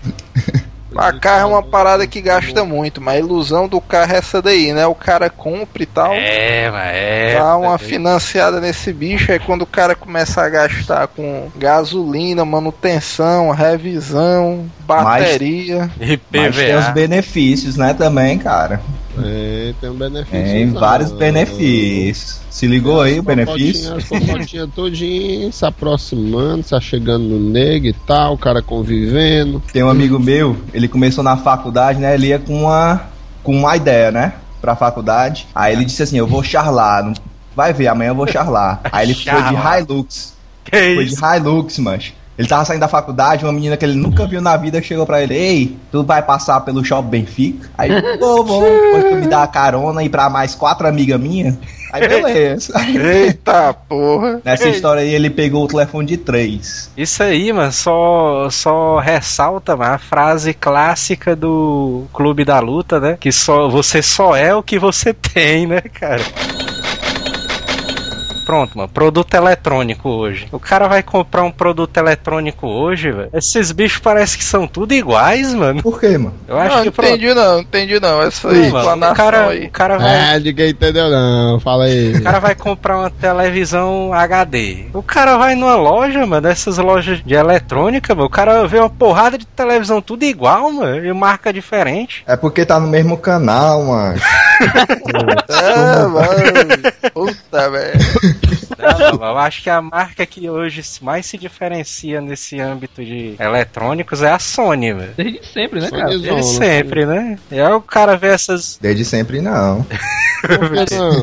Mas 1.01 1.19
carro 1.19 1.41
é 1.41 1.45
uma 1.47 1.63
parada 1.63 2.07
que 2.07 2.21
gasta 2.21 2.63
muito, 2.63 3.01
mas 3.01 3.15
a 3.17 3.19
ilusão 3.19 3.67
do 3.67 3.81
carro 3.81 4.13
é 4.13 4.17
essa 4.19 4.43
daí, 4.43 4.71
né? 4.75 4.87
O 4.87 4.95
cara 4.95 5.31
compra 5.31 5.83
e 5.83 5.87
tal. 5.87 6.13
É, 6.13 6.71
mas 6.71 6.95
é. 6.95 7.39
Dá 7.39 7.57
uma 7.57 7.79
financiada 7.79 8.61
nesse 8.61 8.93
bicho, 8.93 9.33
aí 9.33 9.39
quando 9.39 9.63
o 9.63 9.67
cara 9.67 9.95
começa 9.95 10.43
a 10.43 10.49
gastar 10.51 11.07
com 11.07 11.51
gasolina, 11.57 12.45
manutenção, 12.45 13.51
revisão, 13.51 14.71
bateria. 14.81 15.91
E 15.99 16.21
Mas 16.31 16.57
tem 16.57 16.77
os 16.77 16.89
benefícios, 16.89 17.77
né, 17.77 17.95
também, 17.95 18.39
cara. 18.39 18.81
É, 19.19 19.75
tem 19.81 19.91
um 19.91 19.95
benefício. 19.95 20.45
Tem 20.45 20.71
vários 20.71 21.13
benefícios. 21.13 22.41
Se 22.51 22.67
ligou 22.67 23.01
aí 23.01 23.19
o 23.19 23.23
benefício? 23.23 23.95
As 23.95 24.05
todinha 24.75 25.51
se 25.53 25.65
aproximando, 25.65 26.63
se 26.63 26.81
chegando 26.81 27.25
no 27.25 27.41
nego 27.41 27.87
e 27.87 27.93
tal, 27.93 28.35
o 28.35 28.39
cara 28.39 28.63
convivendo. 28.63 29.63
Tem 29.73 29.83
um 29.83 29.89
amigo 29.89 30.19
meu, 30.19 30.57
ele 30.73 30.89
começou 30.89 31.25
na 31.25 31.37
faculdade, 31.37 31.99
né? 31.99 32.15
Ele 32.15 32.29
ia 32.29 32.39
com 32.39 32.65
uma, 32.65 33.09
com 33.43 33.57
uma 33.57 33.77
ideia, 33.77 34.11
né? 34.11 34.35
Pra 34.61 34.77
faculdade. 34.77 35.47
Aí 35.55 35.73
ele 35.73 35.85
disse 35.85 36.03
assim: 36.03 36.19
Eu 36.19 36.27
vou 36.27 36.43
charlar. 36.43 37.13
Vai 37.57 37.73
ver, 37.73 37.89
amanhã 37.89 38.11
eu 38.11 38.15
vou 38.15 38.27
charlar. 38.27 38.81
Aí 38.93 39.07
ele 39.07 39.15
foi 39.15 39.43
de 39.43 39.55
Hilux. 39.55 40.35
Que 40.65 40.95
Foi 40.95 41.05
de 41.05 41.15
isso? 41.15 41.25
Hilux, 41.25 41.79
mancho. 41.79 42.13
Ele 42.41 42.49
tava 42.49 42.65
saindo 42.65 42.81
da 42.81 42.89
faculdade, 42.89 43.45
uma 43.45 43.53
menina 43.53 43.77
que 43.77 43.85
ele 43.85 43.93
nunca 43.93 44.27
viu 44.27 44.41
na 44.41 44.57
vida 44.57 44.81
chegou 44.81 45.05
pra 45.05 45.23
ele: 45.23 45.35
Ei, 45.35 45.77
tu 45.93 46.03
vai 46.03 46.23
passar 46.23 46.59
pelo 46.63 46.83
shopping 46.83 47.11
Benfica? 47.11 47.69
Aí 47.77 47.93
ele, 47.93 48.01
vou, 48.17 48.43
vou. 48.43 48.63
Depois 48.63 49.05
tu 49.11 49.17
me 49.17 49.27
dá 49.27 49.43
a 49.43 49.47
carona 49.47 50.03
e 50.03 50.09
pra 50.09 50.31
mais 50.31 50.55
quatro 50.55 50.89
amigas 50.89 51.21
minhas. 51.21 51.55
Aí 51.93 52.09
beleza. 52.09 52.73
Aí, 52.75 52.97
Eita 52.97 53.75
porra! 53.87 54.41
Nessa 54.43 54.71
história 54.71 55.03
aí 55.03 55.13
ele 55.13 55.29
pegou 55.29 55.65
o 55.65 55.69
telefone 55.69 56.07
de 56.07 56.17
três. 56.17 56.91
Isso 56.97 57.23
aí, 57.23 57.53
mano, 57.53 57.73
só, 57.73 58.49
só 58.49 58.99
ressalta 58.99 59.77
mano, 59.77 59.95
a 59.97 59.99
frase 59.99 60.55
clássica 60.55 61.37
do 61.37 62.05
Clube 62.11 62.43
da 62.43 62.59
Luta, 62.59 62.99
né? 62.99 63.19
Que 63.21 63.31
só 63.31 63.69
você 63.69 64.01
só 64.01 64.35
é 64.35 64.55
o 64.55 64.63
que 64.63 64.79
você 64.79 65.13
tem, 65.35 65.67
né, 65.67 65.81
cara? 65.81 66.23
Pronto, 68.51 68.77
mano, 68.77 68.89
produto 68.89 69.33
eletrônico 69.35 70.09
hoje. 70.09 70.49
O 70.51 70.59
cara 70.59 70.89
vai 70.89 71.05
comprar 71.05 71.45
um 71.45 71.53
produto 71.53 71.97
eletrônico 71.97 72.67
hoje, 72.67 73.13
velho. 73.13 73.31
Esses 73.33 73.71
bichos 73.71 74.01
parecem 74.01 74.39
que 74.39 74.45
são 74.45 74.67
tudo 74.67 74.93
iguais, 74.93 75.55
mano. 75.55 75.81
Por 75.85 76.01
quê, 76.01 76.19
mano? 76.19 76.35
Eu 76.49 76.59
acho 76.59 76.77
não, 76.79 76.83
que 76.83 76.91
pronto. 76.91 77.09
entendi 77.11 77.33
não, 77.33 77.61
entendi 77.61 78.01
não. 78.01 78.21
Essa 78.21 78.49
Mano, 78.49 78.59
aí, 78.59 78.65
o 78.65 78.77
explanação 78.77 79.15
cara, 79.15 79.47
aí. 79.51 79.67
o 79.67 79.71
cara 79.71 79.99
vai 79.99 80.35
É, 80.35 80.41
de 80.41 80.53
quem 80.53 80.71
entendeu 80.71 81.09
não, 81.09 81.61
fala 81.61 81.85
aí. 81.85 82.13
O 82.17 82.23
cara 82.25 82.41
vai 82.41 82.57
comprar 82.57 82.99
uma 82.99 83.09
televisão 83.09 84.13
HD. 84.13 84.87
O 84.95 85.03
cara 85.05 85.37
vai 85.37 85.55
numa 85.55 85.77
loja, 85.77 86.27
mano, 86.27 86.43
dessas 86.43 86.77
lojas 86.79 87.23
de 87.25 87.35
eletrônica, 87.35 88.17
mano. 88.17 88.27
O 88.27 88.31
cara 88.31 88.67
vê 88.67 88.81
uma 88.81 88.91
porrada 88.91 89.39
de 89.39 89.47
televisão 89.47 90.03
tudo 90.03 90.25
igual, 90.25 90.73
mano, 90.73 91.07
e 91.07 91.13
marca 91.13 91.53
diferente. 91.53 92.25
É 92.27 92.35
porque 92.37 92.67
tá 92.67 92.81
no 92.81 92.89
mesmo 92.89 93.17
canal, 93.17 93.85
mano. 93.85 94.19
É, 95.49 96.07
mano. 96.07 97.13
Puta 97.15 97.71
merda. 97.71 97.99
Não, 98.79 99.27
eu 99.29 99.39
acho 99.39 99.63
que 99.63 99.71
a 99.71 99.81
marca 99.81 100.25
que 100.25 100.49
hoje 100.49 100.83
mais 101.03 101.27
se 101.27 101.37
diferencia 101.37 102.21
nesse 102.21 102.61
âmbito 102.61 103.05
de 103.05 103.35
eletrônicos 103.39 104.23
é 104.23 104.31
a 104.31 104.39
Sony, 104.39 104.93
velho. 104.93 105.13
Desde 105.17 105.47
sempre, 105.47 105.81
né, 105.81 105.91
cara? 105.91 106.09
Sonyzona, 106.13 106.35
Desde 106.35 106.57
sempre, 106.57 107.07
né? 107.07 107.39
E 107.51 107.61
aí 107.61 107.73
o 107.73 107.81
cara 107.81 108.17
vê 108.17 108.29
essas. 108.29 108.79
Desde 108.81 109.05
sempre 109.05 109.41
não. 109.41 109.85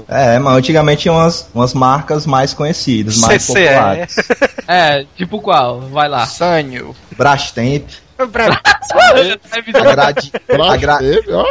É, 0.07 0.37
mas 0.37 0.57
antigamente 0.57 1.01
tinha 1.03 1.13
umas, 1.13 1.49
umas 1.51 1.73
marcas 1.73 2.27
mais 2.27 2.53
conhecidas, 2.53 3.17
mais 3.17 3.41
CCE. 3.43 3.53
populares. 3.65 4.15
É, 4.69 5.05
tipo 5.15 5.39
qual? 5.41 5.79
Vai 5.79 6.07
lá. 6.09 6.25
Sanho. 6.27 6.93
Brastemp, 7.17 7.89
Pra- 8.31 8.59
a, 8.61 9.93
gradi, 9.95 10.31
a, 10.49 10.77
gra, 10.77 10.97
Brastemp, 10.97 11.25
ó. 11.31 11.45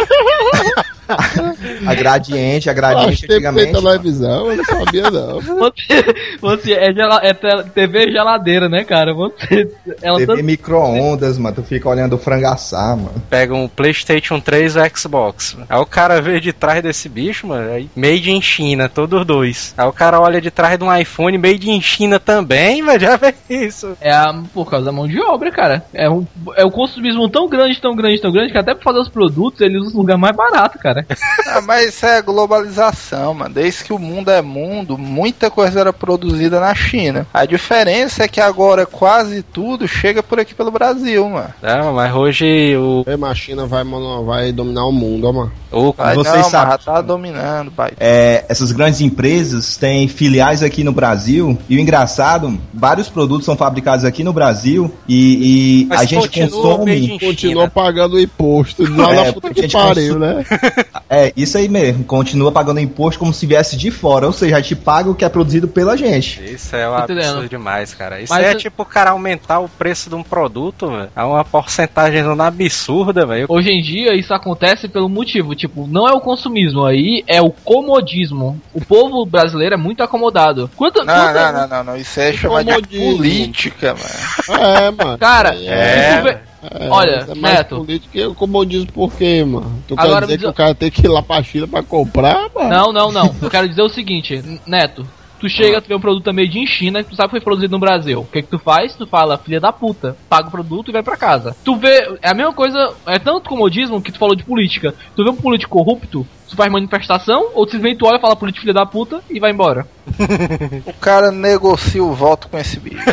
A 1.87 1.95
Gradiente, 1.95 2.71
a 2.71 2.73
Gradiente 2.73 3.27
tem 3.27 3.37
antigamente. 3.37 3.73
mano. 3.73 3.87
televisão, 3.89 4.51
eu 4.51 4.57
não 4.57 4.65
sabia 4.65 5.11
não. 5.11 5.41
Você, 5.57 6.15
você 6.41 6.73
é, 6.75 6.93
gela, 6.93 7.21
é 7.23 7.33
TV 7.35 8.11
geladeira, 8.11 8.69
né, 8.69 8.85
cara? 8.85 9.13
Você, 9.15 9.69
ela 10.03 10.19
TV 10.19 10.37
tá- 10.37 10.43
micro-ondas, 10.43 11.39
mano. 11.39 11.57
Tu 11.57 11.63
fica 11.63 11.89
olhando 11.89 12.15
o 12.15 12.19
frango 12.19 12.47
assar, 12.47 12.97
mano. 12.97 13.23
Pega 13.29 13.55
um 13.55 13.69
PlayStation 13.69 14.41
3 14.41 14.77
e 14.77 14.79
o 14.79 14.97
Xbox. 14.97 15.57
Aí 15.69 15.79
o 15.79 15.87
cara 15.87 16.21
vê 16.21 16.41
de 16.41 16.53
trás 16.53 16.83
desse 16.83 17.09
bicho, 17.09 17.47
mano, 17.47 17.71
aí 17.71 17.89
made 17.97 18.31
in 18.31 18.41
China, 18.41 18.89
todos 18.89 19.25
dois. 19.25 19.75
Aí 19.77 19.87
o 19.87 19.93
cara 19.93 20.21
olha 20.21 20.41
de 20.41 20.51
trás 20.51 20.79
de 20.79 20.85
um 20.85 20.95
iPhone 20.95 21.39
made 21.39 21.71
in 21.71 21.81
China 21.81 22.19
também, 22.19 22.83
mas 22.83 23.01
já 23.01 23.17
vê 23.17 23.35
isso. 23.49 23.97
É 24.01 24.13
a, 24.13 24.35
por 24.53 24.69
causa 24.71 24.87
da 24.87 24.93
mão 24.93 25.07
de 25.07 25.21
obra, 25.21 25.51
cara. 25.51 25.85
É 25.93 26.09
um, 26.09 26.27
é 26.57 26.65
um 26.65 26.71
consumismo 26.71 27.29
tão 27.29 27.49
grande, 27.49 27.81
tão 27.81 27.95
grande, 27.95 28.21
tão 28.21 28.33
grande, 28.33 28.53
que 28.53 28.59
até 28.59 28.75
pra 28.75 28.83
fazer 28.85 28.99
os 29.01 29.09
produtos 29.09 29.61
eles 29.61 29.83
usam 29.83 29.97
um 29.97 30.01
lugar 30.03 30.19
mais 30.19 30.37
barato, 30.37 30.79
cara. 30.79 31.07
Ah, 31.59 31.63
mas 31.63 31.89
isso 31.95 32.07
é 32.07 32.21
globalização, 32.23 33.35
mano. 33.35 33.55
Desde 33.55 33.85
que 33.85 33.93
o 33.93 33.99
mundo 33.99 34.31
é 34.31 34.43
mundo, 34.43 34.97
muita 34.99 35.51
coisa 35.51 35.81
era 35.81 35.93
produzida 35.93 36.61
na 36.61 36.75
China. 36.75 37.27
A 37.33 37.45
diferença 37.45 38.25
é 38.25 38.29
que 38.29 38.41
agora 38.41 38.87
quase 38.87 39.43
tudo 39.43 39.87
chega 39.89 40.23
por 40.23 40.39
aqui 40.41 40.55
pelo 40.55 40.71
Brasil, 40.71 41.29
mano. 41.29 41.49
Não, 41.63 41.93
mas 41.95 42.15
hoje 42.15 42.77
o, 42.77 43.05
Ei, 43.07 43.17
mas 43.17 43.31
a 43.31 43.35
China 43.35 43.67
vai, 43.67 43.85
mono- 43.85 44.25
vai 44.25 44.53
dominar 44.53 44.87
o 44.87 44.93
mundo, 44.93 45.27
ó, 45.29 45.33
mano. 45.33 45.53
o 45.73 45.93
Vai 45.93 46.15
Vocês 46.15 46.35
não, 46.35 46.43
mas 46.43 46.51
sabem- 46.51 46.71
já 46.73 46.79
tá 46.79 47.01
dominando, 47.01 47.71
pai. 47.71 47.93
É, 47.99 48.45
essas 48.49 48.73
grandes 48.73 49.01
empresas 49.01 49.77
têm 49.77 50.09
filiais 50.09 50.63
aqui 50.63 50.83
no 50.85 50.93
Brasil 50.93 51.57
e 51.69 51.77
o 51.77 51.81
engraçado, 51.81 52.59
vários 52.73 53.09
produtos 53.09 53.45
são 53.45 53.57
fabricados 53.57 54.05
aqui 54.05 54.23
no 54.25 54.33
Brasil 54.33 54.93
e, 55.09 55.83
e 55.83 55.87
Mas 55.87 56.01
a 56.01 56.05
gente 56.05 56.41
consome. 56.51 57.19
Continua 57.19 57.63
China. 57.65 57.71
pagando 57.71 58.19
imposto. 58.21 58.83
Lá 58.97 59.13
É, 59.13 59.25
na 59.27 59.33
puta 59.33 59.53
que 59.53 59.63
gente 59.63 59.73
pariu, 59.73 60.15
consome- 60.15 60.35
né? 60.37 60.45
É, 61.09 61.33
isso 61.37 61.59
aí 61.59 61.69
mesmo, 61.69 62.03
continua 62.05 62.51
pagando 62.51 62.81
imposto 62.81 63.19
como 63.19 63.33
se 63.33 63.47
viesse 63.47 63.77
de 63.77 63.91
fora, 63.91 64.27
ou 64.27 64.33
seja, 64.33 64.57
a 64.57 64.61
gente 64.61 64.75
paga 64.77 65.11
o 65.11 65.15
que 65.15 65.25
é 65.25 65.29
produzido 65.29 65.69
pela 65.69 65.97
gente. 65.97 66.43
Isso 66.43 66.75
é 66.75 66.89
um 66.89 66.99
Entendendo. 66.99 67.25
absurdo 67.25 67.49
demais, 67.49 67.95
cara. 67.95 68.21
Isso 68.21 68.33
Mas 68.33 68.47
é 68.47 68.53
eu- 68.55 68.59
tipo 68.59 68.83
o 68.83 68.87
cara 68.87 69.11
aumentar 69.11 69.59
o 69.61 69.69
preço 69.69 70.09
de 70.09 70.15
um 70.15 70.23
produto, 70.23 70.89
velho, 70.91 71.09
a 71.15 71.27
uma 71.27 71.45
porcentagem 71.45 72.23
absurda, 72.41 73.27
velho. 73.27 73.47
Hoje 73.49 73.71
em 73.71 73.83
dia 73.83 74.15
isso 74.15 74.33
acontece 74.33 74.89
pelo 74.89 75.09
motivo, 75.09 75.55
tipo, 75.55 75.87
não 75.87 76.09
é 76.09 76.13
o 76.13 76.21
consumismo 76.21 76.85
aí, 76.85 77.23
é 77.27 77.41
o 77.43 77.51
comodismo. 77.51 78.61
O 78.73 78.85
povo 78.85 79.25
brasileiro 79.27 79.75
é 79.75 79.79
muito 79.79 80.03
acomodado. 80.03 80.71
Quanto, 80.77 81.05
Não, 81.05 81.15
quanto- 81.15 81.35
não, 81.35 81.53
não, 81.53 81.69
não, 81.69 81.85
não. 81.85 81.97
Isso 81.97 82.19
é 82.21 82.33
chamado 82.33 82.83
de 82.83 82.99
política, 82.99 83.95
mano. 83.95 84.63
É, 84.65 84.91
mano. 84.91 85.19
Cara, 85.19 85.55
É, 85.55 86.21
vê- 86.23 86.39
É, 86.63 86.89
olha, 86.89 87.27
é 87.29 87.35
mais 87.35 87.55
Neto. 87.59 87.77
político. 87.77 88.17
Eu, 88.17 88.35
como 88.35 88.59
eu 88.59 88.65
disse, 88.65 88.87
por 88.87 89.13
quê, 89.13 89.45
mano? 89.45 89.83
Tu 89.87 89.95
quer 89.97 90.03
dizer 90.07 90.21
me 90.21 90.27
que 90.29 90.37
diz- 90.39 90.49
o 90.49 90.53
cara 90.53 90.75
tem 90.75 90.91
que 90.91 91.03
ir 91.07 91.09
lá 91.09 91.23
pra 91.23 91.43
China 91.43 91.69
pra 91.69 91.83
comprar, 91.83 92.49
mano? 92.55 92.69
Não, 92.71 92.93
não, 92.93 93.13
não. 93.13 93.35
Eu 93.41 93.51
quero 93.51 93.69
dizer 93.69 93.83
o 93.83 93.89
seguinte, 93.89 94.43
Neto. 94.67 95.07
Tu 95.39 95.51
chega, 95.51 95.83
tu 95.83 95.87
vê 95.89 95.95
um 95.95 96.01
produto 96.01 96.33
made 96.33 96.59
in 96.59 96.67
China, 96.67 97.05
que 97.05 97.11
tu 97.11 97.15
sabe 97.17 97.27
que 97.29 97.33
foi 97.33 97.41
produzido 97.43 97.71
no 97.73 97.79
Brasil. 97.79 98.21
O 98.21 98.25
que 98.25 98.41
que 98.41 98.49
tu 98.49 98.59
faz? 98.59 98.95
Tu 98.97 99.07
fala, 99.07 99.37
filha 99.37 99.61
da 99.61 99.71
puta, 99.71 100.17
paga 100.31 100.49
o 100.49 100.51
produto 100.51 100.89
e 100.89 100.93
vai 100.93 101.03
pra 101.03 101.15
casa. 101.15 101.55
Tu 101.63 101.77
vê, 101.77 102.17
é 102.23 102.31
a 102.31 102.35
mesma 102.35 102.55
coisa, 102.55 102.95
é 103.05 103.19
tanto 103.19 103.47
comodismo 103.51 104.01
que 104.01 104.11
tu 104.11 104.19
falou 104.19 104.35
de 104.35 104.43
política. 104.45 104.95
Tu 105.15 105.23
vê 105.23 105.29
um 105.29 105.37
político 105.37 105.77
corrupto, 105.77 106.27
tu 106.49 106.57
faz 106.57 106.71
manifestação, 106.71 107.49
ou 107.55 107.67
tu 107.67 107.79
vem, 107.79 107.97
tu 107.97 108.07
olha, 108.07 108.21
fala 108.21 108.37
político 108.37 108.63
filha 108.63 108.75
da 108.75 108.87
puta 108.87 109.21
e 109.31 109.39
vai 109.41 109.51
embora. 109.53 109.87
O 110.87 110.93
cara 111.01 111.31
negocia 111.31 112.03
o 112.03 112.13
voto 112.13 112.49
com 112.49 112.59
esse 112.59 112.79
bicho. 112.79 113.05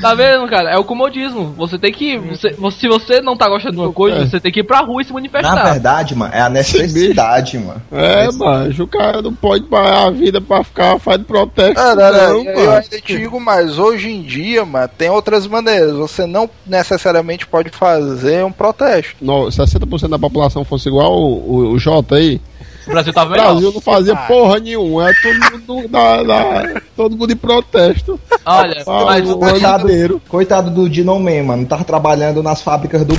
Tá 0.00 0.12
vendo, 0.14 0.48
cara? 0.48 0.70
É 0.70 0.76
o 0.76 0.82
comodismo. 0.84 1.54
Você 1.56 1.78
tem 1.78 1.92
que. 1.92 2.18
Você, 2.18 2.52
se 2.72 2.88
você 2.88 3.20
não 3.20 3.36
tá 3.36 3.48
gostando 3.48 3.74
de 3.76 3.80
uma 3.80 3.92
coisa, 3.92 4.18
É. 4.22 4.26
você 4.26 4.40
tem 4.40 4.50
que 4.50 4.58
ir 4.60 4.64
pra 4.64 4.80
rua 4.80 5.00
e 5.00 5.04
se 5.04 5.10
Na 5.10 5.14
manifestar. 5.14 5.72
verdade, 5.72 6.14
mano, 6.16 6.34
é 6.34 6.40
a 6.40 6.48
necessidade, 6.48 7.58
mano. 7.58 7.80
É, 7.92 8.30
mano, 8.32 8.74
o 8.82 8.86
cara 8.88 9.22
não 9.22 9.32
pode 9.32 9.64
parar 9.66 10.08
a 10.08 10.10
vida 10.10 10.40
pra 10.40 10.64
ficar 10.64 10.98
fazendo 10.98 11.24
protesto. 11.26 11.78
Ah, 11.78 11.94
não, 11.94 12.12
não, 12.12 12.44
não, 12.44 12.50
eu 12.52 12.70
ainda 12.72 12.82
te 13.00 13.16
digo 13.16 13.38
mais, 13.40 13.78
hoje 13.78 14.10
em 14.10 14.22
dia, 14.22 14.64
mano, 14.64 14.90
tem 14.98 15.08
outras 15.08 15.46
maneiras. 15.46 15.94
Você 15.94 16.26
não 16.26 16.50
necessariamente 16.66 17.46
pode 17.46 17.70
fazer 17.70 18.44
um 18.44 18.52
protesto. 18.52 19.14
No, 19.20 19.46
60% 19.46 20.08
da 20.08 20.18
população 20.18 20.64
fosse 20.64 20.88
igual 20.88 21.12
o, 21.52 21.56
o, 21.56 21.72
o 21.72 21.78
Jota 21.78 22.16
aí, 22.16 22.40
O 22.86 22.90
Brasil 22.90 23.12
tava 23.12 23.28
o 23.30 23.32
melhor. 23.32 23.50
Brasil 23.52 23.72
não 23.72 23.80
fazia 23.80 24.16
porra 24.16 24.58
nenhuma. 24.58 25.08
É 25.10 25.12
todo 25.22 25.68
mundo, 25.76 25.88
da, 25.88 26.22
da- 26.22 26.80
todo 26.96 27.16
mundo 27.16 27.32
em 27.32 27.36
protesto. 27.36 28.18
Olha, 28.44 28.82
Ah, 28.86 29.04
mas 29.04 29.30
o 29.30 29.36
coitado- 29.38 29.84
inteiro. 29.88 30.20
Coitado 30.28 30.70
do 30.70 30.88
Dinoman, 30.90 31.42
mano, 31.44 31.66
tava 31.66 31.84
trabalhando 31.84 32.42
nas 32.42 32.60
fábricas 32.62 33.04
do. 33.04 33.14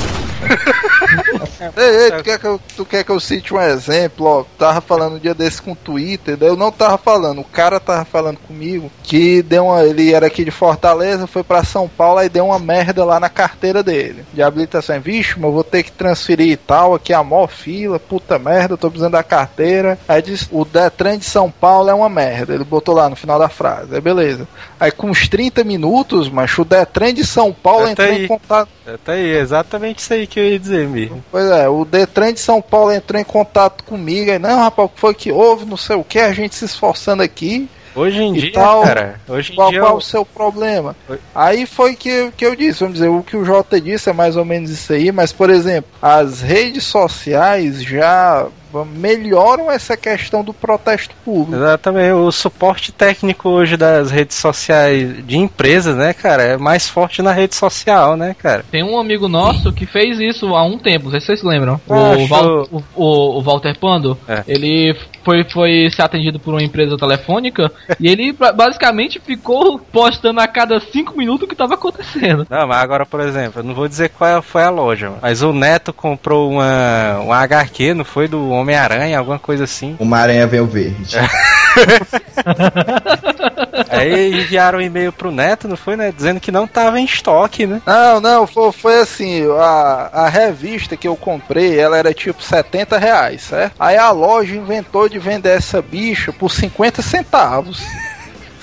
Ei, 1.77 2.05
ei, 2.05 2.11
tu 2.11 2.23
quer, 2.23 2.39
que 2.39 2.45
eu, 2.45 2.61
tu 2.75 2.85
quer 2.85 3.03
que 3.03 3.11
eu 3.11 3.19
cite 3.19 3.53
um 3.53 3.61
exemplo? 3.61 4.25
Ó, 4.25 4.43
tava 4.57 4.81
falando 4.81 5.15
um 5.15 5.19
dia 5.19 5.33
desse 5.33 5.61
com 5.61 5.71
o 5.71 5.75
Twitter, 5.75 6.37
daí 6.37 6.49
eu 6.49 6.55
não 6.55 6.71
tava 6.71 6.97
falando, 6.97 7.41
o 7.41 7.45
cara 7.45 7.79
tava 7.79 8.05
falando 8.05 8.37
comigo 8.37 8.91
que 9.03 9.41
deu 9.41 9.65
uma, 9.65 9.83
ele 9.83 10.13
era 10.13 10.27
aqui 10.27 10.43
de 10.43 10.51
Fortaleza, 10.51 11.27
foi 11.27 11.43
pra 11.43 11.63
São 11.63 11.87
Paulo 11.87 12.21
e 12.21 12.29
deu 12.29 12.45
uma 12.45 12.59
merda 12.59 13.05
lá 13.05 13.19
na 13.19 13.29
carteira 13.29 13.83
dele 13.83 14.25
de 14.33 14.41
habilitação. 14.41 14.99
Vixe, 14.99 15.35
mas 15.35 15.45
eu 15.45 15.51
vou 15.51 15.63
ter 15.63 15.83
que 15.83 15.91
transferir 15.91 16.51
e 16.51 16.57
tal, 16.57 16.93
aqui 16.93 17.13
é 17.13 17.15
a 17.15 17.23
maior 17.23 17.47
fila, 17.47 17.99
puta 17.99 18.37
merda, 18.37 18.73
eu 18.73 18.77
tô 18.77 18.89
precisando 18.89 19.13
da 19.13 19.23
carteira. 19.23 19.97
Aí 20.07 20.21
disse, 20.21 20.47
o 20.51 20.65
Detran 20.65 21.17
de 21.17 21.25
São 21.25 21.49
Paulo 21.49 21.89
é 21.89 21.93
uma 21.93 22.09
merda, 22.09 22.53
ele 22.53 22.63
botou 22.63 22.95
lá 22.95 23.09
no 23.09 23.15
final 23.15 23.39
da 23.39 23.49
frase, 23.49 23.95
aí 23.95 24.01
beleza. 24.01 24.47
Aí 24.79 24.91
com 24.91 25.09
uns 25.09 25.27
30 25.27 25.63
minutos, 25.63 26.29
macho, 26.29 26.61
o 26.61 26.65
Detran 26.65 27.13
de 27.13 27.25
São 27.25 27.53
Paulo 27.53 27.83
Até 27.83 27.91
entrou 27.91 28.07
aí. 28.09 28.25
em 28.25 28.27
contato 28.27 28.69
Tá 29.03 29.13
aí, 29.13 29.31
é 29.31 29.39
exatamente 29.39 29.99
isso 29.99 30.13
aí 30.13 30.27
que 30.27 30.39
eu 30.39 30.43
ia 30.43 30.59
dizer 30.59 30.87
mesmo. 30.87 31.02
Pois 31.31 31.45
é, 31.51 31.67
o 31.69 31.85
Detran 31.85 32.33
de 32.33 32.39
São 32.39 32.61
Paulo 32.61 32.91
entrou 32.91 33.19
em 33.19 33.23
contato 33.25 33.83
comigo. 33.83 34.31
Aí, 34.31 34.39
não, 34.39 34.59
rapaz, 34.59 34.87
o 34.87 34.89
que 34.93 34.99
foi 34.99 35.13
que 35.13 35.31
houve? 35.31 35.65
Não 35.65 35.77
sei 35.77 35.95
o 35.95 36.03
que, 36.03 36.19
a 36.19 36.33
gente 36.33 36.55
se 36.55 36.65
esforçando 36.65 37.23
aqui. 37.23 37.67
Hoje 37.95 38.23
em 38.23 38.33
dia, 38.33 38.51
tal, 38.53 38.81
cara, 38.81 39.21
hoje 39.27 39.51
em 39.51 39.55
Qual, 39.55 39.69
dia. 39.69 39.79
qual 39.79 39.91
eu- 39.91 39.97
o 39.97 40.01
seu 40.01 40.25
problema? 40.25 40.95
Aí 41.35 41.67
foi 41.67 41.95
que, 41.95 42.31
que 42.35 42.43
eu 42.43 42.55
disse, 42.55 42.79
vamos 42.79 42.95
dizer, 42.95 43.07
o 43.07 43.21
que 43.21 43.37
o 43.37 43.45
Jota 43.45 43.79
disse 43.79 44.09
é 44.09 44.13
mais 44.13 44.35
ou 44.35 44.43
menos 44.43 44.71
isso 44.71 44.91
aí, 44.93 45.11
mas, 45.11 45.31
por 45.31 45.51
exemplo, 45.51 45.91
as 46.01 46.41
redes 46.41 46.85
sociais 46.85 47.83
já 47.83 48.47
melhoram 48.85 49.69
essa 49.71 49.95
questão 49.95 50.43
do 50.43 50.53
protesto 50.53 51.13
público. 51.23 51.55
Exatamente, 51.55 52.11
o 52.13 52.31
suporte 52.31 52.91
técnico 52.91 53.49
hoje 53.49 53.77
das 53.77 54.09
redes 54.11 54.37
sociais 54.37 55.25
de 55.25 55.37
empresas, 55.37 55.95
né, 55.95 56.13
cara, 56.13 56.43
é 56.43 56.57
mais 56.57 56.89
forte 56.89 57.21
na 57.21 57.31
rede 57.31 57.55
social, 57.55 58.15
né, 58.17 58.35
cara? 58.37 58.63
tem 58.71 58.83
um 58.83 58.97
amigo 58.97 59.27
nosso 59.27 59.71
que 59.71 59.85
fez 59.85 60.19
isso 60.19 60.55
há 60.55 60.63
um 60.63 60.77
tempo, 60.77 61.05
não 61.05 61.11
sei 61.11 61.19
se 61.21 61.25
vocês 61.27 61.43
lembram. 61.43 61.79
Ah, 61.89 62.15
o, 62.17 62.27
Val- 62.27 62.67
o, 62.71 62.83
o- 62.95 63.37
o 63.39 63.41
Walter 63.41 63.77
Pando, 63.79 64.17
É. 64.27 64.43
ele 64.47 64.95
foi, 65.23 65.43
foi 65.49 65.89
ser 65.91 66.01
atendido 66.01 66.39
por 66.39 66.53
uma 66.53 66.63
empresa 66.63 66.97
telefônica 66.97 67.71
e 67.99 68.07
ele 68.07 68.33
ba- 68.33 68.51
basicamente 68.51 69.19
ficou 69.19 69.79
postando 69.79 70.39
a 70.39 70.47
cada 70.47 70.79
cinco 70.79 71.17
minutos 71.17 71.45
o 71.45 71.47
que 71.47 71.55
tava 71.55 71.73
acontecendo. 71.75 72.45
Não, 72.49 72.67
mas 72.67 72.77
agora, 72.81 73.05
por 73.05 73.19
exemplo, 73.19 73.59
eu 73.59 73.63
não 73.63 73.73
vou 73.73 73.87
dizer 73.87 74.09
qual 74.09 74.41
foi 74.41 74.63
a 74.63 74.69
loja, 74.69 75.13
mas 75.21 75.41
o 75.41 75.53
Neto 75.53 75.93
comprou 75.93 76.51
uma, 76.51 77.19
uma 77.19 77.37
HQ, 77.37 77.93
não 77.93 78.05
foi 78.05 78.27
do 78.27 78.49
Homem-Aranha, 78.49 79.17
alguma 79.19 79.39
coisa 79.39 79.63
assim. 79.63 79.95
Uma 79.99 80.17
aranha 80.19 80.47
veio 80.47 80.65
verde. 80.65 81.15
Aí 83.89 84.41
enviaram 84.41 84.79
um 84.79 84.81
e-mail 84.81 85.11
pro 85.11 85.31
Neto, 85.31 85.67
não 85.67 85.75
foi, 85.75 85.95
né? 85.95 86.11
Dizendo 86.11 86.39
que 86.39 86.51
não 86.51 86.67
tava 86.67 86.99
em 86.99 87.05
estoque, 87.05 87.65
né? 87.65 87.81
Não, 87.85 88.21
não, 88.21 88.47
foi, 88.47 88.71
foi 88.71 88.99
assim, 88.99 89.43
a, 89.59 90.09
a 90.13 90.29
revista 90.29 90.97
que 90.97 91.07
eu 91.07 91.15
comprei, 91.15 91.79
ela 91.79 91.97
era 91.97 92.13
tipo 92.13 92.41
70 92.41 92.97
reais, 92.97 93.43
certo? 93.43 93.75
Aí 93.79 93.97
a 93.97 94.11
loja 94.11 94.55
inventou 94.55 95.09
de 95.09 95.19
vender 95.19 95.57
essa 95.57 95.81
bicha 95.81 96.31
por 96.31 96.51
50 96.51 97.01
centavos. 97.01 97.81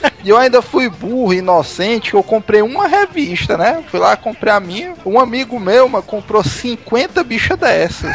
E 0.25 0.29
eu 0.29 0.37
ainda 0.37 0.61
fui 0.61 0.89
burro, 0.89 1.33
inocente, 1.33 2.11
que 2.11 2.17
eu 2.17 2.23
comprei 2.23 2.63
uma 2.63 2.87
revista, 2.87 3.57
né? 3.57 3.83
Fui 3.89 4.01
lá, 4.01 4.17
comprei 4.17 4.53
a 4.53 4.61
minha. 4.61 4.95
Um 5.05 5.19
amigo 5.19 5.59
meu, 5.59 5.89
mas 5.89 6.05
comprou 6.05 6.43
50 6.43 7.23
bichas 7.25 7.59
dessas. 7.59 8.15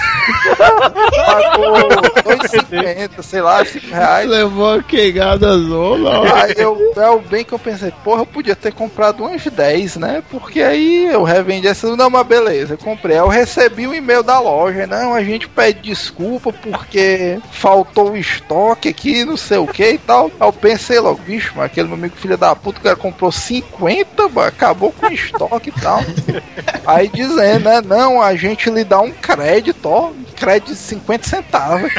Pagou 0.57 1.89
2,50 2.23 2.65
50, 2.69 3.23
sei 3.23 3.41
lá, 3.41 3.63
5 3.63 3.87
reais. 3.87 4.29
Levou 4.29 4.73
a 4.73 4.83
queigada 4.83 5.57
zona. 5.57 6.33
Aí 6.35 6.53
eu, 6.57 6.93
é 6.95 7.09
o 7.09 7.19
bem 7.19 7.43
que 7.43 7.53
eu 7.53 7.59
pensei, 7.59 7.91
porra, 8.03 8.21
eu 8.21 8.25
podia 8.25 8.55
ter 8.55 8.73
comprado 8.73 9.23
umas 9.23 9.45
10, 9.45 9.97
né? 9.97 10.23
Porque 10.29 10.61
aí 10.61 11.05
eu 11.05 11.23
revendi 11.23 11.67
essa. 11.67 11.95
Não, 11.95 12.09
mas 12.09 12.27
beleza, 12.27 12.73
eu 12.73 12.77
comprei. 12.77 13.15
Aí 13.15 13.21
eu 13.21 13.27
recebi 13.27 13.87
um 13.87 13.93
e-mail 13.93 14.23
da 14.23 14.39
loja, 14.39 14.87
não, 14.87 15.13
a 15.13 15.23
gente 15.23 15.47
pede 15.47 15.81
desculpa 15.81 16.51
porque 16.51 17.39
faltou 17.51 18.11
o 18.11 18.17
estoque 18.17 18.89
aqui, 18.89 19.25
não 19.25 19.37
sei 19.37 19.57
o 19.57 19.67
que 19.67 19.91
e 19.91 19.97
tal. 19.97 20.31
Aí 20.39 20.47
eu 20.47 20.53
pensei 20.53 20.99
logo, 20.99 21.19
bicho, 21.21 21.53
mas 21.55 21.65
aquele 21.65 21.87
meu 21.95 22.05
amigo 22.05 22.15
filho 22.17 22.37
da 22.37 22.55
puta, 22.55 22.79
o 22.79 22.83
cara 22.83 22.95
comprou 22.95 23.31
50, 23.31 24.29
mano, 24.29 24.47
acabou 24.47 24.91
com 24.91 25.07
o 25.07 25.13
estoque 25.13 25.69
e 25.69 25.81
tal. 25.81 25.99
Aí 26.85 27.07
dizendo, 27.07 27.65
né? 27.65 27.81
Não, 27.81 28.21
a 28.21 28.35
gente 28.35 28.69
lhe 28.69 28.83
dá 28.83 28.99
um 29.01 29.11
crédito, 29.11 29.85
ó. 29.87 30.09
um 30.09 30.25
Crédito 30.35 30.73
de 30.73 30.75
50 30.75 31.27
centavos. 31.27 31.91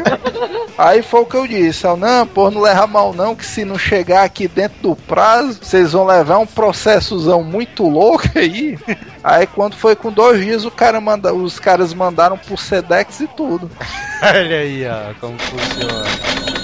Aí 0.78 1.02
foi 1.02 1.20
o 1.20 1.26
que 1.26 1.36
eu 1.36 1.46
disse, 1.46 1.84
eu, 1.84 1.96
não, 1.96 2.26
pô, 2.26 2.50
não 2.50 2.60
leva 2.60 2.86
mal 2.86 3.12
não, 3.12 3.34
que 3.34 3.44
se 3.44 3.64
não 3.64 3.76
chegar 3.76 4.22
aqui 4.22 4.46
dentro 4.46 4.78
do 4.80 4.96
prazo, 4.96 5.58
vocês 5.60 5.92
vão 5.92 6.06
levar 6.06 6.38
um 6.38 6.46
processozão 6.46 7.42
muito 7.42 7.88
louco 7.88 8.28
aí. 8.36 8.78
Aí 9.22 9.46
quando 9.46 9.74
foi 9.74 9.96
com 9.96 10.10
dois 10.10 10.42
dias, 10.42 10.64
o 10.64 10.70
cara 10.70 11.00
manda, 11.00 11.34
os 11.34 11.58
caras 11.58 11.92
mandaram 11.92 12.38
por 12.38 12.58
Sedex 12.58 13.20
e 13.20 13.26
tudo. 13.26 13.68
Olha 14.22 14.58
aí, 14.58 14.86
ó, 14.86 15.14
como 15.20 15.36
funciona. 15.38 16.57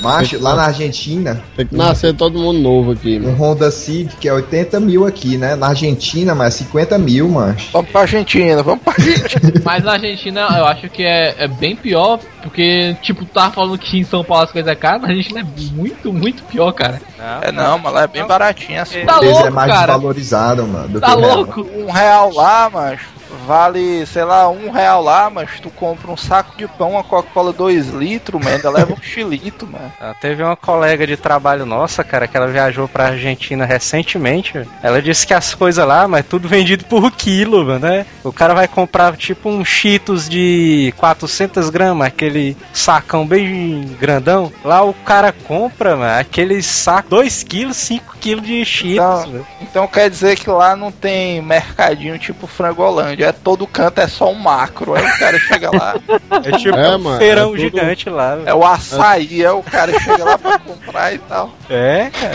Macho, 0.00 0.40
lá 0.42 0.54
na 0.56 0.64
Argentina, 0.64 1.42
Tem 1.56 1.66
que 1.66 1.76
nascer 1.76 2.14
todo 2.14 2.38
mundo 2.38 2.58
novo 2.58 2.92
aqui, 2.92 3.18
um 3.18 3.24
mano. 3.32 3.36
Honda 3.36 3.70
Civic 3.70 4.16
que 4.16 4.28
é 4.28 4.32
80 4.32 4.80
mil 4.80 5.06
aqui, 5.06 5.36
né? 5.36 5.54
Na 5.56 5.68
Argentina, 5.68 6.34
mas 6.34 6.54
50 6.54 6.98
mil, 6.98 7.28
macho. 7.28 7.68
Vamos 7.72 7.90
pra 7.90 8.00
Argentina, 8.02 8.62
vamos 8.62 8.82
pra 8.82 8.94
Argentina. 8.94 9.52
Mas 9.64 9.84
na 9.84 9.92
Argentina 9.92 10.40
eu 10.58 10.64
acho 10.66 10.88
que 10.88 11.02
é, 11.02 11.34
é 11.38 11.48
bem 11.48 11.76
pior, 11.76 12.18
porque, 12.42 12.96
tipo, 13.02 13.24
tu 13.24 13.32
tava 13.32 13.52
falando 13.52 13.78
que 13.78 13.98
em 13.98 14.04
São 14.04 14.24
Paulo 14.24 14.44
as 14.44 14.50
coisas 14.52 14.70
é 14.70 14.74
caras, 14.74 15.02
na 15.02 15.08
Argentina 15.08 15.40
é 15.40 15.72
muito, 15.72 16.12
muito 16.12 16.42
pior, 16.44 16.72
cara. 16.72 17.00
É 17.42 17.52
não, 17.52 17.78
mas 17.78 17.92
lá 17.92 18.02
é 18.02 18.06
bem 18.06 18.26
baratinho 18.26 18.80
assim. 18.80 19.04
Tá 19.04 19.18
peso 19.18 19.32
louco, 19.32 19.46
é 19.46 19.50
mais 19.50 19.70
cara. 19.72 19.92
desvalorizado, 19.92 20.66
mano. 20.66 20.88
Do 20.88 21.00
Tá 21.00 21.08
que 21.08 21.16
o 21.16 21.20
real. 21.20 21.36
louco? 21.36 21.66
Um 21.76 21.90
real 21.90 22.32
lá, 22.34 22.70
mas 22.72 23.00
vale, 23.46 24.04
sei 24.06 24.24
lá, 24.24 24.48
um 24.48 24.70
real 24.70 25.02
lá, 25.02 25.30
mas 25.30 25.60
tu 25.60 25.70
compra 25.70 26.10
um 26.10 26.16
saco 26.16 26.56
de 26.56 26.66
pão, 26.68 26.92
uma 26.92 27.04
Coca-Cola 27.04 27.52
2 27.52 27.88
litros, 27.88 28.44
ainda 28.46 28.70
leva 28.70 28.92
um 28.92 29.02
chilito, 29.02 29.66
mano. 29.66 29.92
Ah, 30.00 30.14
Teve 30.20 30.42
uma 30.42 30.56
colega 30.56 31.06
de 31.06 31.16
trabalho 31.16 31.64
nossa, 31.66 32.04
cara, 32.04 32.26
que 32.26 32.36
ela 32.36 32.46
viajou 32.46 32.88
pra 32.88 33.08
Argentina 33.08 33.64
recentemente. 33.64 34.66
Ela 34.82 35.00
disse 35.02 35.26
que 35.26 35.34
as 35.34 35.54
coisas 35.54 35.86
lá, 35.86 36.06
mas 36.06 36.26
tudo 36.26 36.48
vendido 36.48 36.84
por 36.84 37.10
quilo, 37.12 37.64
mano, 37.64 37.80
né? 37.80 38.06
O 38.24 38.32
cara 38.32 38.54
vai 38.54 38.68
comprar 38.68 39.16
tipo 39.16 39.48
um 39.48 39.64
Cheetos 39.64 40.28
de 40.28 40.92
400 40.96 41.70
gramas, 41.70 42.08
aquele 42.08 42.56
sacão 42.72 43.26
bem 43.26 43.96
grandão. 43.98 44.52
Lá 44.64 44.82
o 44.82 44.92
cara 44.92 45.32
compra, 45.32 45.96
mano, 45.96 46.20
aquele 46.20 46.62
saco 46.62 47.10
2 47.10 47.42
quilos, 47.42 47.76
5 47.76 48.16
quilos 48.20 48.46
de 48.46 48.64
Cheetos. 48.64 49.24
Então, 49.26 49.46
então 49.62 49.86
quer 49.86 50.10
dizer 50.10 50.36
que 50.38 50.50
lá 50.50 50.76
não 50.76 50.92
tem 50.92 51.40
mercadinho 51.40 52.18
tipo 52.18 52.46
Frangolândia, 52.46 53.19
é 53.22 53.32
todo 53.32 53.66
canto 53.66 54.00
é 54.00 54.06
só 54.08 54.30
um 54.30 54.34
macro. 54.34 54.94
Aí 54.94 55.04
o 55.04 55.18
cara 55.18 55.38
chega 55.38 55.70
lá, 55.76 55.94
É 56.44 56.52
tipo 56.58 56.76
É, 56.76 56.96
um 56.96 56.98
mano, 56.98 57.18
feirão 57.18 57.42
é 57.42 57.46
tudo- 57.46 57.58
gigante 57.60 58.08
lá. 58.10 58.38
é 58.44 58.54
o 58.54 58.64
açaí, 58.64 59.42
é 59.42 59.50
o 59.50 59.62
cara 59.62 59.98
chega 60.00 60.24
lá 60.24 60.38
pra 60.38 60.58
comprar 60.58 61.14
e 61.14 61.18
tal. 61.18 61.50
É, 61.68 62.10
cara. 62.10 62.34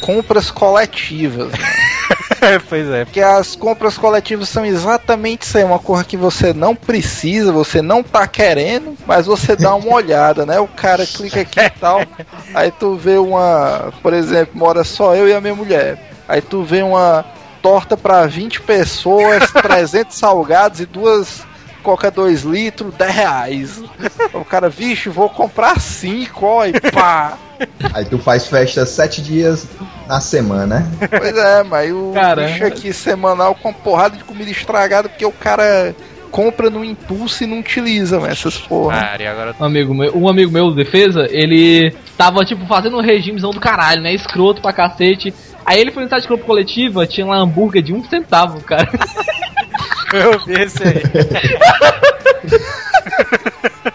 Compras 0.00 0.50
coletivas. 0.50 1.52
pois 2.68 2.88
é. 2.90 3.04
Porque 3.04 3.20
as 3.20 3.56
compras 3.56 3.98
coletivas 3.98 4.48
são 4.48 4.64
exatamente 4.64 5.42
isso 5.42 5.58
aí, 5.58 5.64
uma 5.64 5.80
coisa 5.80 6.04
que 6.04 6.16
você 6.16 6.52
não 6.52 6.76
precisa, 6.76 7.50
você 7.50 7.82
não 7.82 8.02
tá 8.04 8.26
querendo, 8.28 8.96
mas 9.04 9.26
você 9.26 9.56
dá 9.56 9.74
uma 9.74 9.90
olhada, 9.96 10.46
né? 10.46 10.60
O 10.60 10.68
cara 10.68 11.04
clica 11.04 11.40
aqui 11.40 11.58
e 11.58 11.70
tal, 11.70 12.02
aí 12.54 12.70
tu 12.70 12.94
vê 12.94 13.18
uma, 13.18 13.92
por 14.00 14.12
exemplo, 14.14 14.56
mora 14.56 14.84
só 14.84 15.14
eu 15.16 15.28
e 15.28 15.34
a 15.34 15.40
minha 15.40 15.54
mulher. 15.56 15.98
Aí 16.28 16.40
tu 16.40 16.62
vê 16.62 16.82
uma 16.82 17.24
torta 17.66 17.96
pra 17.96 18.26
20 18.26 18.60
pessoas, 18.60 19.50
300 19.50 20.16
salgados 20.16 20.78
e 20.78 20.86
duas 20.86 21.44
Coca 21.82 22.10
2 22.10 22.42
litros, 22.42 22.92
10 22.94 23.14
reais. 23.14 23.82
O 24.34 24.44
cara, 24.44 24.68
vixe, 24.68 25.08
vou 25.08 25.28
comprar 25.28 25.78
5, 25.80 26.44
ó, 26.44 26.64
e 26.64 26.72
pá. 26.72 27.38
Aí 27.94 28.04
tu 28.04 28.18
faz 28.18 28.48
festa 28.48 28.84
sete 28.84 29.22
dias 29.22 29.68
na 30.08 30.20
semana, 30.20 30.66
né? 30.66 31.08
Pois 31.08 31.36
é, 31.36 31.62
mas 31.62 31.92
o 31.92 32.10
Cara. 32.12 32.48
bicho 32.48 32.64
aqui 32.66 32.92
semanal 32.92 33.54
com 33.54 33.68
uma 33.68 33.74
porrada 33.74 34.16
de 34.16 34.24
comida 34.24 34.50
estragada 34.50 35.08
porque 35.08 35.24
o 35.24 35.30
cara 35.30 35.94
compra 36.30 36.68
no 36.68 36.84
impulso 36.84 37.44
e 37.44 37.46
não 37.46 37.60
utiliza, 37.60 38.18
essas 38.28 38.58
porra. 38.58 39.00
Cara, 39.00 39.22
e 39.22 39.26
agora 39.26 39.54
Um 39.58 39.64
amigo 39.64 39.94
meu, 39.94 40.16
um 40.16 40.28
amigo 40.28 40.50
meu, 40.50 40.74
defesa, 40.74 41.26
ele 41.30 41.94
tava, 42.18 42.44
tipo, 42.44 42.66
fazendo 42.66 42.96
um 42.98 43.00
regimezão 43.00 43.52
do 43.52 43.60
caralho, 43.60 44.02
né? 44.02 44.12
Escroto 44.12 44.60
pra 44.60 44.72
cacete. 44.72 45.32
Aí 45.66 45.80
ele 45.80 45.90
foi 45.90 46.04
no 46.04 46.08
site 46.08 46.22
de 46.22 46.28
clube 46.28 46.44
coletiva, 46.44 47.06
tinha 47.06 47.26
lá 47.26 47.38
hambúrguer 47.38 47.82
de 47.82 47.92
um 47.92 48.02
centavo, 48.04 48.60
cara. 48.60 48.88
eu 50.14 50.38
vi 50.44 50.62
esse 50.62 50.80
aí. 50.82 51.02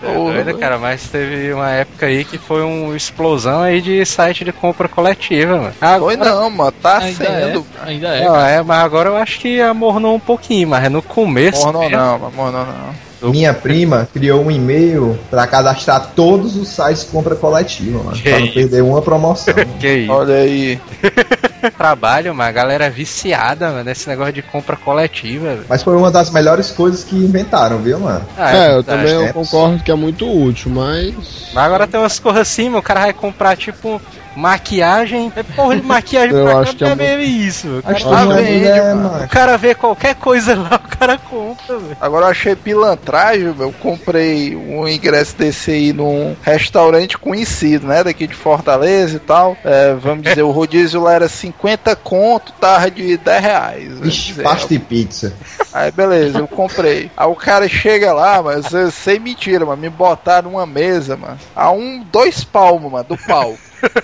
Doido, 0.01 0.57
cara, 0.57 0.78
mas 0.78 1.07
teve 1.07 1.53
uma 1.53 1.69
época 1.72 2.07
aí 2.07 2.26
que 2.26 2.38
foi 2.38 2.61
uma 2.61 2.95
explosão 2.95 3.61
aí 3.61 3.80
de 3.80 4.05
site 4.05 4.43
de 4.43 4.51
compra 4.51 4.89
coletiva, 4.89 5.57
mano. 5.57 5.74
Foi 5.99 6.17
não, 6.17 6.49
mano, 6.49 6.72
tá 6.74 6.97
ainda 6.97 7.26
sendo. 7.26 7.65
é, 7.80 7.89
ainda 7.89 8.07
é. 8.09 8.26
Não, 8.26 8.36
é, 8.36 8.61
mas 8.61 8.84
agora 8.84 9.09
eu 9.09 9.15
acho 9.15 9.39
que 9.39 9.61
amornou 9.61 10.15
um 10.15 10.19
pouquinho, 10.19 10.67
mas 10.67 10.84
é 10.84 10.89
no 10.89 11.01
começo. 11.01 11.72
Não, 11.72 11.80
mesmo. 11.80 11.97
não, 11.97 12.19
mano, 12.19 12.51
não, 12.51 12.65
não. 12.65 13.11
Minha 13.22 13.53
prima 13.53 14.07
criou 14.13 14.43
um 14.43 14.49
e-mail 14.51 15.17
pra 15.30 15.45
cadastrar 15.47 16.11
todos 16.15 16.55
os 16.55 16.67
sites 16.67 17.01
de 17.05 17.11
compra 17.11 17.36
coletiva, 17.36 17.99
mano. 18.03 18.11
Que 18.17 18.24
pra 18.24 18.39
não 18.39 18.45
isso? 18.45 18.53
perder 18.53 18.82
uma 18.84 19.01
promoção. 19.01 19.53
mano. 19.55 19.72
Que 19.80 19.93
isso? 19.93 20.11
Olha 20.11 20.36
aí. 20.36 20.80
Trabalho, 21.78 22.34
mas 22.34 22.47
a 22.47 22.51
galera 22.51 22.86
é 22.86 22.89
viciada, 22.89 23.69
mano, 23.69 23.84
nesse 23.84 24.07
negócio 24.09 24.34
de 24.34 24.41
compra 24.41 24.76
coletiva. 24.76 25.49
velho. 25.49 25.65
Mas 25.69 25.84
foi 25.84 25.95
uma 25.95 26.09
das 26.09 26.30
melhores 26.32 26.72
coisas 26.72 27.03
que 27.03 27.15
inventaram, 27.15 27.78
viu, 27.78 27.99
mano? 27.99 28.26
Ah, 28.38 28.51
É, 28.55 28.69
eu 28.69 28.84
verdade. 28.84 28.86
também 29.11 29.28
eu 29.28 29.34
concordo 29.34 29.84
que 29.84 29.91
é 29.91 29.95
muito 29.95 30.28
útil, 30.28 30.72
mas. 30.72 31.13
Mas 31.53 31.63
agora 31.65 31.88
tem 31.88 31.99
umas 31.99 32.17
coisas 32.19 32.41
assim, 32.41 32.65
mano, 32.65 32.80
o 32.80 32.84
cara 32.84 33.01
vai 33.01 33.13
comprar, 33.13 33.55
tipo, 33.55 34.01
maquiagem. 34.36 35.32
É 35.36 35.43
porra 35.43 35.75
de 35.75 35.84
maquiagem 35.84 36.32
Eu 36.36 36.45
pra 36.45 36.59
acho 36.59 36.71
cá, 36.71 36.77
que 36.77 36.84
é 36.84 36.88
é 36.91 36.95
meio 36.95 37.21
isso. 37.21 37.67
O 37.79 37.84
cara, 37.84 37.95
Acho 37.95 38.09
não 38.09 38.32
é 38.32 38.41
vende, 38.41 38.59
mulher, 38.59 38.95
mano. 38.95 39.23
o 39.23 39.27
cara 39.27 39.57
vê 39.57 39.75
qualquer 39.75 40.15
coisa 40.15 40.55
lá, 40.55 40.75
o 40.84 40.97
cara 40.97 41.17
compra, 41.17 41.77
velho. 41.77 41.97
Agora 41.99 42.25
eu 42.25 42.29
achei 42.32 42.55
pilantragem. 42.55 43.53
Eu 43.57 43.73
comprei 43.79 44.55
um 44.55 44.88
ingresso 44.88 45.36
desse 45.36 45.71
aí 45.71 45.93
num 45.93 46.36
restaurante 46.41 47.17
conhecido, 47.17 47.88
né? 47.88 48.03
Daqui 48.03 48.27
de 48.27 48.36
Fortaleza 48.36 49.17
e 49.17 49.19
tal. 49.19 49.57
É, 49.63 49.93
vamos 49.93 50.23
dizer, 50.23 50.43
o 50.43 50.51
rodízio 50.51 51.01
lá 51.01 51.13
era 51.13 51.27
50 51.29 51.95
conto, 51.95 52.53
tava 52.53 52.89
de 52.89 53.17
10 53.17 53.41
reais. 53.41 53.91
Ixi, 54.01 54.34
pasta 54.41 54.73
e 54.73 54.79
pizza. 54.79 55.34
Aí 55.73 55.91
beleza, 55.91 56.39
eu 56.39 56.47
comprei. 56.47 57.09
Aí 57.15 57.27
o 57.27 57.36
cara 57.36 57.67
chega 57.67 58.13
lá, 58.13 58.41
mas 58.41 58.65
sem 58.93 59.19
mentira, 59.19 59.65
mano. 59.65 59.82
Me 59.82 59.89
botaram 59.89 60.51
numa 60.51 60.65
mesa, 60.65 61.15
mano. 61.15 61.38
A 61.55 61.71
um, 61.71 62.03
dois 62.11 62.43
palmos, 62.43 62.91
mano, 62.91 63.05
do 63.09 63.17
pau. 63.17 63.55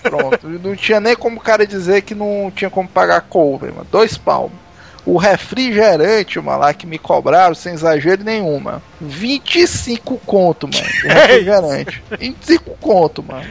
Pronto. 0.02 0.48
Não 0.48 0.76
tinha 0.76 1.00
nem 1.00 1.16
como 1.16 1.38
o 1.38 1.42
cara 1.42 1.66
dizer 1.66 2.02
que 2.02 2.16
não 2.16 2.52
tinha 2.56 2.70
como 2.70 2.88
pagar 2.88 3.22
cover, 3.22 3.74
mano. 3.74 3.88
Dois 3.92 4.18
palmos. 4.18 4.58
O 5.06 5.18
refrigerante, 5.18 6.38
mano, 6.42 6.60
lá 6.60 6.74
que 6.74 6.86
me 6.86 6.98
cobraram, 6.98 7.56
sem 7.56 7.74
exagero 7.74 8.26
nenhum, 8.26 8.60
mano. 8.60 8.82
25 9.00 10.20
conto, 10.26 10.68
mano. 10.68 10.86
O 11.06 11.08
refrigerante. 11.08 12.04
25 12.20 12.78
conto, 12.82 13.24
mano. 13.24 13.48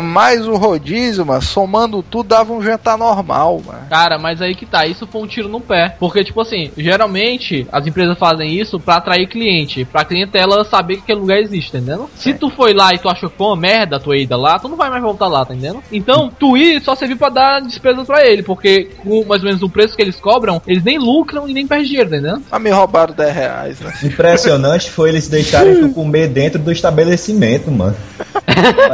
Mais 0.00 0.46
o 0.46 0.56
rodízio, 0.56 1.24
mano, 1.24 1.42
somando 1.42 2.02
tudo, 2.02 2.28
dava 2.28 2.52
um 2.52 2.62
jantar 2.62 2.98
normal, 2.98 3.60
mano. 3.64 3.86
Cara, 3.88 4.18
mas 4.18 4.40
aí 4.40 4.54
que 4.54 4.66
tá, 4.66 4.86
isso 4.86 5.06
foi 5.06 5.22
um 5.22 5.26
tiro 5.26 5.48
no 5.48 5.60
pé. 5.60 5.96
Porque, 5.98 6.24
tipo 6.24 6.40
assim, 6.40 6.70
geralmente 6.76 7.66
as 7.70 7.86
empresas 7.86 8.18
fazem 8.18 8.52
isso 8.52 8.78
pra 8.80 8.96
atrair 8.96 9.28
cliente, 9.28 9.84
pra 9.84 10.04
clientela 10.04 10.64
saber 10.64 10.96
que 10.96 11.02
aquele 11.02 11.20
lugar 11.20 11.38
existe, 11.38 11.72
tá 11.72 11.78
entendendo? 11.78 12.08
Se 12.14 12.34
tu 12.34 12.50
foi 12.50 12.72
lá 12.72 12.92
e 12.92 12.98
tu 12.98 13.08
achou 13.08 13.30
que 13.30 13.36
foi 13.36 13.46
uma 13.46 13.56
merda 13.56 13.96
a 13.96 14.00
tua 14.00 14.16
ida 14.16 14.36
lá, 14.36 14.58
tu 14.58 14.68
não 14.68 14.76
vai 14.76 14.90
mais 14.90 15.02
voltar 15.02 15.28
lá, 15.28 15.44
tá 15.44 15.54
entendendo? 15.54 15.82
Então, 15.92 16.30
tu 16.38 16.56
ir 16.56 16.82
só 16.82 16.94
serviu 16.94 17.16
pra 17.16 17.28
dar 17.28 17.60
despesas 17.60 18.06
pra 18.06 18.26
ele, 18.26 18.42
porque 18.42 18.90
com 19.02 19.24
mais 19.24 19.42
ou 19.42 19.48
menos 19.48 19.62
o 19.62 19.68
preço 19.68 19.96
que 19.96 20.02
eles 20.02 20.16
cobram, 20.16 20.60
eles 20.66 20.82
nem 20.82 20.98
lucram 20.98 21.48
e 21.48 21.52
nem 21.52 21.66
perdem 21.66 21.86
dinheiro, 21.86 22.10
tá 22.10 22.16
entendendo? 22.16 22.42
Mas 22.50 22.62
me 22.62 22.70
roubaram 22.70 23.14
10 23.14 23.34
reais, 23.34 23.80
né? 23.80 23.92
Impressionante 24.02 24.90
foi 24.90 25.10
eles 25.10 25.28
deixarem 25.28 25.80
tu 25.80 25.88
comer 25.90 26.28
dentro 26.28 26.58
do 26.58 26.72
estabelecimento, 26.72 27.70
mano. 27.70 27.96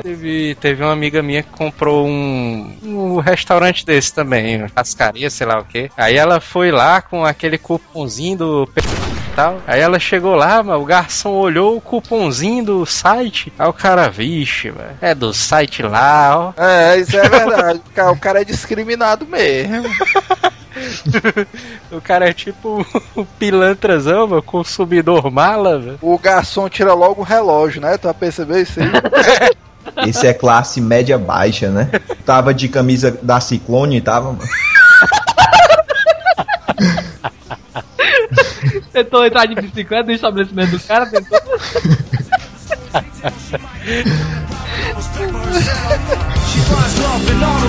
Teve, 0.03 0.55
teve 0.57 0.83
uma 0.83 0.90
amiga 0.93 1.23
minha 1.23 1.43
que 1.43 1.51
comprou 1.51 2.07
um, 2.07 2.77
um 2.83 3.17
restaurante 3.19 3.85
desse 3.85 4.13
também, 4.13 4.59
uma 4.59 4.69
cascaria, 4.69 5.31
sei 5.31 5.47
lá 5.47 5.59
o 5.59 5.65
que. 5.65 5.91
Aí 5.97 6.17
ela 6.17 6.41
foi 6.41 6.71
lá 6.71 7.01
com 7.03 7.25
aquele 7.25 7.59
cupomzinho 7.59 8.39
do 8.39 8.69
tal. 9.35 9.61
Aí 9.67 9.81
ela 9.81 9.99
chegou 9.99 10.35
lá, 10.35 10.63
mas 10.63 10.81
o 10.81 10.85
garçom 10.85 11.31
olhou 11.31 11.77
o 11.77 11.81
cupomzinho 11.81 12.65
do 12.65 12.87
site. 12.87 13.53
Aí 13.59 13.69
o 13.69 13.73
cara, 13.73 14.09
vixe, 14.09 14.71
velho, 14.71 14.97
é 15.01 15.15
do 15.15 15.33
site 15.33 15.83
lá, 15.83 16.53
ó. 16.57 16.61
É, 16.63 16.99
isso 16.99 17.17
é 17.17 17.29
verdade. 17.29 17.81
O 18.13 18.17
cara- 18.17 18.41
é 18.41 18.45
discriminado 18.45 19.27
mesmo. 19.27 19.89
O 21.91 22.01
cara 22.01 22.29
é 22.31 22.33
tipo 22.33 22.87
o 23.17 23.25
pilantrazão, 23.25 24.29
meu, 24.29 24.41
consumidor 24.43 25.31
mala, 25.31 25.79
velho. 25.79 25.99
O 26.01 26.17
garçom 26.17 26.69
tira 26.69 26.95
logo 26.95 27.21
o 27.21 27.25
relógio, 27.25 27.81
né? 27.81 27.99
Tu 27.99 28.05
vai 28.05 28.15
perceber 28.15 28.63
isso 28.63 28.79
aí? 28.81 28.87
Esse 30.07 30.27
é 30.27 30.35
classe 30.35 30.81
média 30.81 31.19
baixa, 31.19 31.69
né? 31.71 31.91
Tava 32.25 32.55
de 32.55 32.69
camisa 32.69 33.19
da 33.23 33.41
Ciclone, 33.41 34.01
tava, 34.01 34.33
mano. 34.33 34.49
Tentou 38.93 39.25
entrar 39.25 39.47
de 39.47 39.55
bicicleta 39.55 40.05
no 40.05 40.13
estabelecimento 40.13 40.73
do 40.73 40.81
cara, 40.81 41.07
tentou. 41.07 41.39
She 46.47 46.59
finds 46.61 46.99
love 47.01 47.31
in 47.31 47.43
all 47.43 47.61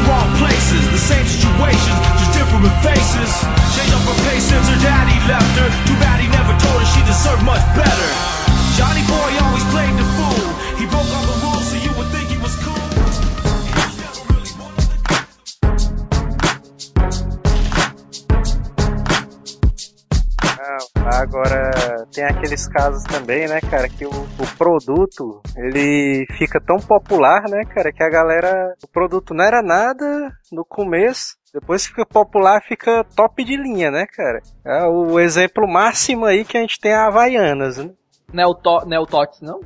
Agora, 20.96 22.06
tem 22.14 22.24
aqueles 22.24 22.68
casos 22.68 23.04
também, 23.04 23.48
né, 23.48 23.60
cara, 23.62 23.88
que 23.88 24.06
o, 24.06 24.10
o 24.10 24.58
produto, 24.58 25.42
ele 25.56 26.26
fica 26.38 26.60
tão 26.60 26.78
popular, 26.78 27.44
né, 27.50 27.64
cara, 27.66 27.92
que 27.92 28.04
a 28.04 28.10
galera, 28.10 28.76
o 28.84 28.88
produto 28.88 29.34
não 29.34 29.44
era 29.44 29.62
nada 29.62 30.32
no 30.52 30.66
começo, 30.66 31.36
depois 31.54 31.86
fica 31.86 32.06
popular, 32.06 32.62
fica 32.62 33.04
top 33.16 33.44
de 33.44 33.58
linha, 33.58 33.92
né, 33.92 34.06
cara. 34.06 34.42
É 34.66 34.86
o 34.86 35.20
exemplo 35.20 35.68
máximo 35.68 36.26
aí 36.26 36.46
que 36.46 36.58
a 36.58 36.62
gente 36.62 36.80
tem 36.80 36.92
é 36.92 36.96
a 36.96 37.08
Havaianas, 37.08 37.78
né? 37.78 37.92
Não 38.34 38.44
é 38.44 38.48
o, 38.48 38.56
to, 38.56 38.86
não 38.88 39.04
é 39.04 39.28
não? 39.42 39.60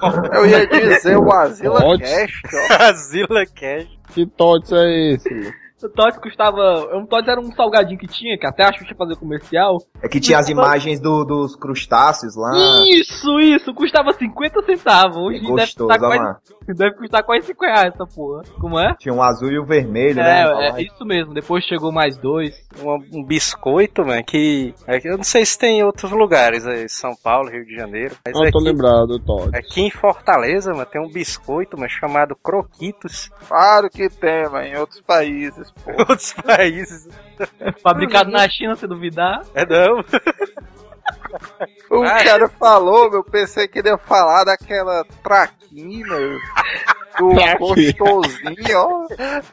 Eu 0.32 0.46
ia 0.46 0.66
dizer 0.66 1.16
o 1.16 1.32
Asila 1.32 1.80
Pode. 1.80 2.02
Cash, 2.04 2.42
ó. 2.54 2.82
Azila 2.88 3.44
Cash. 3.46 3.88
Que 4.14 4.26
tots 4.26 4.72
é 4.72 5.14
esse? 5.14 5.52
Mano? 5.82 5.92
O 5.92 5.96
Tots 5.96 6.18
custava. 6.18 6.86
Um 6.96 7.06
Tots 7.06 7.28
era 7.28 7.40
um 7.40 7.52
salgadinho 7.52 7.98
que 7.98 8.06
tinha, 8.06 8.36
que 8.38 8.46
até 8.46 8.64
a 8.64 8.72
Xuxa 8.72 8.94
fazia 8.96 9.16
comercial. 9.16 9.78
É 10.02 10.08
que 10.08 10.20
tinha 10.20 10.38
as 10.38 10.48
imagens 10.48 11.00
do- 11.00 11.24
dos 11.24 11.56
crustáceos 11.56 12.36
lá. 12.36 12.50
Isso, 12.90 13.38
isso, 13.40 13.72
custava 13.74 14.12
50 14.12 14.62
centavos. 14.62 15.16
Hoje 15.16 15.40
deve 15.40 15.52
Gostoso, 15.52 15.88
custar, 15.88 15.96
ó, 16.04 16.08
quase, 16.08 16.22
mano. 16.22 16.36
deve 16.76 16.96
custar 16.96 17.22
quase 17.24 17.46
5 17.46 17.64
reais 17.64 17.92
essa 17.94 18.06
porra. 18.06 18.42
Como 18.60 18.78
é? 18.78 18.94
Tinha 18.98 19.14
um 19.14 19.22
azul 19.22 19.50
e 19.50 19.58
o 19.58 19.64
vermelho, 19.66 20.16
né? 20.16 20.44
É, 20.44 20.70
é 20.78 20.82
isso 20.82 21.04
mesmo. 21.04 21.32
Depois 21.34 21.64
chegou 21.64 21.92
mais 21.92 22.16
dois. 22.16 22.54
Um, 22.82 23.20
um 23.20 23.24
biscoito, 23.24 24.04
mano, 24.04 24.22
que. 24.24 24.74
é 24.86 24.98
Eu 25.04 25.16
não 25.16 25.24
sei 25.24 25.44
se 25.44 25.58
tem 25.58 25.78
em 25.80 25.84
outros 25.84 26.10
lugares 26.12 26.66
aí, 26.66 26.88
São 26.88 27.12
Paulo, 27.22 27.50
Rio 27.50 27.64
de 27.64 27.74
Janeiro. 27.74 28.16
Mas 28.26 28.34
Não, 28.34 28.50
tô 28.50 28.58
aqui, 28.58 28.68
lembrado, 28.68 29.18
Todd. 29.20 29.50
aqui 29.56 29.82
em 29.82 29.90
Fortaleza, 29.90 30.72
mano, 30.72 30.86
tem 30.86 31.00
um 31.00 31.10
biscoito, 31.10 31.76
mano, 31.76 31.90
chamado 31.90 32.36
Croquitos. 32.36 33.30
Claro 33.48 33.88
que 33.90 34.08
tem, 34.08 34.48
mas 34.50 34.66
em 34.68 34.76
outros 34.76 35.00
países, 35.00 35.67
pô. 35.84 35.90
Outros 36.10 36.32
países. 36.34 37.08
Fabricado 37.82 38.30
na 38.30 38.48
China, 38.48 38.74
se 38.76 38.86
duvidar. 38.86 39.42
É 39.54 39.64
não. 39.66 40.04
O 41.90 42.02
Ah. 42.02 42.22
cara 42.24 42.48
falou, 42.48 43.12
eu 43.12 43.24
pensei 43.24 43.66
que 43.66 43.78
ele 43.78 43.88
ia 43.88 43.98
falar 43.98 44.44
daquela 44.44 45.04
traquina, 45.22 46.14
do 47.18 47.28
gostosinho, 47.58 48.76
ó. 48.78 49.06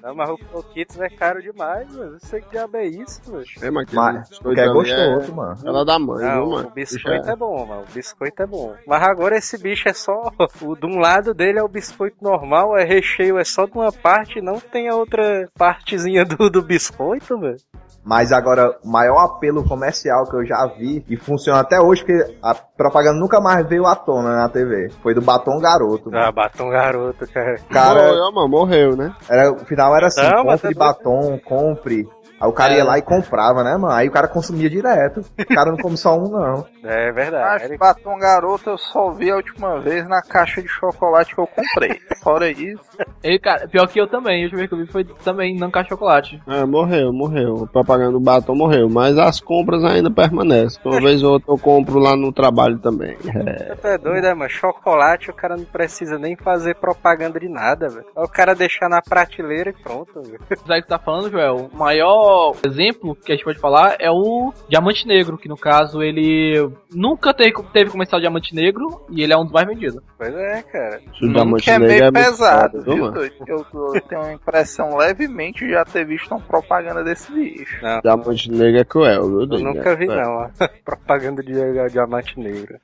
Não, 0.03 0.15
mas 0.15 0.29
o 0.29 0.37
Croquitos 0.37 0.99
é 0.99 1.09
caro 1.09 1.41
demais, 1.41 1.93
mano. 1.95 2.11
Não 2.13 2.19
sei 2.19 2.41
que 2.41 2.49
diabo 2.51 2.77
é 2.77 2.85
isso, 2.85 3.21
mano. 3.31 3.43
É, 3.61 3.71
mas 3.71 3.83
aquele 3.83 4.01
Mas, 4.01 4.57
é 4.57 4.61
ali 4.61 4.73
gostoso, 4.73 5.35
mano. 5.35 5.57
Ela 5.65 5.85
da 5.85 5.99
mãe, 5.99 6.25
Não, 6.25 6.33
viu, 6.43 6.51
mano? 6.51 6.67
o 6.67 6.71
biscoito 6.71 7.19
Bicho 7.19 7.31
é 7.31 7.35
bom, 7.35 7.65
mano. 7.65 7.83
O 7.89 7.93
biscoito 7.93 8.41
é 8.43 8.45
bom. 8.47 8.73
Mas 8.87 9.03
agora 9.03 9.37
esse 9.37 9.57
bicho 9.57 9.87
é 9.89 9.93
só. 9.93 10.31
O 10.61 10.75
de 10.75 10.85
um 10.85 10.99
lado 10.99 11.33
dele 11.33 11.59
é 11.59 11.63
o 11.63 11.67
biscoito 11.67 12.17
normal, 12.21 12.77
é 12.77 12.83
recheio, 12.83 13.37
é 13.37 13.43
só 13.43 13.65
de 13.65 13.73
uma 13.73 13.91
parte, 13.91 14.41
não 14.41 14.59
tem 14.59 14.89
a 14.89 14.95
outra 14.95 15.47
partezinha 15.57 16.23
do, 16.25 16.49
do 16.49 16.61
biscoito, 16.61 17.37
velho. 17.39 17.57
Mas 18.03 18.31
agora, 18.31 18.77
o 18.83 18.87
maior 18.87 19.17
apelo 19.25 19.67
comercial 19.67 20.25
que 20.29 20.35
eu 20.35 20.45
já 20.45 20.67
vi, 20.77 21.03
e 21.09 21.17
funciona 21.17 21.61
até 21.61 21.79
hoje, 21.81 22.03
porque 22.05 22.37
a 22.39 22.53
propaganda 22.53 23.19
nunca 23.19 23.41
mais 23.41 23.67
veio 23.67 23.87
à 23.87 23.95
tona 23.95 24.35
na 24.35 24.47
TV, 24.47 24.91
foi 25.01 25.15
do 25.15 25.21
Batom 25.23 25.59
Garoto. 25.59 26.11
mano. 26.11 26.23
Ah, 26.23 26.31
batom 26.31 26.69
garoto, 26.69 27.25
cara. 27.33 27.54
Cara, 27.69 28.07
Morreu, 28.07 28.31
mano, 28.33 28.49
morreu, 28.49 28.95
né? 28.95 29.13
era, 29.29 29.51
o 29.51 29.59
final 29.65 29.95
era 29.95 30.07
assim, 30.07 30.21
Não, 30.21 30.45
compre 30.45 30.73
tá 30.73 30.79
batom, 30.79 31.39
compre. 31.43 32.07
Aí 32.39 32.49
o 32.49 32.53
cara 32.53 32.73
ia 32.73 32.83
lá 32.83 32.97
e 32.97 33.01
comprava, 33.01 33.63
né, 33.63 33.77
mano? 33.77 33.93
Aí 33.93 34.07
o 34.07 34.11
cara 34.11 34.27
consumia 34.27 34.69
direto. 34.69 35.21
O 35.39 35.45
cara 35.55 35.71
não 35.71 35.77
come 35.77 35.95
só 35.95 36.17
um, 36.17 36.29
não. 36.29 36.65
É 36.85 37.11
verdade. 37.11 37.69
que 37.69 37.77
batom 37.77 38.17
garoto 38.17 38.69
eu 38.69 38.77
só 38.77 39.11
vi 39.11 39.31
a 39.31 39.35
última 39.35 39.79
vez 39.79 40.07
na 40.07 40.21
caixa 40.21 40.61
de 40.61 40.67
chocolate 40.67 41.33
que 41.33 41.41
eu 41.41 41.47
comprei. 41.47 41.99
Fora 42.23 42.49
isso, 42.49 42.81
E, 43.23 43.37
cara, 43.39 43.67
pior 43.67 43.87
que 43.87 43.99
eu 43.99 44.07
também. 44.07 44.41
A 44.41 44.43
última 44.43 44.59
vez 44.59 44.69
que 44.69 44.75
eu 44.75 44.79
vi 44.79 44.91
foi 44.91 45.03
também 45.23 45.55
não 45.57 45.69
caixa 45.69 45.89
chocolate. 45.89 46.41
É, 46.47 46.65
morreu, 46.65 47.11
morreu. 47.13 47.63
A 47.63 47.67
propaganda 47.67 48.13
do 48.13 48.19
batom 48.19 48.55
morreu. 48.55 48.89
Mas 48.89 49.17
as 49.17 49.39
compras 49.39 49.83
ainda 49.83 50.09
permanecem. 50.09 50.81
Uma 50.83 50.99
vez 50.99 51.23
ou 51.23 51.33
outra 51.33 51.51
eu 51.51 51.57
compro 51.57 51.99
lá 51.99 52.15
no 52.15 52.31
trabalho 52.31 52.79
também. 52.79 53.17
É. 53.35 53.75
Tu 53.75 53.87
é 53.87 53.97
doido, 53.97 54.25
é, 54.25 54.33
mano? 54.33 54.49
Chocolate, 54.49 55.29
o 55.29 55.33
cara 55.33 55.55
não 55.55 55.65
precisa 55.65 56.17
nem 56.17 56.35
fazer 56.35 56.75
propaganda 56.75 57.39
de 57.39 57.47
nada, 57.49 57.87
velho. 57.89 58.05
É 58.15 58.21
o 58.21 58.27
cara 58.27 58.55
deixar 58.55 58.89
na 58.89 59.01
prateleira 59.01 59.69
e 59.69 59.73
pronto, 59.73 60.21
velho. 60.21 60.39
Apesar 60.49 60.81
que 60.81 60.87
tá 60.87 60.97
falando, 60.99 61.29
Joel, 61.29 61.69
o 61.71 61.77
maior 61.77 62.55
exemplo 62.65 63.15
que 63.15 63.31
a 63.31 63.35
gente 63.35 63.45
pode 63.45 63.59
falar 63.59 63.97
é 63.99 64.09
o 64.09 64.51
Diamante 64.69 65.07
Negro, 65.07 65.37
que 65.37 65.49
no 65.49 65.57
caso 65.57 66.01
ele 66.01 66.69
nunca 66.93 67.33
teve, 67.33 67.53
teve 67.73 67.91
comercial 67.91 68.19
Diamante 68.19 68.53
Negro 68.55 69.05
e 69.09 69.23
ele 69.23 69.33
é 69.33 69.37
um 69.37 69.43
dos 69.43 69.51
mais 69.51 69.67
vendidos. 69.67 70.01
Pois 70.17 70.33
é, 70.33 70.61
cara. 70.63 71.01
O 71.21 71.27
diamante 71.33 71.69
é 71.69 71.79
negro 71.79 71.87
meio 71.87 72.03
muito 72.03 72.13
pesado, 72.13 72.81
viu? 72.81 73.05
Eu, 73.47 73.65
eu 73.93 74.01
tenho 74.01 74.21
uma 74.21 74.33
impressão 74.33 74.95
levemente 74.97 75.65
de 75.65 75.71
já 75.71 75.83
ter 75.85 76.05
visto 76.05 76.31
uma 76.31 76.39
propaganda 76.39 77.03
desse 77.03 77.31
bicho. 77.31 77.79
Diamante 78.01 78.51
negro 78.51 78.79
é 78.79 78.83
cruel, 78.85 79.27
viu, 79.27 79.41
Eu 79.41 79.63
nunca 79.63 79.95
vi, 79.95 80.05
É. 80.05 80.15
não, 80.15 80.31
ó. 80.33 80.49
Propaganda 80.85 81.43
de 81.43 81.53
diamante 81.91 82.39
negro. 82.39 82.77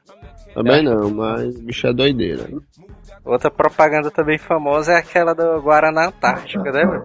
Também 0.54 0.84
não, 0.84 1.10
mas 1.10 1.56
o 1.56 1.64
bicho 1.64 1.88
é 1.88 1.94
doideira. 1.94 2.50
Outra 3.24 3.52
propaganda 3.52 4.10
também 4.10 4.38
famosa 4.38 4.94
é 4.94 4.98
aquela 4.98 5.34
do 5.34 5.62
Guaraná 5.62 6.08
Antártica, 6.08 6.72
né, 6.72 6.86
velho? 6.86 7.04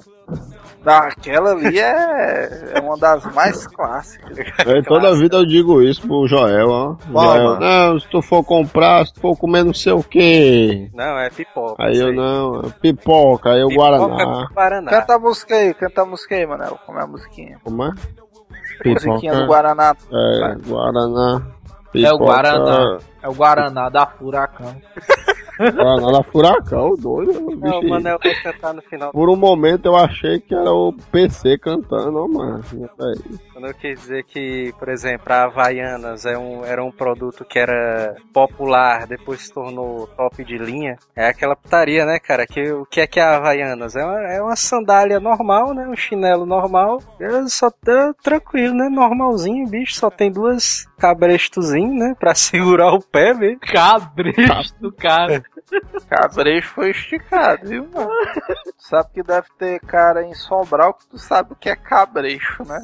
Aquela 0.87 1.51
ali 1.51 1.79
é, 1.81 2.75
é 2.75 2.81
uma 2.81 2.97
das 2.97 3.25
mais 3.35 3.67
clássicas. 3.67 4.39
É, 4.65 4.83
toda 4.83 5.17
vida 5.17 5.39
eu 5.39 5.45
digo 5.45 5.83
isso 5.83 6.07
pro 6.07 6.29
Joel, 6.29 6.69
ó. 6.69 6.97
Joel, 7.11 7.59
não, 7.59 7.99
se 7.99 8.09
tu 8.09 8.23
for 8.23 8.45
comprar, 8.45 9.05
se 9.05 9.15
tu 9.15 9.21
for 9.21 9.37
comer 9.37 9.65
não 9.65 9.75
sei 9.75 9.93
o 9.93 10.03
que. 10.03 10.89
Não, 10.95 11.19
é 11.19 11.29
pipoca. 11.29 11.85
Aí 11.85 11.99
eu 11.99 12.13
não, 12.13 12.61
é 12.61 12.71
pipoca, 12.81 13.51
aí 13.51 13.65
o 13.65 13.69
Pipoca 13.69 13.99
Guaraná. 13.99 14.47
com 14.49 14.55
Guaraná. 14.55 14.91
Canta 14.91 15.15
a 15.17 15.19
música 15.19 15.55
aí, 15.57 15.75
canta 15.75 16.03
a 16.03 16.07
música 16.07 16.35
aí, 16.37 16.47
Manel. 16.47 16.79
Como 16.87 16.99
é 16.99 17.03
a 17.03 17.07
musiquinha? 17.07 17.59
Como 17.65 17.85
é? 17.85 17.91
Musiquinha 18.85 19.33
do 19.33 19.41
Pipoca. 19.41 19.47
Guaraná. 19.47 19.97
É, 20.13 20.55
Guaraná. 20.69 21.43
É 21.95 22.13
o 22.13 22.19
pipoca, 22.19 22.25
Guaraná. 22.25 22.99
É 23.23 23.29
o 23.29 23.35
Guaraná 23.35 23.89
da 23.89 24.07
Furacão. 24.07 24.77
Da 25.59 26.23
Furacão, 26.23 26.95
doido. 26.97 27.57
Não, 27.57 27.81
o. 27.81 27.89
Manel 27.89 28.19
vai 28.23 28.35
cantar 28.43 28.75
no 28.75 28.83
final. 28.83 29.11
Por 29.13 29.31
um 29.31 29.37
momento 29.37 29.87
eu 29.87 29.97
achei 29.97 30.39
que 30.41 30.55
era 30.55 30.71
o 30.71 30.93
PC 31.11 31.59
cantando, 31.59 32.19
ó, 32.19 32.29
mano. 32.29 32.63
Quando 33.53 33.67
eu 33.67 33.75
quis 33.75 34.01
dizer 34.01 34.25
que, 34.25 34.73
por 34.79 34.89
exemplo, 34.89 35.33
a 35.33 35.45
Havaianas 35.45 36.27
é 36.27 36.37
um, 36.37 36.65
era 36.65 36.85
um 36.85 36.91
produto 36.91 37.45
que 37.45 37.59
era 37.59 38.15
popular, 38.33 39.07
depois 39.07 39.43
se 39.43 39.53
tornou 39.53 40.07
top 40.09 40.45
de 40.45 40.59
linha, 40.59 40.97
é 41.15 41.29
aquela 41.29 41.57
putaria, 41.57 42.05
né, 42.05 42.19
cara? 42.19 42.47
Que, 42.47 42.73
o 42.73 42.85
que 42.85 43.01
é 43.01 43.07
que 43.07 43.19
é 43.19 43.23
a 43.23 43.37
Havaianas? 43.37 43.97
É 43.97 44.05
uma, 44.05 44.21
é 44.21 44.43
uma 44.43 44.57
sandália 44.57 45.19
normal, 45.19 45.73
né? 45.73 45.87
Um 45.89 45.97
chinelo 45.97 46.45
normal. 46.45 47.01
É 47.21 47.47
só 47.49 47.71
tá 47.71 48.13
tranquilo, 48.23 48.75
né? 48.75 48.89
Normalzinho, 48.91 49.69
bicho. 49.69 49.95
Só 49.95 50.11
tem 50.11 50.31
duas 50.31 50.87
cabrestozinhos, 50.99 51.95
né? 51.95 52.15
Pra 52.19 52.35
segurar 52.37 52.93
o 52.93 53.01
pé 53.01 53.33
mesmo. 53.33 53.61
Cabresto, 53.61 54.93
cara. 54.99 55.43
Cabrecho 56.09 56.69
foi 56.75 56.91
esticado, 56.91 57.69
viu, 57.69 57.89
mano? 57.93 58.11
Sabe 58.79 59.11
que 59.15 59.23
deve 59.23 59.49
ter 59.59 59.81
cara 59.81 60.23
em 60.23 60.35
Sobral 60.35 60.95
que 60.95 61.07
tu 61.07 61.19
sabe 61.19 61.53
o 61.53 61.57
que 61.57 61.69
é 61.69 61.77
cabrecho, 61.77 62.63
né? 62.65 62.79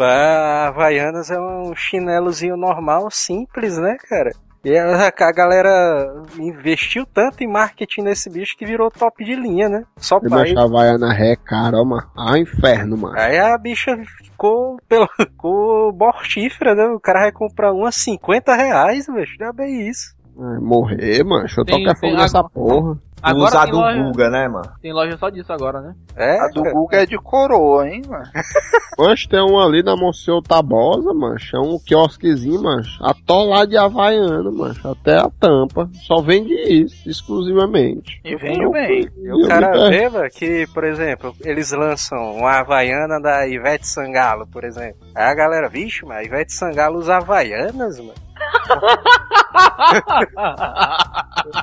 A 0.00 0.68
Havaianas 0.68 1.30
é 1.30 1.38
um 1.38 1.74
chinelozinho 1.74 2.56
normal, 2.56 3.10
simples, 3.10 3.78
né, 3.78 3.96
cara? 4.08 4.32
E 4.64 4.78
a, 4.78 5.08
a 5.08 5.32
galera 5.32 6.22
investiu 6.38 7.04
tanto 7.04 7.42
em 7.42 7.48
marketing 7.50 8.02
nesse 8.02 8.30
bicho 8.30 8.56
que 8.56 8.64
virou 8.64 8.90
top 8.90 9.24
de 9.24 9.34
linha, 9.34 9.68
né? 9.68 9.84
Só 9.96 10.18
E 10.18 10.28
pai. 10.28 10.30
baixar 10.30 10.60
a 10.60 10.64
Havaiana 10.64 11.12
ré, 11.12 11.36
cara, 11.36 11.78
ó, 11.78 11.84
mano. 11.84 12.06
Ah, 12.16 12.38
inferno, 12.38 12.96
mano. 12.96 13.18
Aí 13.18 13.38
a 13.38 13.58
bicha 13.58 13.96
ficou, 14.22 14.76
pelo, 14.88 15.08
ficou 15.16 15.92
mortífera, 15.92 16.74
né? 16.74 16.84
O 16.86 17.00
cara 17.00 17.20
vai 17.20 17.32
comprar 17.32 17.72
uma 17.72 17.90
50 17.90 18.54
reais, 18.54 19.06
bicho. 19.06 19.34
Já 19.38 19.52
bem 19.52 19.88
isso. 19.88 20.14
É, 20.38 20.60
morrer, 20.60 21.24
mano. 21.24 21.40
Deixa 21.44 21.60
eu 21.60 21.64
tocar 21.64 21.96
fogo 21.96 22.16
nessa 22.16 22.44
porra. 22.44 22.98
Agora 23.22 23.48
Usa 23.50 23.60
a 23.60 23.62
tem 23.62 23.70
do 23.72 23.78
loja- 23.78 24.02
Guga, 24.02 24.30
né, 24.30 24.48
mano? 24.48 24.72
Tem 24.82 24.92
loja 24.92 25.16
só 25.16 25.30
disso 25.30 25.52
agora, 25.52 25.80
né? 25.80 25.94
É, 26.16 26.40
A 26.40 26.48
do 26.48 26.62
Google 26.64 26.88
é 26.98 27.06
de 27.06 27.16
coroa, 27.16 27.88
hein, 27.88 28.02
mano? 28.08 28.24
Mancho, 28.98 29.26
tem 29.28 29.40
um 29.40 29.58
ali 29.58 29.82
na 29.82 29.96
Monsenhor 29.96 30.42
Tabosa, 30.42 31.14
mancho. 31.14 31.56
É 31.56 31.60
um 31.60 31.78
quiosquezinho, 31.78 32.62
mancho. 32.62 33.02
Atolado 33.02 33.70
de 33.70 33.76
Havaiana, 33.78 34.50
mancho. 34.50 34.86
Até 34.86 35.16
a 35.18 35.30
tampa. 35.40 35.88
Só 36.06 36.20
vende 36.20 36.52
isso, 36.54 37.08
exclusivamente. 37.08 38.20
E 38.22 38.36
vende 38.36 38.68
bem. 38.70 39.08
E 39.16 39.32
o 39.32 39.40
Eu 39.40 39.48
cara 39.48 39.88
vê, 39.88 40.08
mano, 40.10 40.28
que, 40.30 40.66
por 40.74 40.84
exemplo, 40.84 41.34
eles 41.40 41.72
lançam 41.72 42.18
uma 42.36 42.58
Havaiana 42.60 43.18
da 43.20 43.46
Ivete 43.48 43.88
Sangalo, 43.88 44.46
por 44.46 44.62
exemplo. 44.62 44.98
Aí 45.14 45.24
a 45.24 45.34
galera, 45.34 45.68
vixe, 45.70 46.04
mas 46.04 46.26
Ivete 46.26 46.52
Sangalo 46.52 46.98
usa 46.98 47.16
Havaianas, 47.16 47.98
mano. 47.98 48.12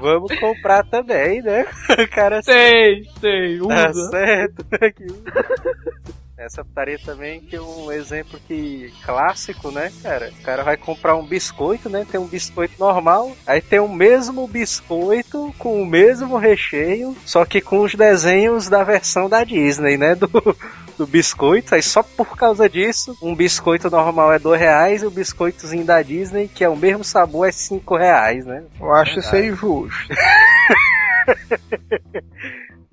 Vamos 0.00 0.38
comprar 0.38 0.84
também, 0.84 1.42
né? 1.42 1.66
O 1.90 2.08
cara 2.08 2.42
sei, 2.42 3.04
sei, 3.20 3.58
tá 3.58 3.90
usa. 3.90 4.10
certo. 4.10 4.64
que 4.94 5.04
usa. 5.10 6.20
Essa 6.40 6.64
putaria 6.64 6.98
também 7.04 7.38
que 7.42 7.54
é 7.54 7.60
um 7.60 7.92
exemplo 7.92 8.40
que 8.48 8.90
clássico, 9.04 9.70
né, 9.70 9.92
cara? 10.02 10.32
O 10.40 10.42
cara 10.42 10.62
vai 10.64 10.74
comprar 10.74 11.14
um 11.14 11.26
biscoito, 11.26 11.90
né? 11.90 12.06
Tem 12.10 12.18
um 12.18 12.26
biscoito 12.26 12.76
normal, 12.78 13.36
aí 13.46 13.60
tem 13.60 13.78
o 13.78 13.86
mesmo 13.86 14.48
biscoito 14.48 15.54
com 15.58 15.82
o 15.82 15.84
mesmo 15.84 16.38
recheio, 16.38 17.14
só 17.26 17.44
que 17.44 17.60
com 17.60 17.80
os 17.80 17.94
desenhos 17.94 18.70
da 18.70 18.82
versão 18.82 19.28
da 19.28 19.44
Disney, 19.44 19.98
né? 19.98 20.14
Do, 20.14 20.30
do 21.00 21.06
biscoito. 21.06 21.74
Aí 21.74 21.82
só 21.82 22.02
por 22.02 22.36
causa 22.36 22.68
disso, 22.68 23.16
um 23.22 23.34
biscoito 23.34 23.88
normal 23.90 24.34
é 24.34 24.38
dois 24.38 24.60
reais 24.60 25.02
e 25.02 25.06
o 25.06 25.10
biscoitozinho 25.10 25.82
da 25.84 26.02
Disney, 26.02 26.46
que 26.46 26.62
é 26.62 26.68
o 26.68 26.76
mesmo 26.76 27.02
sabor, 27.02 27.48
é 27.48 27.52
cinco 27.52 27.96
reais, 27.96 28.44
né? 28.44 28.64
Eu 28.78 28.92
acho 28.92 29.18
isso 29.18 29.34
aí 29.34 29.50
justo. 29.50 29.90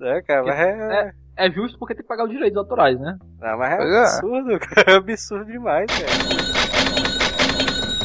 É, 0.00 0.22
cara, 0.22 0.44
mas 0.44 0.56
é, 0.56 1.10
É 1.36 1.50
justo 1.50 1.76
porque 1.76 1.92
tem 1.92 2.04
que 2.04 2.08
pagar 2.08 2.22
os 2.22 2.30
direitos 2.30 2.56
autorais, 2.56 2.96
né? 3.00 3.18
Não, 3.40 3.58
mas 3.58 3.72
é 3.72 3.76
Pois 3.76 3.90
é. 3.90 3.98
absurdo, 3.98 4.60
cara. 4.60 4.84
É 4.86 4.94
absurdo 4.94 5.44
demais, 5.46 5.90
velho. 5.90 6.08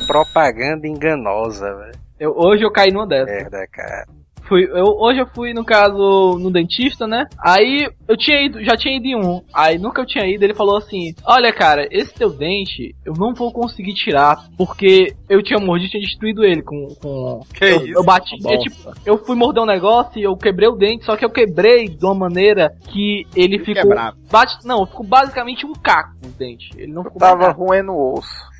Propaganda 0.08 0.88
enganosa, 0.88 1.72
velho. 1.76 1.94
Eu, 2.20 2.34
hoje 2.36 2.64
eu 2.64 2.72
caí 2.72 2.92
numa 2.92 3.06
dessa. 3.06 3.32
Merda, 3.32 3.68
cara. 3.72 4.08
Fui, 4.48 4.66
eu, 4.66 4.86
hoje 5.00 5.20
eu 5.20 5.28
fui, 5.34 5.54
no 5.54 5.64
caso, 5.64 6.38
no 6.38 6.52
dentista, 6.52 7.08
né? 7.08 7.26
Aí 7.40 7.90
eu 8.08 8.18
tinha 8.18 8.46
ido, 8.46 8.64
já 8.64 8.76
tinha 8.76 8.98
ido 8.98 9.06
em 9.08 9.16
um. 9.16 9.42
Aí 9.54 9.78
nunca 9.78 10.02
eu 10.02 10.06
tinha 10.06 10.28
ido, 10.28 10.44
ele 10.44 10.54
falou 10.54 10.78
assim: 10.78 11.14
Olha, 11.26 11.52
cara, 11.54 11.88
esse 11.90 12.14
teu 12.14 12.30
dente 12.30 12.94
eu 13.06 13.14
não 13.14 13.34
vou 13.34 13.52
conseguir 13.54 13.94
tirar, 13.94 14.36
porque 14.58 15.16
eu 15.30 15.42
tinha 15.42 15.60
mordido 15.60 15.88
e 15.88 15.92
tinha 15.92 16.04
destruído 16.04 16.44
ele 16.44 16.62
com. 16.62 16.88
com 17.02 17.40
Que 17.54 17.64
eu, 17.66 17.78
isso? 17.86 17.98
eu 17.98 18.04
bati. 18.04 18.36
É 18.46 18.58
tipo, 18.58 18.92
eu 19.06 19.18
fui 19.26 19.36
morder 19.36 19.64
um 19.64 19.66
negócio 19.66 20.20
e 20.20 20.24
eu 20.24 20.36
quebrei 20.36 20.68
o 20.68 20.76
dente, 20.76 21.06
só 21.06 21.16
que 21.16 21.24
eu 21.24 21.30
quebrei 21.30 21.88
de 21.88 22.06
uma 22.06 22.14
maneira 22.16 22.74
que 22.90 23.26
ele 23.36 23.60
ficou. 23.60 23.84
Quebrado. 23.84 24.18
Bate, 24.30 24.58
não, 24.66 24.86
ficou 24.86 25.06
basicamente 25.06 25.66
um 25.66 25.74
caco 25.74 26.16
no 26.22 26.30
dente. 26.32 26.70
Ele 26.76 26.92
não 26.92 27.04
ficou 27.04 27.20
Tava 27.20 27.36
mais 27.36 27.48
nada. 27.48 27.60
roendo 27.60 27.92
o 27.94 28.14
osso. 28.18 28.54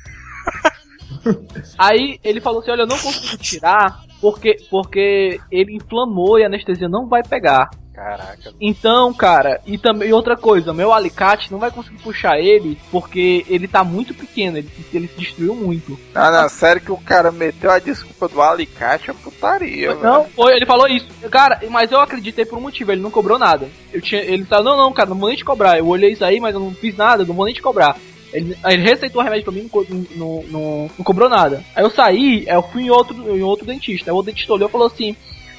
Aí 1.78 2.18
ele 2.24 2.40
falou 2.40 2.60
assim: 2.60 2.70
Olha, 2.70 2.82
eu 2.82 2.86
não 2.86 2.98
consigo 2.98 3.36
tirar 3.42 4.02
porque, 4.24 4.56
porque 4.70 5.38
ele 5.52 5.76
inflamou 5.76 6.38
e 6.38 6.44
a 6.44 6.46
anestesia 6.46 6.88
não 6.88 7.06
vai 7.06 7.22
pegar. 7.22 7.68
Caraca. 7.92 8.54
Então, 8.58 9.12
cara, 9.12 9.60
e 9.66 9.76
também 9.76 10.14
outra 10.14 10.34
coisa, 10.34 10.72
meu 10.72 10.94
alicate 10.94 11.52
não 11.52 11.58
vai 11.58 11.70
conseguir 11.70 11.98
puxar 11.98 12.40
ele 12.40 12.78
porque 12.90 13.44
ele 13.46 13.68
tá 13.68 13.84
muito 13.84 14.14
pequeno, 14.14 14.56
ele, 14.56 14.70
ele 14.94 15.08
se 15.08 15.18
destruiu 15.18 15.54
muito. 15.54 16.00
Ah, 16.14 16.30
não, 16.30 16.48
sério 16.48 16.80
que 16.80 16.90
o 16.90 16.96
cara 16.96 17.30
meteu 17.30 17.70
a 17.70 17.78
desculpa 17.78 18.26
do 18.26 18.40
alicate 18.40 19.10
é 19.10 19.12
putaria, 19.12 19.94
não, 19.94 20.22
velho. 20.22 20.32
foi, 20.34 20.56
ele 20.56 20.64
falou 20.64 20.88
isso. 20.88 21.06
Cara, 21.30 21.60
mas 21.68 21.92
eu 21.92 22.00
acreditei 22.00 22.46
por 22.46 22.58
um 22.58 22.62
motivo, 22.62 22.92
ele 22.92 23.02
não 23.02 23.10
cobrou 23.10 23.38
nada. 23.38 23.68
Eu 23.92 24.00
tinha, 24.00 24.22
ele 24.22 24.46
falou, 24.46 24.74
não, 24.74 24.84
não, 24.84 24.92
cara, 24.94 25.10
não 25.10 25.18
vou 25.18 25.28
nem 25.28 25.36
te 25.36 25.44
cobrar. 25.44 25.78
Eu 25.78 25.86
olhei 25.86 26.12
isso 26.12 26.24
aí, 26.24 26.40
mas 26.40 26.54
eu 26.54 26.60
não 26.60 26.72
fiz 26.72 26.96
nada, 26.96 27.26
não 27.26 27.34
vou 27.34 27.44
nem 27.44 27.54
te 27.54 27.62
cobrar. 27.62 27.94
Ele, 28.34 28.56
ele 28.66 28.82
receitou 28.82 29.22
o 29.22 29.24
remédio 29.24 29.44
pra 29.44 29.52
mim, 29.54 29.70
não, 29.72 30.06
não, 30.16 30.44
não, 30.48 30.90
não 30.98 31.04
cobrou 31.04 31.28
nada. 31.28 31.62
Aí 31.74 31.82
eu 31.84 31.90
saí, 31.90 32.44
aí 32.48 32.54
eu 32.56 32.62
fui 32.62 32.82
em 32.82 32.90
outro, 32.90 33.14
em 33.36 33.42
outro 33.42 33.64
dentista. 33.64 34.10
Aí 34.10 34.16
o 34.16 34.22
dentista 34.22 34.52
olhou 34.52 34.68
e 34.68 34.72
falou 34.72 34.88
assim: 34.88 35.16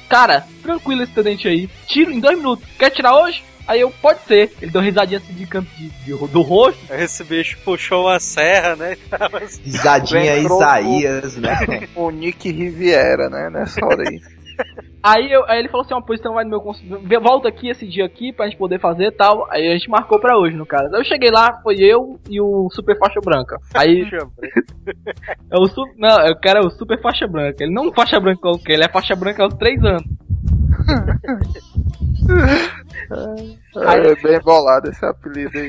Cara, 0.08 0.46
tranquilo 0.62 1.02
esse 1.02 1.12
teu 1.12 1.24
dente 1.24 1.48
aí, 1.48 1.68
tiro 1.88 2.12
em 2.12 2.20
dois 2.20 2.36
minutos. 2.36 2.64
Quer 2.78 2.90
tirar 2.90 3.16
hoje? 3.16 3.42
Aí 3.66 3.80
eu, 3.80 3.90
pode 3.90 4.20
ser. 4.28 4.52
Ele 4.62 4.70
deu 4.70 4.80
risadinha 4.80 5.18
assim 5.18 5.32
de 5.32 5.44
canto 5.46 5.68
de, 5.76 5.88
de- 5.88 6.28
do 6.28 6.40
rosto. 6.42 6.78
Esse 6.92 7.24
bicho 7.24 7.58
puxou 7.64 8.04
uma 8.04 8.20
serra, 8.20 8.76
né? 8.76 8.96
Risadinha 9.64 10.36
Isaías, 10.36 11.36
né? 11.36 11.88
O 11.96 12.10
Nick 12.10 12.48
Riviera, 12.52 13.28
né, 13.28 13.50
nessa 13.50 13.84
hora 13.84 14.04
aí. 14.08 14.20
Aí, 15.06 15.30
eu, 15.30 15.48
aí 15.48 15.60
ele 15.60 15.68
falou 15.68 15.84
assim: 15.84 15.94
Ó, 15.94 16.00
pois 16.00 16.20
não 16.20 16.34
vai 16.34 16.42
no 16.42 16.50
meu 16.50 16.60
consultório. 16.60 17.20
Volta 17.20 17.48
aqui 17.48 17.68
esse 17.68 17.86
dia 17.86 18.04
aqui 18.04 18.32
pra 18.32 18.46
gente 18.46 18.58
poder 18.58 18.80
fazer 18.80 19.06
e 19.06 19.12
tal. 19.12 19.46
Aí 19.52 19.68
a 19.68 19.72
gente 19.72 19.88
marcou 19.88 20.18
pra 20.18 20.36
hoje, 20.36 20.56
no 20.56 20.66
caso. 20.66 20.92
Aí 20.92 21.00
eu 21.00 21.04
cheguei 21.04 21.30
lá, 21.30 21.60
foi 21.62 21.76
eu 21.76 22.18
e 22.28 22.40
o 22.40 22.68
Super 22.72 22.98
Faixa 22.98 23.20
Branca. 23.20 23.56
Aí. 23.72 24.04
Puxa, 24.10 24.26
É 25.50 25.58
o 25.58 25.66
su 25.66 25.82
não, 25.96 26.30
o 26.30 26.40
cara 26.40 26.60
é 26.60 26.66
o 26.66 26.70
super 26.70 27.00
faixa 27.00 27.26
branca. 27.26 27.62
Ele 27.62 27.72
não 27.72 27.88
é 27.88 27.94
faixa 27.94 28.18
branca 28.18 28.40
qualquer, 28.40 28.74
ele 28.74 28.84
é 28.84 28.88
faixa 28.88 29.14
branca 29.14 29.44
aos 29.44 29.54
3 29.54 29.84
anos. 29.84 30.04
É 33.76 34.22
bem 34.22 34.40
bolado 34.40 34.90
esse 34.90 35.04
apelido 35.04 35.56
aí. 35.56 35.68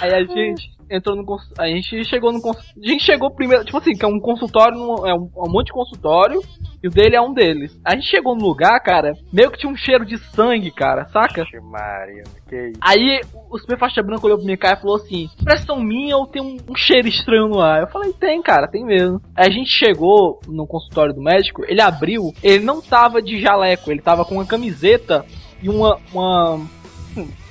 Aí 0.00 0.14
a 0.14 0.24
gente 0.24 0.70
entrou 0.90 1.14
no 1.14 1.24
cons- 1.24 1.52
a 1.58 1.66
gente 1.66 2.02
chegou 2.04 2.32
no 2.32 2.40
cons- 2.40 2.56
a 2.82 2.88
gente 2.88 3.04
chegou 3.04 3.30
primeiro, 3.30 3.64
tipo 3.64 3.76
assim, 3.76 3.92
que 3.92 4.04
é 4.04 4.08
um 4.08 4.18
consultório, 4.18 4.78
no- 4.78 5.06
é 5.06 5.12
um, 5.14 5.28
é 5.36 5.48
um 5.48 5.52
monte 5.52 5.66
de 5.66 5.72
consultório 5.72 6.40
e 6.82 6.88
o 6.88 6.90
dele 6.90 7.14
é 7.14 7.20
um 7.20 7.34
deles. 7.34 7.78
A 7.84 7.94
gente 7.94 8.06
chegou 8.06 8.34
no 8.34 8.42
lugar, 8.46 8.80
cara, 8.80 9.12
meio 9.32 9.50
que 9.50 9.58
tinha 9.58 9.70
um 9.70 9.76
cheiro 9.76 10.06
de 10.06 10.16
sangue, 10.16 10.70
cara, 10.70 11.04
saca? 11.08 11.44
Maria, 11.62 12.22
que 12.48 12.56
isso? 12.70 12.78
Aí 12.80 13.20
o 13.50 13.58
super 13.58 13.78
faixa 13.78 14.02
branca 14.02 14.24
olhou 14.24 14.38
pra 14.38 14.44
minha 14.46 14.56
cara 14.56 14.78
e 14.78 14.80
falou 14.80 14.96
assim: 14.96 15.28
Impressão 15.40 15.78
minha 15.78 16.16
ou 16.16 16.26
tem 16.26 16.40
um, 16.40 16.56
um 16.70 16.74
cheiro 16.74 17.06
estranho 17.08 17.48
no 17.48 17.60
ar? 17.60 17.82
Eu 17.82 17.88
falei: 17.88 18.12
Tem, 18.14 18.40
cara, 18.40 18.66
tem 18.66 18.84
mesmo. 18.84 19.20
Aí 19.36 19.46
a 19.46 19.50
gente 19.50 19.68
chegou 19.68 20.40
no 20.48 20.66
consultório 20.66 21.12
do 21.14 21.20
médico, 21.22 21.64
ele 21.68 21.82
abriu, 21.82 22.32
ele 22.42 22.64
não 22.64 22.80
tava 22.80 23.20
de 23.20 23.38
jaleco, 23.40 23.90
ele 23.90 24.00
tava 24.00 24.24
com 24.24 24.36
uma 24.36 24.46
camiseta 24.46 25.24
e 25.62 25.68
uma. 25.68 25.98
uma. 26.14 26.77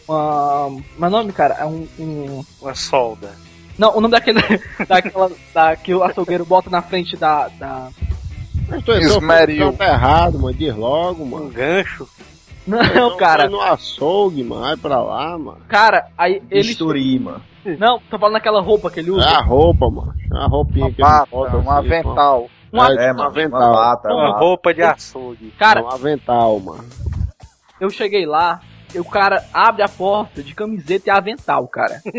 Uma. 0.07 0.69
Meu 0.97 1.09
nome, 1.09 1.31
cara? 1.31 1.55
É 1.55 1.65
um. 1.65 1.87
um- 1.99 2.43
Uma 2.61 2.75
solda. 2.75 3.31
não, 3.77 3.95
o 3.97 4.01
nome 4.01 4.11
daquele. 4.11 4.39
daquela. 4.87 5.31
da, 5.53 5.75
que 5.75 5.93
o 5.93 6.03
açougueiro 6.03 6.45
bota 6.45 6.69
na 6.69 6.81
frente 6.81 7.15
da. 7.17 7.47
da... 7.49 7.89
Mas 8.69 8.85
Esmeril. 8.87 9.73
tá 9.73 9.85
errado, 9.87 10.39
mano. 10.39 10.53
Diz 10.57 10.75
logo, 10.75 11.23
Um 11.23 11.27
mano. 11.27 11.49
gancho. 11.49 12.07
Não, 12.65 13.15
cara. 13.15 13.43
Foi 13.43 13.51
no 13.51 13.61
açougue, 13.61 14.43
mano. 14.43 14.61
Vai 14.61 14.75
pra 14.75 15.01
lá, 15.01 15.37
mano. 15.37 15.59
Cara, 15.69 16.07
aí 16.17 16.41
ele. 16.51 16.67
Bisturi, 16.67 17.17
mano. 17.19 17.41
Não, 17.79 17.99
tô 18.09 18.17
falando 18.19 18.33
daquela 18.33 18.61
roupa 18.61 18.89
que 18.91 18.99
ele 18.99 19.09
É 19.09 19.13
usa. 19.13 19.25
a 19.25 19.41
roupa, 19.41 19.89
mano. 19.89 20.13
É 20.33 20.37
a 20.37 20.47
roupinha 20.47 20.85
Uma 20.85 20.91
que 20.93 21.01
ele 21.01 21.07
bata, 21.09 21.27
bota 21.31 21.57
um 21.57 21.59
assim, 21.59 21.69
avental. 21.87 22.49
Uma- 22.71 22.87
É, 22.91 23.07
É, 23.07 23.13
um 23.13 23.15
mano. 23.15 23.19
Uma 23.19 23.25
avental. 23.27 23.73
bata, 23.73 24.07
Uma 24.09 24.29
uma 24.29 24.37
roupa 24.39 24.73
de 24.73 24.81
açougue. 24.83 25.53
Cara, 25.57 25.81
Um 25.83 25.89
avental, 25.89 26.59
mano. 26.59 26.85
eu 27.79 27.89
cheguei 27.89 28.25
lá, 28.25 28.61
o 28.95 29.03
cara 29.03 29.45
abre 29.53 29.83
a 29.83 29.89
porta 29.89 30.41
de 30.41 30.53
camiseta 30.53 31.09
e 31.09 31.11
avental, 31.11 31.67
cara. 31.67 32.01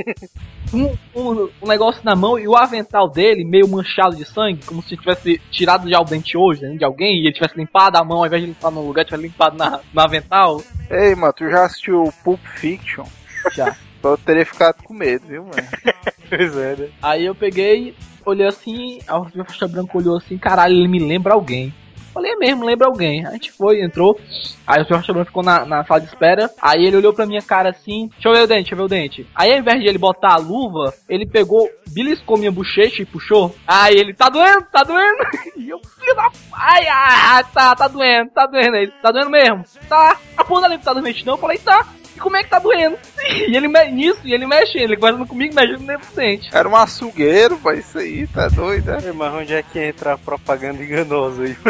Um, 0.71 0.95
um, 1.15 1.49
um 1.63 1.67
negócio 1.67 2.03
na 2.05 2.15
mão 2.15 2.39
e 2.39 2.47
o 2.47 2.55
avental 2.55 3.09
dele 3.09 3.43
meio 3.43 3.67
manchado 3.67 4.15
de 4.15 4.27
sangue, 4.27 4.67
como 4.67 4.83
se 4.83 4.99
tivesse 4.99 5.39
tirado 5.51 5.89
já 5.89 5.99
o 5.99 6.05
dente 6.05 6.37
hoje 6.37 6.61
né, 6.61 6.77
de 6.77 6.85
alguém 6.85 7.17
e 7.17 7.27
ele 7.27 7.33
tivesse 7.33 7.57
limpado 7.57 7.97
a 7.97 8.05
mão 8.05 8.19
ao 8.19 8.27
invés 8.27 8.43
de 8.43 8.49
limpar 8.49 8.71
no 8.71 8.87
lugar, 8.87 9.03
tivesse 9.03 9.23
limpado 9.23 9.57
na, 9.57 9.81
no 9.91 10.01
avental. 10.03 10.63
Ei, 10.91 11.15
mano, 11.15 11.33
tu 11.33 11.49
já 11.49 11.65
assistiu 11.65 12.13
Pulp 12.23 12.41
Fiction? 12.57 13.07
Já. 13.55 13.75
Eu 14.05 14.19
teria 14.19 14.45
ficado 14.45 14.83
com 14.85 14.95
medo, 14.95 15.27
viu, 15.27 15.45
mano? 15.45 15.55
Pois 16.29 16.55
é, 16.59 16.77
né? 16.77 16.89
Aí 17.03 17.25
eu 17.25 17.35
peguei, 17.35 17.95
olhei 18.23 18.47
assim, 18.47 18.99
meu 19.35 19.47
faixa 19.47 19.67
branca 19.67 19.97
olhou 19.97 20.19
assim, 20.19 20.37
caralho, 20.37 20.75
ele 20.75 20.87
me 20.87 20.99
lembra 20.99 21.33
alguém. 21.33 21.73
Falei, 22.19 22.33
é 22.33 22.37
mesmo, 22.37 22.65
lembra 22.65 22.89
alguém. 22.89 23.25
A 23.25 23.31
gente 23.31 23.53
foi, 23.53 23.81
entrou. 23.81 24.19
Aí 24.67 24.83
o 24.83 24.85
senhor 24.85 25.01
Branca 25.07 25.27
ficou 25.27 25.45
na, 25.45 25.65
na 25.65 25.85
sala 25.85 26.01
de 26.01 26.09
espera. 26.09 26.51
Aí 26.61 26.85
ele 26.85 26.97
olhou 26.97 27.15
pra 27.15 27.25
minha 27.27 27.41
cara 27.41 27.71
assim. 27.71 28.09
Deixa 28.09 28.29
eu 28.29 28.33
ver 28.33 28.43
o 28.43 28.47
dente, 28.49 28.63
deixa 28.63 28.75
eu 28.75 28.79
ver 28.79 28.83
o 28.83 28.89
dente. 28.89 29.27
Aí 29.33 29.53
ao 29.53 29.59
invés 29.59 29.81
de 29.81 29.87
ele 29.87 29.99
botar 29.99 30.35
a 30.35 30.37
luva, 30.37 30.93
ele 31.09 31.25
pegou, 31.25 31.71
beliscou 31.87 32.37
minha 32.37 32.51
bochecha 32.51 33.03
e 33.03 33.07
puxou. 33.07 33.55
Aí 33.65 33.95
ele, 33.95 34.13
tá 34.13 34.29
doendo, 34.29 34.67
tá 34.73 34.83
doendo. 34.83 35.19
E 35.57 35.69
eu, 35.71 35.79
filho 35.79 36.15
da. 36.15 36.31
Ai, 36.53 36.87
ai, 36.89 37.45
tá, 37.53 37.75
tá 37.77 37.87
doendo, 37.87 38.31
tá 38.31 38.47
doendo. 38.47 38.77
Ele, 38.77 38.93
tá 39.01 39.13
doendo 39.13 39.31
mesmo? 39.31 39.65
Tá. 39.89 40.17
A 40.37 40.61
da 40.61 40.67
lente 40.67 40.85
tá 40.85 40.93
doente 40.93 41.25
não? 41.25 41.35
Eu 41.35 41.39
falei, 41.39 41.59
tá. 41.59 41.87
E 42.19 42.21
como 42.21 42.37
é 42.37 42.43
que 42.43 42.51
tá 42.51 42.59
doendo? 42.59 42.99
E 43.49 43.57
ele 43.57 43.69
me- 43.69 43.91
nisso, 43.93 44.19
e 44.25 44.33
ele 44.35 44.45
mexendo, 44.47 44.83
ele 44.83 44.97
conversando 44.97 45.27
comigo, 45.27 45.55
mexendo 45.55 45.79
no 45.81 45.99
dente. 46.17 46.51
Era 46.53 46.69
um 46.69 46.75
açougueiro, 46.75 47.57
pô, 47.59 47.71
isso 47.71 47.99
aí, 47.99 48.27
tá 48.27 48.49
doido, 48.49 48.91
né? 48.91 49.13
Mas 49.15 49.35
onde 49.35 49.55
é 49.55 49.63
que 49.63 49.79
entra 49.79 50.15
a 50.15 50.19
propaganda 50.19 50.83
enganosa 50.83 51.45
aí? 51.45 51.57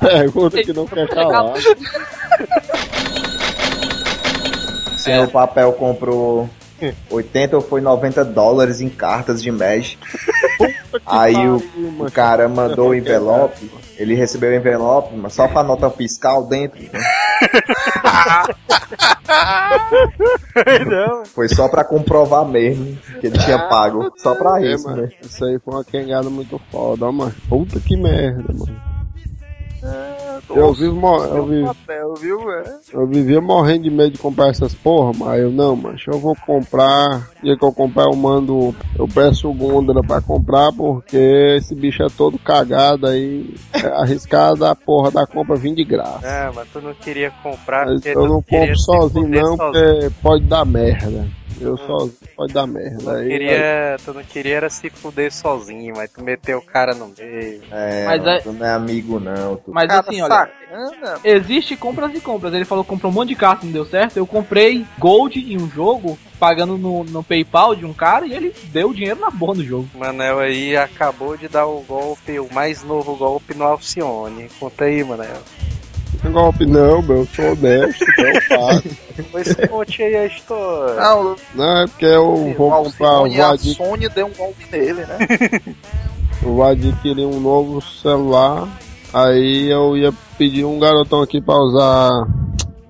Pergunta 0.00 0.62
que 0.62 0.72
não 0.72 0.86
quer 0.86 1.06
calar. 1.08 1.52
O 4.94 4.98
senhor 4.98 5.28
Papel 5.28 5.72
comprou 5.74 6.48
80 7.10 7.56
ou 7.56 7.62
foi 7.62 7.80
90 7.82 8.24
dólares 8.24 8.80
em 8.80 8.88
cartas 8.88 9.42
de 9.42 9.50
Magic. 9.50 9.98
Aí 11.04 11.36
o, 11.36 11.56
o 11.98 12.10
cara 12.10 12.48
mandou 12.48 12.90
o 12.90 12.94
envelope, 12.94 13.70
ele 14.00 14.14
recebeu 14.14 14.50
o 14.50 14.54
envelope, 14.54 15.14
mas 15.16 15.34
só 15.34 15.46
com 15.46 15.58
a 15.58 15.62
nota 15.62 15.90
fiscal 15.90 16.46
dentro. 16.46 16.80
né? 16.82 17.00
Não. 20.86 21.24
Foi 21.26 21.48
só 21.48 21.68
pra 21.68 21.84
comprovar 21.84 22.44
mesmo 22.44 22.96
que 23.20 23.26
ele 23.26 23.38
tinha 23.38 23.58
pago. 23.68 24.12
Só 24.16 24.34
pra 24.34 24.60
É, 24.62 24.72
isso, 24.72 24.88
mano. 24.88 25.02
né? 25.02 25.08
Isso 25.22 25.44
aí 25.44 25.58
foi 25.58 25.74
uma 25.74 25.84
quengada 25.84 26.28
muito 26.30 26.60
foda, 26.70 27.06
ó, 27.06 27.12
mano. 27.12 27.34
Puta 27.48 27.78
que 27.80 27.96
merda, 27.96 28.52
mano. 28.52 28.89
Eu 30.48 30.72
vivo, 30.72 30.96
mo- 30.96 31.24
eu, 31.24 31.46
vivo, 31.46 31.74
papel, 31.74 32.14
viu, 32.14 32.38
eu 32.92 33.06
vivia 33.06 33.40
morrendo 33.40 33.84
de 33.84 33.90
medo 33.90 34.10
de 34.12 34.18
comprar 34.18 34.48
essas 34.48 34.74
porra, 34.74 35.12
mas 35.16 35.40
eu 35.40 35.50
não, 35.50 35.76
mas 35.76 36.02
eu 36.06 36.18
vou 36.18 36.34
comprar. 36.36 37.28
Dia 37.42 37.56
que 37.56 37.64
eu 37.64 37.72
comprar, 37.72 38.04
eu 38.04 38.16
mando. 38.16 38.74
Eu 38.98 39.06
peço 39.08 39.48
o 39.48 39.54
Gundra 39.54 40.02
pra 40.02 40.20
comprar, 40.20 40.72
porque 40.72 41.16
esse 41.56 41.74
bicho 41.74 42.02
é 42.02 42.08
todo 42.16 42.38
cagado 42.38 43.06
aí. 43.06 43.46
É 43.72 43.86
arriscado 43.86 44.64
a 44.66 44.74
porra 44.74 45.10
da 45.10 45.26
compra 45.26 45.56
vir 45.56 45.74
de 45.74 45.84
graça. 45.84 46.20
Ah, 46.24 46.52
mas 46.54 46.68
tu 46.70 46.80
não 46.80 46.92
queria 46.94 47.30
comprar 47.42 47.86
Mas 47.86 48.04
eu 48.04 48.28
não 48.28 48.42
queria 48.42 48.74
compro 48.74 48.78
sozinho 48.78 49.28
não, 49.28 49.56
sozinho. 49.56 49.72
porque 49.72 50.10
pode 50.22 50.44
dar 50.44 50.64
merda. 50.66 51.26
Eu 51.60 51.76
sozinho 51.76 52.16
pode 52.36 52.52
dar 52.52 52.66
merda. 52.66 53.18
Aí, 53.18 53.28
Queria, 53.28 53.96
tu 54.04 54.14
não 54.14 54.24
queria 54.24 54.56
era 54.56 54.70
se 54.70 54.88
fuder 54.88 55.32
sozinho, 55.32 55.94
mas 55.96 56.10
tu 56.10 56.22
meteu 56.22 56.58
o 56.58 56.62
cara 56.62 56.94
no 56.94 57.12
meio. 57.18 57.62
É, 57.70 58.04
Mas 58.06 58.18
mano, 58.18 58.30
é- 58.30 58.40
tu 58.40 58.52
não 58.52 58.66
é 58.66 58.70
amigo 58.74 59.20
não. 59.20 59.56
Tu... 59.56 59.70
Mas 59.72 59.88
Cara, 59.88 60.00
assim, 60.00 60.20
olha, 60.22 60.34
sacana. 60.34 61.20
existe 61.22 61.76
compras 61.76 62.14
e 62.14 62.20
compras. 62.20 62.54
Ele 62.54 62.64
falou 62.64 62.82
que 62.82 62.90
comprou 62.90 63.12
um 63.12 63.14
monte 63.14 63.28
de 63.30 63.36
carta, 63.36 63.64
não 63.66 63.72
deu 63.72 63.84
certo. 63.84 64.16
Eu 64.16 64.26
comprei 64.26 64.86
Gold 64.98 65.38
em 65.38 65.60
um 65.60 65.68
jogo, 65.70 66.18
pagando 66.38 66.78
no, 66.78 67.04
no 67.04 67.22
PayPal 67.22 67.74
de 67.76 67.84
um 67.84 67.92
cara, 67.92 68.26
e 68.26 68.32
ele 68.34 68.54
deu 68.64 68.88
o 68.90 68.94
dinheiro 68.94 69.20
na 69.20 69.30
boa 69.30 69.54
no 69.54 69.62
jogo. 69.64 69.88
Manel 69.94 70.38
aí 70.38 70.76
acabou 70.76 71.36
de 71.36 71.46
dar 71.48 71.66
o 71.66 71.80
golpe, 71.82 72.40
o 72.40 72.52
mais 72.52 72.82
novo 72.82 73.14
golpe 73.16 73.54
no 73.54 73.64
Alcione. 73.64 74.48
Conta 74.58 74.84
aí, 74.84 75.04
Manel. 75.04 75.36
Não 76.22 76.32
golpe 76.32 76.66
não, 76.66 77.02
meu. 77.02 77.18
Eu 77.18 77.26
sou 77.26 77.52
honesto, 77.52 78.04
então 78.04 78.26
eu 78.26 78.42
faço. 78.42 79.10
Pois 79.30 79.54
conte 79.68 80.02
aí 80.02 80.16
a 80.16 80.26
história. 80.26 80.94
Não, 80.94 81.36
Não, 81.54 81.82
é 81.82 81.86
porque 81.86 82.06
eu 82.06 82.32
o 82.32 82.54
vou 82.54 82.70
comprar, 82.70 83.08
Alcione, 83.10 83.36
vou, 83.36 83.44
a 83.44 83.58
Sony 83.58 84.08
deu 84.08 84.26
um 84.26 84.32
golpe 84.32 84.64
nele, 84.72 85.04
né? 85.04 85.18
eu 86.42 86.54
vou 86.54 86.64
adquirir 86.64 87.26
um 87.26 87.38
novo 87.38 87.82
celular. 87.82 88.66
Aí 89.12 89.70
eu 89.70 89.96
ia 89.96 90.12
pedir 90.38 90.64
um 90.64 90.78
garotão 90.78 91.20
aqui 91.20 91.40
pra 91.40 91.54
usar 91.54 92.26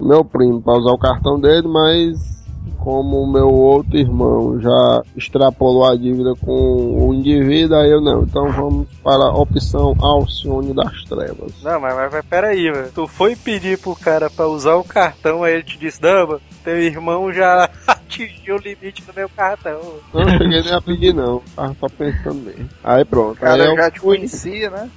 meu 0.01 0.25
primo, 0.25 0.63
pra 0.63 0.75
usar 0.75 0.93
o 0.93 0.99
cartão 0.99 1.41
dele, 1.41 1.67
mas 1.67 2.40
como 2.81 3.23
o 3.23 3.31
meu 3.31 3.49
outro 3.49 3.97
irmão 3.97 4.59
já 4.61 5.03
extrapolou 5.15 5.87
a 5.87 5.95
dívida 5.95 6.35
com 6.41 7.07
o 7.07 7.15
indivíduo, 7.15 7.77
aí 7.77 7.91
eu 7.91 8.01
não. 8.01 8.23
Então 8.23 8.51
vamos 8.51 8.89
para 9.03 9.25
a 9.25 9.35
opção 9.35 9.95
Alcione 10.01 10.73
das 10.73 11.05
Trevas. 11.05 11.63
Não, 11.63 11.79
mas, 11.79 11.95
mas, 11.95 12.13
mas 12.13 12.25
peraí, 12.25 12.71
velho. 12.71 12.91
Tu 12.93 13.07
foi 13.07 13.37
pedir 13.37 13.79
pro 13.79 13.95
cara 13.95 14.31
pra 14.31 14.47
usar 14.47 14.77
o 14.77 14.85
cartão, 14.85 15.45
aí 15.45 15.55
ele 15.55 15.63
te 15.63 15.79
disse, 15.79 16.03
não, 16.03 16.27
mano, 16.27 16.41
teu 16.65 16.79
irmão 16.79 17.33
já 17.33 17.69
atingiu 17.87 18.57
o 18.57 18.59
limite 18.59 19.03
do 19.03 19.13
meu 19.15 19.29
cartão. 19.29 19.81
Não 20.13 20.29
cheguei 20.29 20.63
nem 20.63 20.73
a 20.73 20.81
pedir 20.81 21.15
não, 21.15 21.43
tava 21.55 21.77
só 21.79 21.89
pensando 21.89 22.43
mesmo. 22.43 22.69
Aí 22.83 23.05
pronto. 23.05 23.37
O 23.37 23.41
cara 23.41 23.63
aí 23.63 23.69
eu 23.69 23.77
já 23.77 23.91
te 23.91 24.01
conhecia, 24.01 24.71
né? 24.71 24.91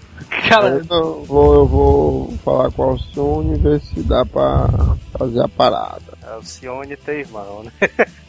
Cara, 0.48 0.82
eu 0.90 1.24
vou, 1.26 1.54
eu 1.56 1.66
vou 1.66 2.34
falar 2.44 2.72
com 2.72 2.82
o 2.82 2.90
Alcione 2.92 3.56
e 3.56 3.60
ver 3.60 3.80
se 3.82 4.02
dá 4.02 4.26
pra 4.26 4.68
fazer 5.18 5.42
a 5.42 5.48
parada. 5.48 6.02
Alcione 6.34 6.96
teu 6.98 7.20
irmão, 7.20 7.64
né? 7.64 7.72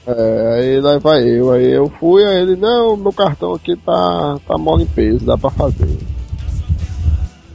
É, 0.06 0.54
aí 0.58 0.80
lá 0.80 0.98
vai 0.98 1.26
eu, 1.26 1.50
aí 1.50 1.72
eu 1.72 1.88
fui, 1.98 2.24
aí 2.24 2.42
ele, 2.42 2.56
não, 2.56 2.94
meu 2.96 3.12
cartão 3.12 3.54
aqui 3.54 3.74
tá, 3.76 4.38
tá 4.46 4.58
mole 4.58 4.82
em 4.84 4.86
peso, 4.86 5.24
dá 5.24 5.38
pra 5.38 5.50
fazer. 5.50 5.98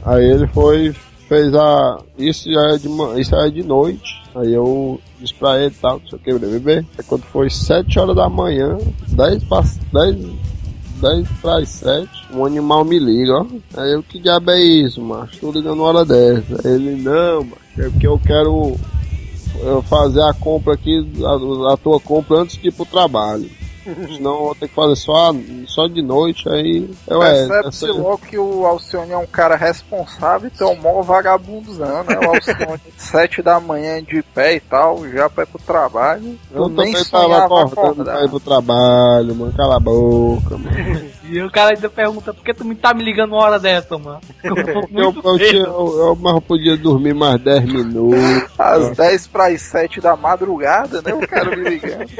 Aí 0.04 0.24
ele 0.30 0.46
foi, 0.48 0.92
fez 1.28 1.54
a. 1.54 1.98
Isso 2.18 2.50
já 2.52 2.74
é 2.74 2.78
de, 2.78 2.88
isso 3.20 3.30
já 3.30 3.46
é 3.46 3.50
de 3.50 3.62
noite. 3.62 4.20
Aí 4.34 4.52
eu 4.52 5.00
disse 5.18 5.34
pra 5.34 5.58
ele 5.58 5.74
e 5.74 5.78
tal, 5.78 6.00
não 6.00 6.08
sei 6.08 6.18
o 6.18 6.22
que, 6.22 6.38
bebê. 6.38 6.84
Aí 6.98 7.04
quando 7.06 7.22
foi 7.24 7.50
7 7.50 7.98
horas 7.98 8.16
da 8.16 8.28
manhã, 8.28 8.78
10 9.08 9.44
para 9.44 9.64
10, 9.92 10.16
10 11.00 11.28
para 11.40 11.58
as 11.58 11.68
7, 11.68 12.08
um 12.32 12.44
animal 12.44 12.84
me 12.84 12.98
liga, 12.98 13.32
ó. 13.34 13.46
Aí 13.76 13.92
eu, 13.92 14.02
que 14.02 14.18
diabo 14.18 14.50
é 14.50 14.60
isso, 14.60 15.00
macho? 15.02 15.40
Tô 15.40 15.52
ligando 15.52 15.82
hora 15.82 16.04
dessa. 16.04 16.60
Aí 16.64 16.74
ele, 16.74 17.02
não, 17.02 17.44
macho, 17.44 17.62
é 17.78 17.88
porque 17.90 18.06
eu 18.06 18.18
quero 18.18 18.76
eu 19.62 19.82
fazer 19.82 20.22
a 20.22 20.32
compra 20.32 20.74
aqui, 20.74 21.06
a, 21.22 21.72
a 21.72 21.76
tua 21.76 22.00
compra 22.00 22.38
antes 22.38 22.56
de 22.56 22.68
ir 22.68 22.72
pro 22.72 22.86
trabalho. 22.86 23.50
Senão 24.14 24.32
eu 24.34 24.38
vou 24.44 24.54
ter 24.54 24.68
que 24.68 24.74
fazer 24.74 24.96
só, 24.96 25.32
só 25.66 25.86
de 25.86 26.02
noite, 26.02 26.48
aí 26.48 26.88
eu 27.08 27.22
é. 27.22 27.46
Percebe-se 27.46 27.84
essa- 27.90 27.98
logo 27.98 28.18
que 28.18 28.38
o 28.38 28.66
Alcione 28.66 29.12
é 29.12 29.16
um 29.16 29.26
cara 29.26 29.56
responsável 29.56 30.50
e 30.58 30.64
um 30.64 30.76
mó 30.76 31.02
vagabundozão, 31.02 32.04
né? 32.04 32.18
O 32.26 32.34
Alcione, 32.34 32.80
sete 32.96 33.42
da 33.42 33.58
manhã 33.60 34.02
de 34.02 34.22
pé 34.22 34.56
e 34.56 34.60
tal, 34.60 35.08
já 35.08 35.28
pra 35.28 35.44
ir 35.44 35.46
pro 35.46 35.58
trabalho. 35.62 36.38
Eu 36.52 36.62
Eu 36.62 36.68
nem 36.68 36.92
tava 37.04 37.44
acordando 37.44 38.04
pra 38.04 38.24
ir 38.24 38.28
pro 38.28 38.40
trabalho, 38.40 39.34
mano. 39.34 39.52
Cala 39.56 39.76
a 39.76 39.80
boca, 39.80 40.56
mano. 40.58 41.10
e 41.28 41.40
o 41.42 41.50
cara 41.50 41.74
ainda 41.74 41.88
pergunta, 41.88 42.34
por 42.34 42.44
que 42.44 42.54
tu 42.54 42.64
me 42.64 42.74
tá 42.74 42.92
me 42.94 43.02
ligando 43.04 43.32
uma 43.32 43.44
hora 43.44 43.58
dessa, 43.58 43.96
mano? 43.98 44.20
Eu 44.42 44.54
Eu, 44.54 45.38
tinha, 45.38 45.62
eu, 45.62 46.16
eu 46.24 46.40
podia 46.40 46.76
dormir 46.76 47.14
mais 47.14 47.40
10 47.40 47.64
minutos. 47.64 48.18
Às 48.58 48.96
10 48.96 49.26
para 49.28 49.46
as 49.48 49.62
7 49.62 50.00
da 50.00 50.16
madrugada, 50.16 51.00
né? 51.02 51.14
O 51.14 51.26
cara 51.26 51.56
me 51.56 51.68
ligando. 51.68 52.10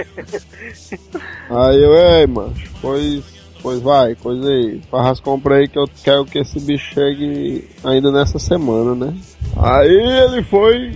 Aí 1.51 1.83
eu, 1.83 1.93
ei, 1.97 2.27
mano, 2.29 2.55
pois, 2.81 3.25
pois 3.61 3.81
vai, 3.81 4.15
coisa 4.15 4.49
aí. 4.49 4.81
Faz 4.89 5.07
as 5.09 5.21
compras 5.21 5.59
aí 5.59 5.69
que 5.69 5.79
eu 5.79 5.85
quero 6.05 6.25
que 6.25 6.39
esse 6.39 6.61
bicho 6.61 6.95
chegue 6.95 7.69
ainda 7.83 8.13
nessa 8.13 8.39
semana, 8.39 8.95
né? 8.95 9.13
Aí 9.57 9.91
ele 9.91 10.45
foi, 10.45 10.93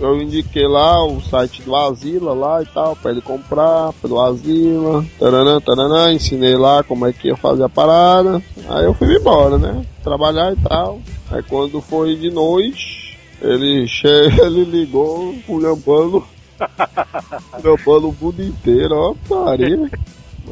eu 0.00 0.20
indiquei 0.20 0.66
lá 0.66 1.06
o 1.06 1.20
site 1.20 1.62
do 1.62 1.76
Asila 1.76 2.34
lá 2.34 2.60
e 2.60 2.66
tal, 2.66 2.96
pra 2.96 3.12
ele 3.12 3.20
comprar 3.20 3.92
pelo 4.02 4.20
Asila, 4.20 5.04
taranã, 5.16 5.60
taranã, 5.60 6.12
ensinei 6.12 6.56
lá 6.56 6.82
como 6.82 7.06
é 7.06 7.12
que 7.12 7.28
ia 7.28 7.36
fazer 7.36 7.62
a 7.62 7.68
parada. 7.68 8.42
Aí 8.68 8.84
eu 8.84 8.94
fui 8.94 9.16
embora, 9.16 9.58
né? 9.58 9.86
Trabalhar 10.02 10.52
e 10.52 10.56
tal. 10.56 10.98
Aí 11.30 11.42
quando 11.44 11.80
foi 11.80 12.16
de 12.16 12.32
noite, 12.32 13.16
ele, 13.40 13.86
che... 13.86 14.08
ele 14.42 14.64
ligou, 14.64 15.32
fulhambando 15.46 16.24
Trampando 17.60 18.08
o 18.08 18.16
mundo 18.20 18.42
inteiro, 18.42 18.94
ó, 18.94 19.14
pariu. 19.28 19.88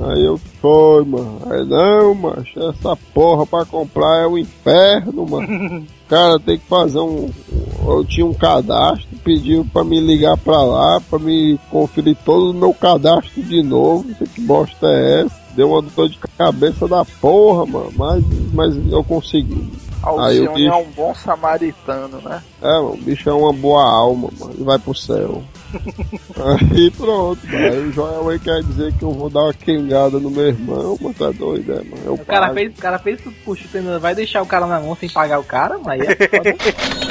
Aí 0.00 0.24
eu 0.24 0.38
foi, 0.60 1.04
mano. 1.04 1.38
Aí 1.50 1.64
não, 1.66 2.14
macho, 2.14 2.58
essa 2.70 2.96
porra 3.12 3.44
pra 3.44 3.64
comprar 3.66 4.22
é 4.22 4.26
o 4.26 4.38
inferno, 4.38 5.26
mano. 5.26 5.86
Cara, 6.08 6.38
tem 6.40 6.58
que 6.58 6.66
fazer 6.66 6.98
um. 6.98 7.30
Eu 7.86 8.04
tinha 8.04 8.24
um 8.24 8.32
cadastro, 8.32 9.06
pediu 9.24 9.66
pra 9.72 9.84
me 9.84 10.00
ligar 10.00 10.36
pra 10.38 10.62
lá, 10.62 11.00
pra 11.10 11.18
me 11.18 11.58
conferir 11.70 12.16
todo 12.24 12.50
o 12.50 12.54
meu 12.54 12.72
cadastro 12.72 13.42
de 13.42 13.62
novo. 13.62 14.08
Não 14.08 14.14
sei 14.16 14.26
que 14.28 14.40
bosta 14.40 14.86
é 14.86 15.22
essa. 15.24 15.42
Deu 15.54 15.70
uma 15.70 15.82
dor 15.82 16.08
de 16.08 16.18
cabeça 16.38 16.88
da 16.88 17.04
porra, 17.20 17.66
mano. 17.66 17.90
Mas, 17.94 18.24
mas 18.54 18.74
eu 18.90 19.04
consegui. 19.04 19.70
Aí 20.02 20.10
o 20.10 20.20
Alcione 20.20 20.48
é 20.66 20.70
bicho- 20.70 20.76
um 20.78 20.92
bom 20.96 21.14
samaritano, 21.14 22.18
né? 22.22 22.42
É, 22.62 22.72
mano, 22.76 22.92
o 22.94 22.96
bicho 22.96 23.28
é 23.28 23.32
uma 23.34 23.52
boa 23.52 23.82
alma, 23.84 24.30
mano. 24.40 24.52
Ele 24.54 24.64
vai 24.64 24.78
pro 24.78 24.94
céu. 24.94 25.42
Aí 26.74 26.90
pronto. 26.90 27.40
Aí 27.46 27.78
o 27.78 27.92
Joel 27.92 28.28
aí 28.28 28.38
quer 28.38 28.62
dizer 28.62 28.92
que 28.94 29.02
eu 29.02 29.12
vou 29.12 29.30
dar 29.30 29.44
uma 29.44 29.54
quengada 29.54 30.18
no 30.18 30.30
meu 30.30 30.48
irmão, 30.48 30.98
mano. 31.00 31.14
Tá 31.14 31.30
doido, 31.30 31.72
é, 31.72 31.82
mano. 31.82 32.14
O 32.14 32.24
cara 32.24 32.52
fez, 32.52 32.72
o 32.72 32.80
cara 32.80 32.98
fez 32.98 33.20
tudo 33.20 33.36
puxa, 33.44 33.64
vai 34.00 34.14
deixar 34.14 34.42
o 34.42 34.46
cara 34.46 34.66
na 34.66 34.80
mão 34.80 34.96
sem 34.96 35.08
pagar 35.08 35.38
o 35.38 35.44
cara, 35.44 35.78
mas 35.78 36.00
aí 36.00 36.06
é 36.08 36.28
foda. 36.28 36.56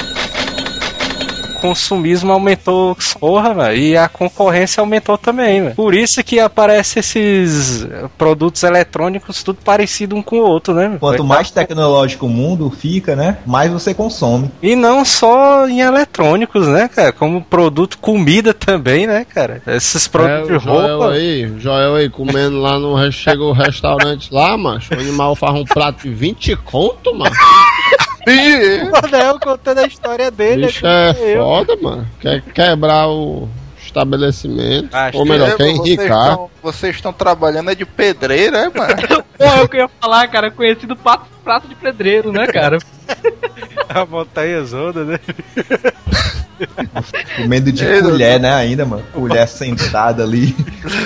Consumismo 1.62 2.32
aumentou, 2.32 2.96
porra, 3.20 3.54
velho, 3.54 3.78
e 3.78 3.96
a 3.96 4.08
concorrência 4.08 4.80
aumentou 4.80 5.16
também, 5.16 5.62
velho. 5.62 5.74
Por 5.76 5.94
isso 5.94 6.22
que 6.24 6.40
aparecem 6.40 6.98
esses 7.00 7.86
produtos 8.18 8.62
eletrônicos 8.64 9.42
tudo 9.44 9.58
parecido 9.64 10.16
um 10.16 10.22
com 10.22 10.36
o 10.38 10.42
outro, 10.42 10.74
né? 10.74 10.96
Quanto 10.98 11.22
mais 11.24 11.50
tecnológico 11.52 12.26
o 12.26 12.28
mundo 12.28 12.68
fica, 12.68 13.14
né? 13.14 13.38
Mais 13.46 13.70
você 13.72 13.94
consome. 13.94 14.50
E 14.60 14.74
não 14.74 15.04
só 15.04 15.68
em 15.68 15.80
eletrônicos, 15.80 16.66
né, 16.66 16.88
cara? 16.88 17.12
Como 17.12 17.40
produto 17.42 17.96
comida 17.98 18.52
também, 18.52 19.06
né, 19.06 19.24
cara? 19.24 19.62
Esses 19.66 20.06
É, 20.06 20.08
produtos 20.10 20.50
o 20.50 20.58
de 20.58 20.64
Joel 20.64 20.98
roupa. 20.98 21.12
aí, 21.14 21.46
o 21.46 21.60
Joel 21.60 21.94
aí 21.94 22.10
comendo 22.10 22.60
lá 22.60 22.78
no. 22.78 22.92
Chega 23.12 23.42
o 23.42 23.52
restaurante 23.52 24.28
lá, 24.32 24.56
macho. 24.58 24.92
O 24.94 24.98
animal 24.98 25.36
faz 25.36 25.54
um 25.54 25.64
prato 25.64 26.02
de 26.02 26.10
20 26.12 26.56
conto, 26.56 27.14
mano. 27.14 27.34
O 28.26 29.06
Anel 29.06 29.40
contando 29.40 29.78
a 29.78 29.86
história 29.86 30.30
dele. 30.30 30.66
Bicho 30.66 30.86
é 30.86 31.10
eu. 31.36 31.42
foda, 31.42 31.76
mano. 31.76 32.06
Quer 32.20 32.40
quebrar 32.42 33.08
o 33.08 33.48
estabelecimento. 33.84 34.94
Acho 34.94 35.18
Ou 35.18 35.24
que 35.24 35.30
melhor, 35.30 35.48
É, 35.50 35.56
quer 35.56 35.64
vocês 35.64 35.78
enricar. 35.78 36.30
estão- 36.30 36.50
Vocês 36.62 36.94
estão 36.96 37.12
trabalhando 37.12 37.70
é 37.70 37.74
de 37.74 37.84
pedreiro, 37.84 38.56
é, 38.56 38.68
mano? 38.68 38.94
Porra, 39.36 39.56
é 39.58 39.62
o 39.62 39.68
que 39.68 39.76
eu 39.76 39.80
ia 39.80 39.90
falar, 40.00 40.28
cara, 40.28 40.50
conhecido 40.50 40.94
prato, 40.96 41.26
prato 41.42 41.66
de 41.68 41.74
pedreiro, 41.74 42.32
né, 42.32 42.46
cara? 42.46 42.78
A 43.88 44.06
montanha 44.06 44.62
zona, 44.64 45.04
né? 45.04 45.20
Comendo 47.36 47.72
de 47.72 47.84
Ei, 47.84 48.02
colher, 48.02 48.40
né, 48.40 48.52
ainda, 48.54 48.84
mano. 48.84 49.02
Colher 49.12 49.46
sentada 49.48 50.22
ali 50.22 50.54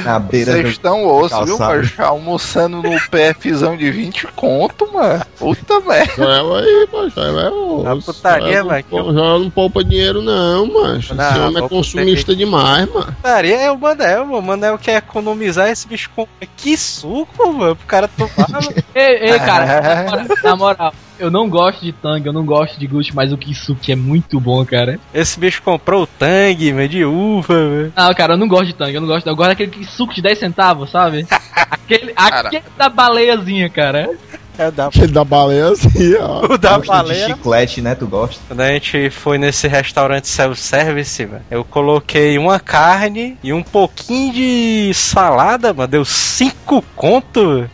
na 0.04 0.18
beira 0.18 0.52
Vocês 0.52 0.64
do... 0.64 0.70
estão 0.70 1.06
osso, 1.06 1.44
viu, 1.44 1.58
calçado. 1.58 1.80
mas 1.80 2.00
almoçando 2.00 2.82
no 2.82 2.96
PFzão 3.08 3.76
de 3.76 3.90
20 3.90 4.26
conto, 4.28 4.92
mano. 4.92 5.24
Puta 5.38 5.80
merda. 5.80 6.12
Joel 6.16 6.54
aí, 6.56 6.88
macho. 6.92 7.10
Joel 7.10 7.40
é 7.40 7.50
osso. 7.50 8.12
Putaria, 8.12 8.52
Joel 8.52 8.66
vai, 8.66 8.84
não, 8.90 9.04
que 9.06 9.12
Joel 9.12 9.38
não 9.40 9.50
poupa 9.50 9.84
dinheiro, 9.84 10.22
não, 10.22 10.66
macho. 10.66 11.14
Não, 11.14 11.30
Esse 11.30 11.38
homem 11.40 11.64
é 11.64 11.68
consumista 11.68 12.34
demais, 12.34 12.88
mano. 12.92 13.12
Putaria 13.12 13.56
é 13.56 13.70
o 13.70 13.78
Manel, 13.78 14.26
mano. 14.26 14.38
O 14.38 14.42
Manel 14.42 14.78
quer 14.78 14.98
economizar 14.98 15.68
esse 15.68 15.86
bicho 15.86 16.10
com. 16.14 16.26
Que 16.56 16.76
suco, 16.76 17.52
mano, 17.52 17.76
pro 17.76 17.86
cara 17.86 18.08
tomar. 18.08 18.48
mano. 18.48 18.66
Ei, 18.94 19.30
ei, 19.30 19.38
cara, 19.38 20.04
na 20.04 20.12
moral, 20.12 20.36
na 20.42 20.56
moral, 20.56 20.94
eu 21.18 21.30
não 21.30 21.48
gosto 21.48 21.84
de 21.84 21.92
Tang, 21.92 22.24
eu 22.26 22.32
não 22.32 22.44
gosto 22.44 22.78
de 22.78 22.86
Gucci, 22.86 23.14
mas 23.14 23.32
o 23.32 23.38
Kisuke 23.38 23.92
é 23.92 23.96
muito 23.96 24.38
bom, 24.38 24.64
cara. 24.64 24.98
Esse 25.14 25.38
bicho 25.46 25.62
comprou 25.62 26.02
o 26.02 26.06
Tang, 26.06 26.72
mano, 26.72 26.88
de 26.88 27.04
uva, 27.04 27.54
velho. 27.54 27.92
Não, 27.96 28.14
cara, 28.14 28.34
eu 28.34 28.38
não 28.38 28.48
gosto 28.48 28.66
de 28.66 28.74
Tang, 28.74 28.92
eu 28.92 29.00
não 29.00 29.08
gosto. 29.08 29.26
Eu 29.26 29.36
gosto 29.36 29.50
daquele 29.50 29.70
Kisuke 29.70 30.16
de 30.16 30.22
10 30.22 30.38
centavos, 30.38 30.90
sabe? 30.90 31.26
Aquele, 31.70 32.12
Cara. 32.12 32.48
aquele 32.48 32.64
da 32.76 32.88
baleiazinha, 32.88 33.70
cara. 33.70 34.10
É 34.58 34.70
da 34.70 34.86
Aquele 34.88 35.12
da 35.12 35.24
baleia 35.24 35.68
assim, 35.68 36.14
ó. 36.16 36.52
o 36.52 36.58
da 36.58 36.78
de 36.78 36.86
baleia. 36.86 37.26
chiclete, 37.26 37.80
né? 37.80 37.94
Tu 37.94 38.06
gosta? 38.06 38.40
Quando 38.48 38.60
a 38.60 38.68
gente 38.72 39.08
foi 39.10 39.38
nesse 39.38 39.68
restaurante 39.68 40.26
self-service, 40.28 41.26
mano, 41.26 41.42
eu 41.50 41.64
coloquei 41.64 42.38
uma 42.38 42.58
carne 42.58 43.36
e 43.42 43.52
um 43.52 43.62
pouquinho 43.62 44.32
de 44.32 44.90
salada, 44.94 45.72
mano. 45.72 45.86
Deu 45.88 46.04
cinco 46.04 46.82
conto. 46.96 47.68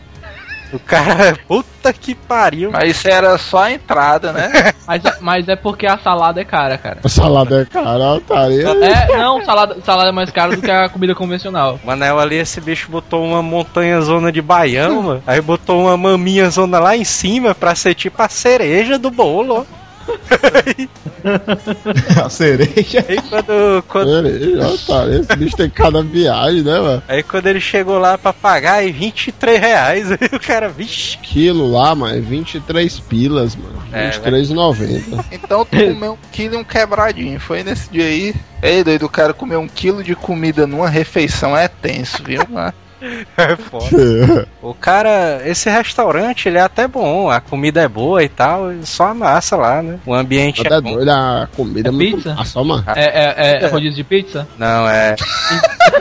O 0.73 0.79
cara, 0.79 1.37
puta 1.47 1.93
que 1.93 2.15
pariu. 2.15 2.71
Mas 2.71 2.97
isso 2.97 3.07
era 3.07 3.37
só 3.37 3.63
a 3.63 3.71
entrada, 3.71 4.31
né? 4.33 4.73
Mas, 4.85 5.05
é- 5.05 5.15
mas 5.21 5.47
é 5.47 5.55
porque 5.55 5.85
a 5.87 5.97
salada 5.97 6.41
é 6.41 6.43
cara, 6.43 6.77
cara. 6.77 6.97
A 7.01 7.07
salada 7.07 7.61
é 7.61 7.65
cara, 7.65 8.13
otário. 8.15 8.83
É, 8.83 9.17
não, 9.17 9.43
salada, 9.45 9.77
salada 9.81 10.09
é 10.09 10.11
mais 10.11 10.29
cara 10.29 10.53
do 10.57 10.61
que 10.61 10.69
a 10.69 10.89
comida 10.89 11.15
convencional. 11.15 11.79
Manel 11.85 12.19
ali, 12.19 12.35
esse 12.35 12.59
bicho 12.59 12.91
botou 12.91 13.23
uma 13.23 13.41
montanha 13.41 14.01
zona 14.01 14.29
de 14.29 14.41
baião, 14.41 15.01
mano. 15.01 15.23
Aí 15.25 15.39
botou 15.39 15.83
uma 15.83 15.95
maminha 15.95 16.49
zona 16.49 16.79
lá 16.79 16.97
em 16.97 17.05
cima 17.05 17.55
pra 17.55 17.75
ser 17.75 17.93
tipo 17.95 18.21
a 18.21 18.27
cereja 18.27 18.99
do 18.99 19.09
bolo. 19.09 19.65
A 22.23 22.29
cereja. 22.29 23.05
Aí 23.07 23.17
quando, 23.29 23.83
quando, 23.87 24.27
Ei, 24.27 24.59
otário. 24.59 25.21
Esse 25.21 25.35
bicho 25.35 25.55
tem 25.55 25.69
cada 25.69 26.01
viagem, 26.03 26.61
né, 26.61 26.79
mano? 26.79 27.03
aí 27.07 27.23
quando 27.23 27.47
ele 27.47 27.59
chegou 27.59 27.97
lá 27.97 28.17
pra 28.17 28.33
pagar, 28.33 28.75
aí 28.75 28.91
23 28.91 29.59
reais. 29.59 30.11
Aí 30.11 30.17
o 30.33 30.39
cara, 30.39 30.69
vixe. 30.69 31.17
Quilo 31.19 31.71
lá, 31.71 31.95
mano, 31.95 32.17
é 32.17 32.19
23 32.19 32.99
pilas, 33.01 33.55
mano. 33.55 33.81
É, 33.91 34.11
23,90. 34.11 35.25
Então 35.31 35.65
tu 35.65 35.77
comeu 35.77 36.13
um 36.13 36.17
quilo 36.31 36.55
e 36.55 36.57
um 36.57 36.63
quebradinho. 36.63 37.39
Foi 37.39 37.63
nesse 37.63 37.89
dia 37.89 38.05
aí. 38.05 38.35
Ei, 38.61 38.83
doido, 38.83 39.05
o 39.05 39.09
cara 39.09 39.33
comer 39.33 39.57
um 39.57 39.67
quilo 39.67 40.03
de 40.03 40.15
comida 40.15 40.65
numa 40.65 40.89
refeição 40.89 41.55
é 41.55 41.67
tenso, 41.67 42.23
viu, 42.23 42.41
mano? 42.49 42.73
É 43.37 43.55
foda. 43.57 44.47
O 44.61 44.73
cara, 44.73 45.41
esse 45.45 45.69
restaurante, 45.69 46.47
ele 46.47 46.57
é 46.57 46.61
até 46.61 46.87
bom, 46.87 47.29
a 47.29 47.41
comida 47.41 47.81
é 47.81 47.87
boa 47.87 48.23
e 48.23 48.29
tal, 48.29 48.71
só 48.83 49.07
a 49.07 49.13
massa 49.13 49.55
lá, 49.57 49.81
né? 49.81 49.99
O 50.05 50.13
ambiente 50.13 50.63
Tá 50.63 50.75
é 50.77 50.81
bom. 50.81 50.93
doido, 50.93 51.09
a 51.09 51.47
comida 51.55 51.89
é, 51.89 51.89
É 51.89 51.91
muito 51.91 52.15
pizza? 52.17 52.33
massa, 52.35 52.63
mano. 52.63 52.83
É, 52.95 53.59
é, 53.61 53.63
é 53.63 53.67
rodízio 53.67 53.95
de 53.95 54.03
pizza? 54.03 54.47
Não, 54.57 54.87
é 54.87 55.15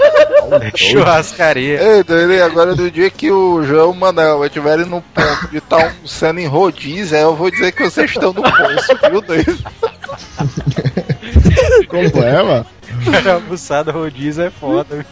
churrascaria. 0.76 1.80
Ei, 1.82 2.03
doido, 2.05 2.32
e 2.32 2.42
agora 2.42 2.74
do 2.74 2.90
dia 2.90 3.11
que 3.11 3.30
o 3.30 3.62
João 3.64 3.90
e 3.90 3.92
o 3.92 3.94
Manel 3.94 4.44
estiverem 4.44 4.84
no 4.86 5.00
ponto 5.00 5.48
de 5.50 5.59
estar 5.59 5.82
almoçando 5.82 6.40
em 6.40 6.46
rodízio, 6.46 7.16
aí 7.16 7.22
eu 7.22 7.34
vou 7.34 7.50
dizer 7.50 7.72
que 7.72 7.82
vocês 7.84 8.11
estão 8.11 8.32
no 8.32 8.42
poço, 8.42 8.98
viu, 9.11 9.20
doido? 9.22 9.59
Como 11.88 12.24
é, 12.24 12.42
mano? 12.42 12.66
Cara, 13.11 13.34
almoçada 13.34 13.92
rodízio 13.92 14.44
é 14.44 14.50
foda. 14.50 15.05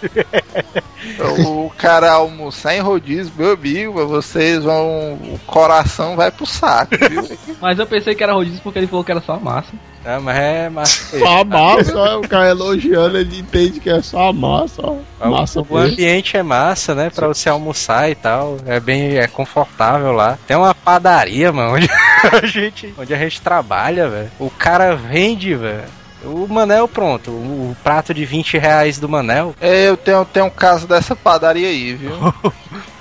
o 1.46 1.70
cara 1.76 2.12
almoçar 2.12 2.74
em 2.74 2.80
rodízio, 2.80 3.32
meu 3.36 3.52
amigo, 3.52 4.06
vocês 4.06 4.64
vão. 4.64 5.14
O 5.14 5.40
coração 5.46 6.16
vai 6.16 6.30
pro 6.30 6.46
saco, 6.46 6.92
viu? 7.08 7.26
Mas 7.60 7.78
eu 7.78 7.86
pensei 7.86 8.14
que 8.14 8.22
era 8.22 8.32
rodízio 8.32 8.60
porque 8.62 8.78
ele 8.78 8.86
falou 8.86 9.04
que 9.04 9.10
era 9.10 9.20
só 9.20 9.38
massa. 9.38 9.72
Ah, 10.04 10.18
mas 10.18 10.36
é 10.38 10.68
massa. 10.70 11.18
Só 11.18 11.40
a 11.40 11.44
massa, 11.44 12.16
o 12.18 12.26
cara 12.26 12.48
elogiando, 12.48 13.18
ele 13.18 13.40
entende 13.40 13.80
que 13.80 13.90
é 13.90 14.00
só 14.00 14.28
a 14.28 14.32
massa, 14.32 14.80
ó. 14.82 15.28
Massa 15.28 15.60
O 15.60 15.64
pura. 15.64 15.84
ambiente 15.84 16.36
é 16.38 16.42
massa, 16.42 16.94
né? 16.94 17.10
Pra 17.10 17.28
você 17.28 17.50
almoçar 17.50 18.10
e 18.10 18.14
tal. 18.14 18.56
É 18.64 18.80
bem 18.80 19.18
é 19.18 19.26
confortável 19.26 20.12
lá. 20.12 20.38
Tem 20.46 20.56
uma 20.56 20.74
padaria, 20.74 21.52
mano, 21.52 21.74
onde 21.76 21.88
a 22.32 22.46
gente, 22.46 22.94
onde 22.96 23.12
a 23.12 23.18
gente 23.18 23.42
trabalha, 23.42 24.08
velho. 24.08 24.30
O 24.38 24.48
cara 24.48 24.96
vende, 24.96 25.54
velho. 25.54 25.99
O 26.24 26.46
Manel, 26.48 26.86
pronto. 26.86 27.30
O, 27.30 27.76
prato 27.82 28.12
de 28.12 28.24
20 28.24 28.58
reais 28.58 28.98
do 28.98 29.08
Manel. 29.08 29.54
É, 29.60 29.88
eu 29.88 29.96
tenho, 29.96 30.24
tenho 30.24 30.46
um 30.46 30.50
caso 30.50 30.86
dessa 30.86 31.16
padaria 31.16 31.68
aí, 31.68 31.94
viu? 31.94 32.12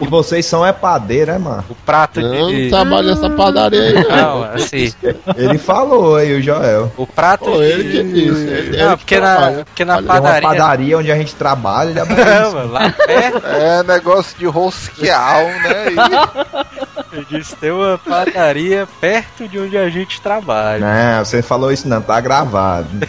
E 0.02 0.08
vocês 0.08 0.46
são 0.46 0.66
é 0.66 0.72
padeiro, 0.72 1.30
é, 1.32 1.38
mano? 1.38 1.64
O 1.70 1.76
prato 1.76 2.22
Não, 2.22 2.48
de. 2.48 2.64
não 2.64 2.70
trabalha 2.70 3.10
nessa 3.14 3.30
padaria 3.30 3.82
aí, 3.82 3.94
Não, 3.94 4.40
não. 4.40 4.44
assim. 4.54 4.94
Ele 5.36 5.58
falou 5.58 6.16
aí, 6.16 6.34
o 6.40 6.42
Joel. 6.42 6.90
O 6.96 7.06
prato 7.06 7.44
Pô, 7.46 7.58
de. 7.58 7.64
ele 7.64 7.84
que 7.92 8.04
disse. 8.14 8.48
Ele, 8.48 8.78
Não, 8.78 8.88
ele 8.88 8.98
porque 8.98 9.16
que 9.16 9.22
na, 9.22 9.52
porque 9.66 9.86
na 9.86 9.96
Tem 9.98 10.04
uma 10.06 10.14
padaria. 10.14 10.50
padaria 10.50 10.98
onde 10.98 11.12
a 11.12 11.16
gente 11.18 11.36
trabalha, 11.36 11.90
ele 11.90 12.00
é 12.00 12.06
Não, 12.42 12.54
mano, 12.54 12.72
lá 12.72 12.90
perto, 12.92 13.46
É 13.46 13.84
negócio 13.84 14.38
de 14.40 14.46
rosqueal, 14.46 15.42
né? 15.44 15.86
E- 15.92 16.80
eu 17.12 17.24
disse, 17.24 17.56
tem 17.56 17.72
uma 17.72 17.98
padaria 17.98 18.88
perto 19.00 19.48
de 19.48 19.60
onde 19.60 19.78
a 19.78 19.90
gente 19.90 20.22
trabalha. 20.22 20.80
Não, 20.80 21.26
você 21.26 21.42
falou 21.42 21.72
isso 21.72 21.88
não, 21.88 22.02
tá 22.02 22.20
gravado. 22.22 22.88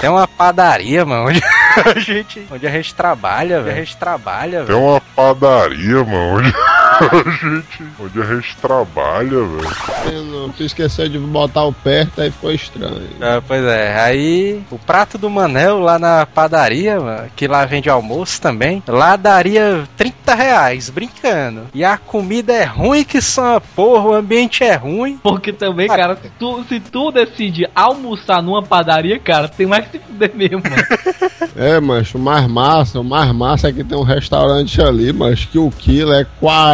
Tem 0.00 0.10
uma 0.10 0.26
padaria, 0.26 1.04
mano, 1.04 1.28
onde 1.28 1.40
a 1.96 1.98
gente, 1.98 2.46
onde 2.50 2.66
a 2.66 2.70
gente 2.70 2.94
trabalha, 2.94 3.60
velho. 3.62 3.76
A 3.76 3.84
gente 3.84 3.96
trabalha, 3.96 4.58
Tem 4.58 4.66
velho. 4.66 4.80
uma 4.80 5.00
padaria, 5.00 6.04
mano, 6.04 6.38
onde 6.38 6.52
gente, 7.40 7.84
onde 8.00 8.20
a 8.20 8.24
gente 8.34 8.56
trabalha, 8.56 9.28
velho. 9.30 10.24
Não- 10.24 10.42
Tu 10.52 10.64
esqueceu 10.64 11.08
de 11.08 11.18
botar 11.18 11.64
o 11.64 11.72
perto, 11.72 12.20
aí 12.20 12.30
ficou 12.30 12.52
estranho. 12.52 13.00
Ah, 13.20 13.40
pois 13.46 13.64
é, 13.64 13.98
aí 13.98 14.62
o 14.70 14.78
prato 14.78 15.16
do 15.16 15.30
Manel 15.30 15.78
lá 15.80 15.98
na 15.98 16.26
padaria, 16.26 17.00
mano, 17.00 17.28
que 17.34 17.46
lá 17.48 17.64
vende 17.64 17.88
almoço 17.88 18.40
também, 18.40 18.82
lá 18.86 19.16
daria 19.16 19.84
30 19.96 20.34
reais, 20.34 20.90
brincando. 20.90 21.62
E 21.72 21.82
a 21.84 21.96
comida 21.96 22.52
é 22.52 22.64
ruim 22.64 23.02
que 23.04 23.20
só 23.20 23.60
porra, 23.74 24.08
o 24.10 24.14
ambiente 24.14 24.62
é 24.62 24.74
ruim. 24.74 25.18
Porque 25.22 25.52
também, 25.52 25.88
cara, 25.88 26.16
se 26.20 26.28
tu, 26.38 26.62
se 26.68 26.80
tu 26.80 27.10
decide 27.10 27.66
almoçar 27.74 28.42
numa 28.42 28.62
padaria, 28.62 29.18
cara, 29.18 29.48
tem 29.48 29.66
mais 29.66 29.86
que 29.86 29.92
se 29.98 30.04
fuder 30.04 30.32
mesmo, 30.34 30.60
mano. 30.62 30.76
É, 31.54 31.78
mancho, 31.80 32.16
o 32.16 32.20
mais 32.20 32.46
massa, 32.46 32.98
o 32.98 33.04
mais 33.04 33.30
massa 33.30 33.68
é 33.68 33.72
que 33.72 33.84
tem 33.84 33.96
um 33.98 34.02
restaurante 34.02 34.80
ali, 34.80 35.12
mas 35.12 35.44
que 35.44 35.58
o 35.58 35.70
quilo 35.70 36.14
é 36.14 36.26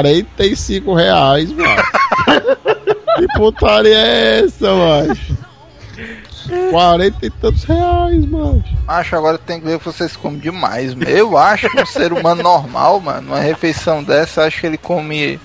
45 0.08 0.94
reais, 0.94 1.50
mano. 1.52 1.82
que 3.16 3.26
putaria 3.36 3.96
é 3.98 4.40
essa, 4.44 4.74
mancho? 4.74 5.36
40 6.70 7.26
e 7.26 7.30
tantos 7.30 7.64
reais, 7.64 8.24
mano. 8.26 8.64
Acho 8.86 9.16
agora 9.16 9.36
tem 9.38 9.60
que 9.60 9.66
ver 9.66 9.78
que 9.78 9.84
vocês 9.84 10.16
comem 10.16 10.38
demais. 10.38 10.94
mano. 10.94 11.08
Eu 11.08 11.36
acho 11.36 11.68
que 11.68 11.80
um 11.80 11.86
ser 11.86 12.12
humano 12.12 12.42
normal, 12.42 13.00
mano, 13.00 13.28
uma 13.32 13.40
refeição 13.40 14.02
dessa, 14.02 14.40
eu 14.42 14.46
acho 14.46 14.60
que 14.60 14.66
ele 14.66 14.78
come 14.78 15.38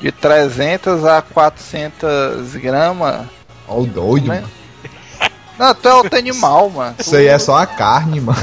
de 0.00 0.12
300 0.12 1.04
a 1.04 1.20
400 1.22 2.54
gramas. 2.56 3.26
Ó 3.66 3.80
o 3.80 3.86
doido, 3.86 4.28
Né? 4.28 4.36
mano. 4.40 4.48
Não, 5.58 5.74
tu 5.74 5.88
é 5.88 5.94
outro 5.94 6.18
animal, 6.18 6.68
mano. 6.68 6.94
Isso 6.98 7.16
aí 7.16 7.26
é 7.28 7.38
só 7.38 7.56
a 7.56 7.66
carne, 7.66 8.20
mano. 8.20 8.38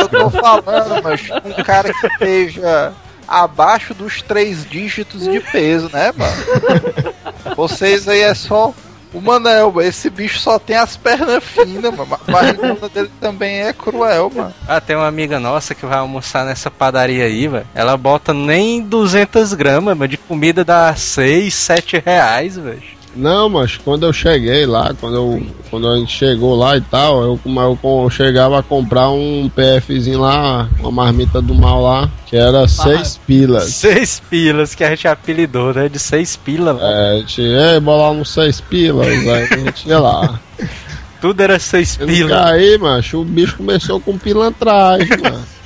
Eu 0.00 0.08
tô 0.08 0.30
falando, 0.30 1.02
mas 1.04 1.28
um 1.44 1.62
cara 1.62 1.92
que 1.92 2.06
esteja 2.06 2.92
abaixo 3.28 3.92
dos 3.92 4.22
três 4.22 4.64
dígitos 4.68 5.22
de 5.24 5.40
peso, 5.40 5.90
né, 5.92 6.12
mano? 6.16 7.54
Vocês 7.54 8.08
aí 8.08 8.20
é 8.20 8.34
só. 8.34 8.72
O 9.12 9.22
Manel, 9.22 9.80
esse 9.80 10.10
bicho 10.10 10.38
só 10.38 10.58
tem 10.58 10.76
as 10.76 10.96
pernas 10.96 11.42
finas, 11.42 11.94
mano. 11.94 12.18
A 12.26 12.30
barrigona 12.30 12.88
dele 12.92 13.10
também 13.18 13.60
é 13.62 13.72
cruel, 13.72 14.30
mano. 14.34 14.54
Ah, 14.66 14.80
tem 14.82 14.94
uma 14.96 15.06
amiga 15.06 15.40
nossa 15.40 15.74
que 15.74 15.86
vai 15.86 15.98
almoçar 15.98 16.44
nessa 16.44 16.70
padaria 16.70 17.24
aí, 17.24 17.48
velho. 17.48 17.66
Ela 17.74 17.96
bota 17.96 18.34
nem 18.34 18.82
200 18.82 19.54
gramas, 19.54 19.96
mano, 19.96 20.08
de 20.08 20.18
comida 20.18 20.62
dá 20.62 20.94
6, 20.94 21.54
7 21.54 22.02
reais, 22.04 22.56
velho. 22.58 22.97
Não, 23.18 23.48
mas 23.48 23.76
quando 23.76 24.06
eu 24.06 24.12
cheguei 24.12 24.64
lá, 24.64 24.94
quando, 25.00 25.16
eu, 25.16 25.46
quando 25.70 25.88
a 25.88 25.98
gente 25.98 26.16
chegou 26.16 26.54
lá 26.54 26.76
e 26.76 26.80
tal, 26.80 27.20
eu, 27.22 27.40
eu, 27.44 27.78
eu 27.82 28.10
chegava 28.10 28.60
a 28.60 28.62
comprar 28.62 29.10
um 29.10 29.50
PFzinho 29.50 30.20
lá, 30.20 30.68
uma 30.78 30.92
marmita 30.92 31.42
do 31.42 31.52
mal 31.52 31.82
lá, 31.82 32.08
que 32.26 32.36
era 32.36 32.68
seis 32.68 33.18
pilas. 33.26 33.64
6 33.74 34.22
pilas 34.30 34.74
que 34.76 34.84
a 34.84 34.90
gente 34.90 35.08
apelidou, 35.08 35.74
né? 35.74 35.88
De 35.88 35.98
6 35.98 36.36
pilas. 36.36 36.80
É, 36.80 37.10
a 37.10 37.16
gente, 37.16 37.42
ei, 37.42 37.80
bolar 37.80 38.12
uns 38.12 38.30
seis 38.30 38.60
pilas, 38.60 39.08
aí 39.08 39.48
a 39.50 39.56
gente 39.56 39.88
ia 39.88 39.98
lá. 39.98 40.38
Tudo 41.20 41.40
era 41.42 41.58
6 41.58 41.96
E 42.02 42.06
pilas. 42.06 42.32
aí, 42.46 42.78
macho, 42.78 43.20
o 43.20 43.24
bicho 43.24 43.56
começou 43.56 43.98
com 44.00 44.16
pilantragem, 44.16 45.08
mano. 45.20 45.57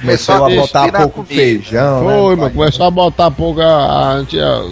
Começou 0.00 0.34
a 0.34 0.50
botar 0.50 0.92
pouco 0.92 1.10
comida. 1.24 1.34
feijão. 1.34 2.04
né, 2.04 2.18
Foi, 2.18 2.36
mas 2.36 2.52
começou 2.52 2.86
a 2.86 2.90
botar 2.90 3.30
pouco. 3.30 3.60
A, 3.60 4.18
a 4.18 4.22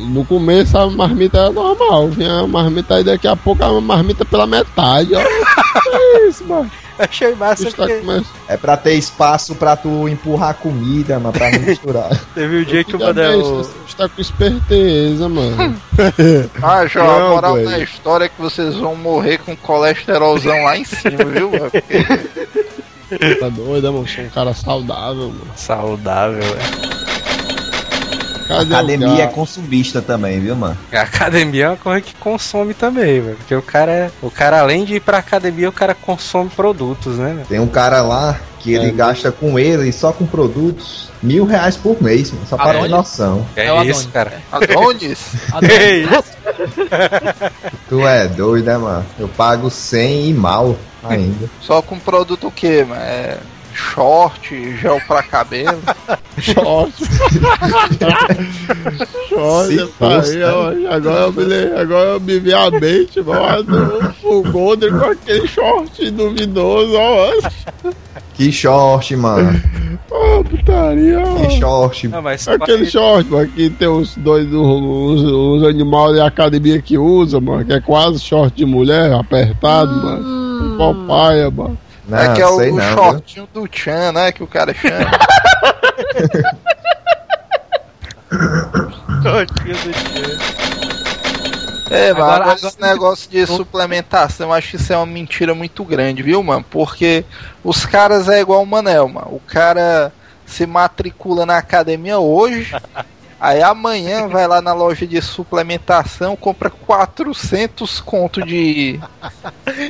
no 0.08 0.24
começo 0.24 0.76
a 0.78 0.88
marmita 0.90 1.38
era 1.38 1.50
normal. 1.50 2.08
Vinha 2.08 2.40
a 2.40 2.46
marmita 2.46 2.96
aí 2.96 3.04
daqui 3.04 3.26
a 3.28 3.36
pouco 3.36 3.62
a 3.64 3.80
marmita 3.80 4.24
pela 4.24 4.46
metade. 4.46 5.10
Ó. 5.14 5.20
É 5.88 6.28
isso, 6.28 6.44
mano. 6.44 6.70
Achei 6.98 7.34
massa 7.34 7.64
Isso 7.68 7.76
tá 7.76 7.84
porque 7.84 8.00
começando. 8.00 8.26
É 8.48 8.56
pra 8.56 8.76
ter 8.76 8.94
espaço 8.94 9.54
pra 9.54 9.76
tu 9.76 10.08
empurrar 10.08 10.54
comida, 10.54 11.18
mas 11.20 11.36
pra 11.36 11.50
não 11.52 11.60
misturar. 11.60 12.08
teve 12.34 12.56
o 12.56 12.64
dia 12.64 12.82
que 12.82 12.96
o 12.96 12.98
Manel. 12.98 13.40
Você 13.42 13.70
está 13.86 14.08
com 14.08 14.20
esperteza, 14.20 15.28
mano. 15.28 15.76
Ah, 16.62 16.86
Jó, 16.86 17.04
Não, 17.04 17.26
a 17.26 17.30
moral 17.30 17.64
da 17.64 17.78
história 17.78 18.24
é 18.24 18.28
que 18.28 18.40
vocês 18.40 18.74
vão 18.76 18.96
morrer 18.96 19.38
com 19.38 19.54
colesterolzão 19.56 20.64
lá 20.64 20.76
em 20.76 20.84
cima, 20.84 21.24
viu? 21.24 21.50
mano? 21.50 21.70
Porque 21.70 21.98
Tá 23.40 23.48
doido, 23.48 23.92
mano? 23.92 24.06
Sou 24.08 24.24
um 24.24 24.28
cara 24.30 24.52
saudável, 24.54 25.28
mano. 25.28 25.46
Saudável, 25.54 26.40
velho. 26.40 26.96
Cadê 28.48 28.74
Academia 28.74 29.24
é 29.24 29.26
consumista 29.26 30.00
também, 30.00 30.38
viu, 30.38 30.54
mano? 30.54 30.78
A 30.92 31.00
academia 31.00 31.64
é 31.64 31.68
uma 31.70 31.76
coisa 31.76 32.00
que 32.00 32.14
consome 32.14 32.74
também, 32.74 33.20
velho. 33.20 33.36
Porque 33.36 33.54
o 33.54 33.62
cara 33.62 33.90
é. 33.92 34.10
O 34.22 34.30
cara, 34.30 34.60
além 34.60 34.84
de 34.84 34.94
ir 34.94 35.00
pra 35.00 35.18
academia, 35.18 35.68
o 35.68 35.72
cara 35.72 35.94
consome 35.94 36.48
produtos, 36.50 37.16
né, 37.18 37.32
velho? 37.34 37.46
Tem 37.48 37.58
um 37.58 37.66
cara 37.66 38.02
lá 38.02 38.38
que 38.60 38.72
ele 38.72 38.88
É. 38.88 38.92
gasta 38.92 39.32
com 39.32 39.58
ele, 39.58 39.92
só 39.92 40.12
com 40.12 40.24
produtos, 40.26 41.10
mil 41.20 41.44
reais 41.44 41.76
por 41.76 42.00
mês, 42.00 42.30
mano, 42.30 42.46
só 42.48 42.56
pra 42.56 42.72
ter 42.80 42.88
noção. 42.88 43.44
É, 43.56 43.66
É 43.66 43.72
o 43.72 43.82
isso, 43.82 44.08
Adonis. 44.08 44.10
cara. 44.12 44.32
Adonis? 44.52 45.18
É 45.68 45.94
isso. 45.98 46.36
Tu 47.88 48.06
é 48.06 48.28
doido, 48.28 48.64
né, 48.66 48.76
mano? 48.78 49.04
Eu 49.18 49.28
pago 49.28 49.68
100 49.70 50.28
e 50.30 50.32
mal 50.32 50.76
ainda. 51.08 51.50
Só 51.60 51.82
com 51.82 51.98
produto 51.98 52.48
o 52.48 52.52
quê, 52.52 52.84
mano? 52.84 53.00
É 53.00 53.38
short, 53.76 54.76
gel 54.78 55.00
pra 55.06 55.22
cabelo. 55.22 55.78
Short. 56.38 56.92
Short, 59.28 59.68
Se 59.68 59.86
fosse, 59.86 60.36
aí, 60.36 60.42
ó. 60.44 60.94
Agora 60.94 61.20
eu 61.20 61.32
me, 61.32 61.80
agora 61.80 62.08
eu 62.10 62.20
me 62.20 62.38
vi 62.38 62.52
a 62.52 62.70
mente, 62.70 63.22
mano. 63.22 64.14
O 64.22 64.42
Golden 64.42 64.90
com 64.90 65.04
aquele 65.06 65.48
short 65.48 66.10
duvidoso, 66.10 66.94
ó. 66.94 67.30
Que 68.34 68.52
short, 68.52 69.16
mano. 69.16 69.60
Ó, 70.10 70.42
putaria, 70.42 71.20
ó. 71.20 71.36
Que 71.36 71.58
short. 71.58 72.08
Não, 72.08 72.20
mas 72.20 72.46
Aquele 72.46 72.84
short, 72.84 73.30
mano, 73.30 73.48
que 73.48 73.70
tem 73.70 73.88
os 73.88 74.14
dois, 74.16 74.46
os, 74.52 75.22
os 75.22 75.64
animais 75.64 76.16
da 76.16 76.26
academia 76.26 76.82
que 76.82 76.98
usa, 76.98 77.40
mano, 77.40 77.64
que 77.64 77.72
é 77.72 77.80
quase 77.80 78.20
short 78.20 78.54
de 78.54 78.66
mulher, 78.66 79.12
apertado, 79.14 79.90
mano. 79.96 80.45
Papaia, 80.78 81.50
mano. 81.50 81.78
Não, 82.08 82.18
é 82.18 82.34
que 82.34 82.40
é 82.40 82.46
o, 82.46 82.56
o 82.56 82.58
não, 82.58 82.68
viu? 82.70 82.94
shortinho 82.94 83.48
do 83.52 83.68
Chan, 83.70 84.12
né? 84.12 84.30
Que 84.32 84.42
o 84.42 84.46
cara 84.46 84.72
chama. 84.74 85.10
É, 91.90 92.12
mano, 92.12 92.24
Agora- 92.24 92.44
agora, 92.52 92.58
esse 92.66 92.80
negócio 92.80 93.30
de 93.30 93.46
suplementação, 93.46 94.52
acho 94.52 94.70
que 94.70 94.76
isso 94.76 94.92
é 94.92 94.96
uma 94.96 95.06
mentira 95.06 95.54
muito 95.54 95.84
grande, 95.84 96.22
viu, 96.22 96.42
mano? 96.42 96.64
Porque 96.68 97.24
os 97.62 97.86
caras 97.86 98.28
é 98.28 98.40
igual 98.40 98.62
o 98.62 98.66
Manel, 98.66 99.08
mano. 99.08 99.28
O 99.30 99.40
cara 99.40 100.12
se 100.44 100.66
matricula 100.66 101.46
na 101.46 101.58
academia 101.58 102.18
hoje, 102.18 102.74
aí 103.40 103.62
amanhã 103.62 104.28
vai 104.28 104.46
lá 104.46 104.60
na 104.60 104.72
loja 104.72 105.06
de 105.06 105.20
suplementação, 105.20 106.36
compra 106.36 106.70
400 106.70 108.00
conto 108.00 108.44
de 108.44 109.00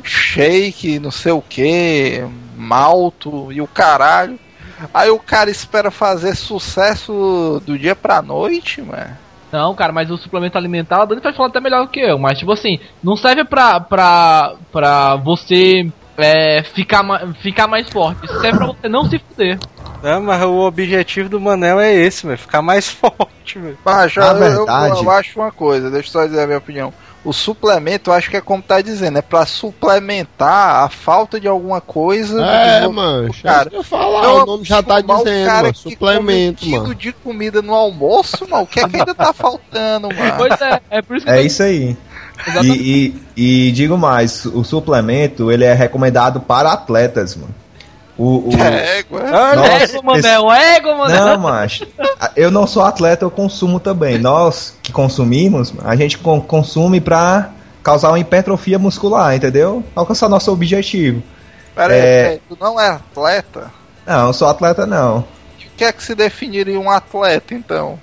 shake, 0.02 0.98
não 0.98 1.10
sei 1.10 1.32
o 1.32 1.42
que, 1.42 2.24
malto 2.56 3.52
e 3.52 3.60
o 3.60 3.66
caralho. 3.66 4.38
Aí 4.92 5.08
o 5.10 5.18
cara 5.18 5.50
espera 5.50 5.90
fazer 5.90 6.34
sucesso 6.34 7.62
do 7.64 7.78
dia 7.78 7.96
pra 7.96 8.20
noite, 8.20 8.82
mano. 8.82 9.16
Não, 9.50 9.74
cara, 9.74 9.92
mas 9.92 10.10
o 10.10 10.18
suplemento 10.18 10.58
alimentar, 10.58 11.02
o 11.02 11.06
Dani 11.06 11.20
vai 11.20 11.32
falar 11.32 11.48
até 11.48 11.60
melhor 11.60 11.88
que 11.88 12.00
eu, 12.00 12.18
mas 12.18 12.38
tipo 12.38 12.52
assim, 12.52 12.78
não 13.02 13.16
serve 13.16 13.44
pra, 13.44 13.80
pra, 13.80 14.54
pra 14.72 15.16
você 15.16 15.90
é, 16.18 16.62
ficar, 16.62 17.02
ma- 17.02 17.34
ficar 17.42 17.66
mais 17.66 17.88
forte, 17.88 18.24
isso 18.24 18.40
serve 18.40 18.58
pra 18.58 18.66
você 18.68 18.88
não 18.88 19.08
se 19.08 19.18
fuder. 19.18 19.58
Não, 20.02 20.20
mas 20.22 20.42
o 20.42 20.58
objetivo 20.60 21.28
do 21.28 21.40
Manel 21.40 21.80
é 21.80 21.92
esse, 21.94 22.26
velho. 22.26 22.38
Ficar 22.38 22.62
mais 22.62 22.88
forte, 22.90 23.58
velho. 23.58 23.78
Mas 23.84 24.14
Na 24.14 24.26
eu, 24.26 24.28
eu- 24.32 24.38
verdade- 24.38 25.04
eu 25.04 25.10
acho 25.10 25.40
uma 25.40 25.50
coisa, 25.52 25.90
deixa 25.90 26.08
eu 26.08 26.12
só 26.12 26.26
dizer 26.26 26.42
a 26.42 26.46
minha 26.46 26.58
opinião. 26.58 26.92
O 27.24 27.32
suplemento, 27.32 28.10
eu 28.10 28.14
acho 28.14 28.30
que 28.30 28.36
é 28.36 28.40
como 28.40 28.62
tá 28.62 28.80
dizendo, 28.80 29.18
é 29.18 29.22
pra 29.22 29.44
suplementar 29.46 30.84
a 30.84 30.88
falta 30.88 31.40
de 31.40 31.48
alguma 31.48 31.80
coisa. 31.80 32.40
É, 32.44 32.86
mano, 32.86 33.34
cara. 33.42 33.68
eu 33.72 33.82
falar, 33.82 34.22
Não, 34.22 34.42
o 34.42 34.46
nome 34.46 34.64
já 34.64 34.80
tá 34.82 35.00
dizendo, 35.00 35.46
cara 35.46 35.62
mano, 35.62 35.72
que 35.74 35.78
suplemento, 35.90 36.66
mano. 36.68 36.94
de 36.94 37.12
comida 37.12 37.60
no 37.62 37.74
almoço, 37.74 38.46
mano. 38.48 38.62
O 38.62 38.66
que 38.66 38.78
é 38.78 38.88
que 38.88 38.96
ainda 38.96 39.14
tá 39.14 39.32
faltando, 39.32 40.08
mano? 40.08 40.34
Pois 40.36 40.60
é, 40.60 40.80
é 40.88 41.02
por 41.02 41.16
isso 41.16 41.26
que 41.26 41.32
É 41.32 41.38
eu- 41.40 41.46
isso 41.46 41.62
aí. 41.64 41.96
E, 42.62 43.14
e, 43.36 43.66
e 43.68 43.72
digo 43.72 43.96
mais, 43.96 44.44
o 44.46 44.62
suplemento 44.62 45.50
ele 45.50 45.64
é 45.64 45.72
recomendado 45.72 46.40
para 46.40 46.72
atletas, 46.72 47.34
mano. 47.36 47.54
O, 48.18 48.48
o- 48.48 48.52
É, 48.54 49.04
Nossa, 49.56 49.68
Ego, 49.84 50.02
Manel, 50.02 50.50
ego, 50.52 50.96
Manel. 50.96 51.26
Não, 51.26 51.38
macho. 51.38 51.86
Eu 52.34 52.50
não 52.50 52.66
sou 52.66 52.82
atleta, 52.82 53.24
eu 53.24 53.30
consumo 53.30 53.78
também. 53.78 54.18
Nós 54.18 54.74
que 54.82 54.90
consumimos, 54.92 55.72
a 55.84 55.94
gente 55.96 56.16
con- 56.18 56.40
consome 56.40 57.00
pra 57.00 57.50
causar 57.82 58.08
uma 58.08 58.18
hipertrofia 58.18 58.78
muscular, 58.78 59.34
entendeu? 59.36 59.84
Alcançar 59.94 60.28
nosso 60.30 60.50
objetivo. 60.50 61.22
Pera 61.74 61.92
aí, 61.92 62.00
É. 62.00 62.22
peraí, 62.24 62.40
tu 62.48 62.56
não 62.58 62.80
é 62.80 62.88
atleta? 62.88 63.70
Não, 64.06 64.28
eu 64.28 64.32
sou 64.32 64.48
atleta 64.48 64.86
não. 64.86 65.18
O 65.18 65.24
que 65.76 65.84
é 65.84 65.92
que 65.92 66.02
se 66.02 66.14
definiria 66.14 66.80
um 66.80 66.90
atleta, 66.90 67.52
então? 67.54 67.98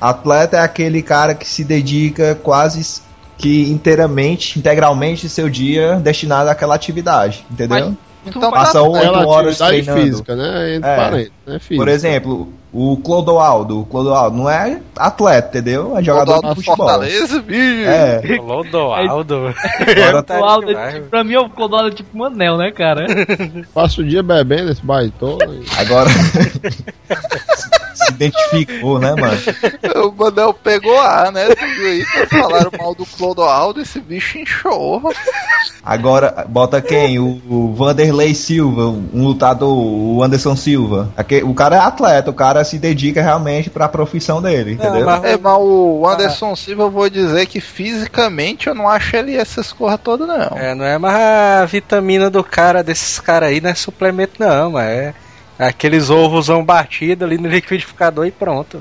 Atleta 0.00 0.56
é 0.56 0.60
aquele 0.60 1.02
cara 1.02 1.34
que 1.34 1.46
se 1.46 1.62
dedica 1.62 2.34
quase 2.42 3.02
que 3.38 3.70
inteiramente, 3.70 4.58
integralmente 4.58 5.28
seu 5.28 5.48
dia 5.48 5.94
destinado 5.96 6.50
àquela 6.50 6.74
atividade, 6.74 7.46
entendeu? 7.50 7.96
Então, 8.26 8.50
faz- 8.50 8.64
Passa 8.66 8.82
oito 8.82 8.96
Aquela 8.96 9.26
horas 9.26 9.60
atividade 9.62 9.82
treinando. 9.84 10.10
física, 10.10 10.36
né? 10.36 10.74
Entre 10.74 10.90
É. 11.48 11.76
Por 11.76 11.88
exemplo, 11.88 12.52
o 12.72 12.96
Clodoaldo. 12.98 13.80
O 13.80 13.86
Clodoaldo 13.86 14.36
não 14.36 14.50
é 14.50 14.80
atleta, 14.96 15.58
entendeu? 15.58 15.96
É 15.96 16.02
jogador 16.02 16.40
de 16.40 16.48
do 16.48 16.54
futebol. 16.54 16.76
Fortaleza, 16.76 17.40
bicho. 17.40 17.88
É. 17.88 18.20
Lodoaldo, 18.40 19.42
velho. 19.42 19.54
Agora 20.08 20.22
Tá 20.22 20.34
Clodoaldo, 20.34 20.66
demais, 20.66 20.94
tipo, 20.94 21.06
pra 21.08 21.24
mim, 21.24 21.36
o 21.36 21.48
Clodoaldo 21.48 21.88
é 21.88 21.94
tipo 21.94 22.18
Manel, 22.18 22.56
né, 22.58 22.70
cara? 22.70 23.06
Passa 23.72 24.00
o 24.00 24.04
dia 24.04 24.22
bebendo 24.22 24.70
esse 24.70 24.84
baitão. 24.84 25.38
Agora. 25.76 26.10
se 27.94 28.12
identificou, 28.12 28.98
né, 28.98 29.14
mano? 29.14 29.36
O 30.06 30.12
Manel 30.12 30.54
pegou 30.54 30.98
a, 31.00 31.30
né? 31.30 31.48
Tu 31.48 31.66
viu 31.66 31.88
aí? 31.88 32.04
Falaram 32.26 32.70
mal 32.78 32.94
do 32.94 33.04
Clodoaldo, 33.04 33.80
esse 33.80 34.00
bicho 34.00 34.38
inchou. 34.38 35.02
Agora, 35.82 36.46
bota 36.48 36.80
quem? 36.80 37.18
O, 37.18 37.40
o 37.48 37.74
Vanderlei 37.74 38.34
Silva, 38.34 38.86
um 38.86 39.24
lutador, 39.24 39.76
o 39.76 40.22
Anderson 40.22 40.54
Silva. 40.54 41.12
O 41.42 41.54
cara 41.54 41.76
é 41.76 41.78
atleta, 41.80 42.30
o 42.30 42.34
cara 42.34 42.64
se 42.64 42.78
dedica 42.78 43.22
realmente 43.22 43.70
pra 43.70 43.88
profissão 43.88 44.40
dele, 44.42 44.72
entendeu? 44.74 45.04
mas- 45.06 45.24
É, 45.24 45.36
mas 45.36 45.56
o 45.58 46.06
Anderson 46.06 46.54
Silva, 46.56 46.84
eu 46.84 46.90
vou 46.90 47.08
dizer 47.10 47.46
que 47.46 47.60
fisicamente 47.60 48.66
eu 48.68 48.74
não 48.74 48.88
acho 48.88 49.16
ele 49.16 49.36
essas 49.36 49.72
coisas 49.72 49.98
todas, 50.02 50.26
não. 50.26 50.56
É, 50.58 50.74
não 50.74 50.84
é 50.84 50.98
mais 50.98 51.14
a 51.16 51.64
vitamina 51.64 52.30
do 52.30 52.42
cara, 52.44 52.82
desses 52.82 53.18
caras 53.18 53.48
aí, 53.50 53.60
não 53.60 53.70
é 53.70 53.74
suplemento 53.74 54.34
não, 54.38 54.72
mas 54.72 54.88
é 54.88 55.14
aqueles 55.58 56.08
ovosão 56.08 56.64
batido 56.64 57.24
ali 57.24 57.36
no 57.36 57.48
liquidificador 57.48 58.26
e 58.26 58.30
pronto. 58.30 58.80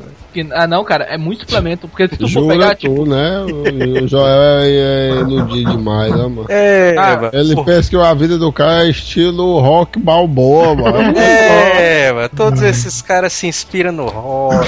ah, 0.53 0.67
não, 0.67 0.83
cara, 0.83 1.05
é 1.05 1.17
muito 1.17 1.41
suplemento, 1.41 1.87
porque 1.87 2.07
se 2.07 2.17
tu 2.17 2.27
for 2.27 2.41
Jura 2.41 2.53
pegar, 2.53 2.75
tipo, 2.75 2.95
tu, 2.95 3.05
né? 3.09 3.39
O, 3.41 4.03
o 4.03 4.07
Joel 4.07 4.61
é, 4.61 4.69
é 4.69 5.09
iludido 5.19 5.71
demais, 5.71 6.11
né, 6.11 6.23
mano? 6.23 6.45
É, 6.49 6.95
Ah. 6.97 7.29
Ele 7.33 7.55
Pô, 7.55 7.63
pensa 7.63 7.89
que 7.89 7.95
a 7.95 8.13
vida 8.13 8.37
do 8.37 8.51
cara 8.51 8.85
é 8.85 8.89
estilo 8.89 9.59
rock 9.59 9.99
balboa, 9.99 10.75
mano. 10.75 11.17
É, 11.17 12.11
mano, 12.13 12.29
todos 12.35 12.61
esses 12.61 13.01
caras 13.01 13.33
se 13.33 13.47
inspiram 13.47 13.91
no 13.91 14.05
rock. 14.07 14.67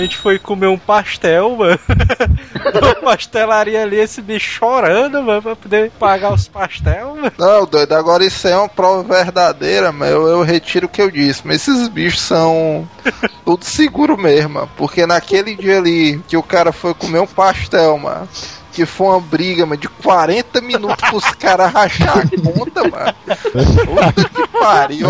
A 0.00 0.02
gente 0.02 0.16
foi 0.16 0.38
comer 0.38 0.68
um 0.68 0.78
pastel, 0.78 1.54
mano. 1.56 1.78
Na 2.80 2.94
pastelaria 2.94 3.82
ali, 3.82 3.96
esse 3.96 4.22
bicho 4.22 4.50
chorando, 4.50 5.22
mano, 5.22 5.42
pra 5.42 5.54
poder 5.54 5.90
pagar 5.90 6.32
os 6.32 6.48
pastel, 6.48 7.16
mano. 7.16 7.32
Não, 7.36 7.66
doido, 7.66 7.92
agora 7.92 8.24
isso 8.24 8.48
é 8.48 8.56
uma 8.56 8.66
prova 8.66 9.02
verdadeira, 9.02 9.92
mas 9.92 10.10
eu, 10.10 10.26
eu 10.26 10.42
retiro 10.42 10.86
o 10.86 10.88
que 10.88 11.02
eu 11.02 11.10
disse. 11.10 11.42
Mas 11.44 11.68
esses 11.68 11.86
bichos 11.88 12.22
são 12.22 12.88
tudo 13.44 13.62
seguro 13.66 14.16
mesmo, 14.16 14.54
mano, 14.54 14.70
porque 14.74 15.04
naquele 15.04 15.54
dia 15.54 15.76
ali 15.76 16.18
que 16.26 16.36
o 16.36 16.42
cara 16.42 16.72
foi 16.72 16.94
comer 16.94 17.20
um 17.20 17.26
pastel, 17.26 17.98
mano, 17.98 18.26
que 18.72 18.86
foi 18.86 19.08
uma 19.08 19.20
briga, 19.20 19.66
mano, 19.66 19.82
de 19.82 19.88
40 19.88 20.62
minutos 20.62 21.10
pros 21.10 21.30
caras 21.32 21.70
rachar 21.70 22.20
a 22.20 22.52
conta, 22.52 22.88
mano. 22.88 23.14
Puta 23.84 24.30
que 24.30 24.48
pariu. 24.58 25.08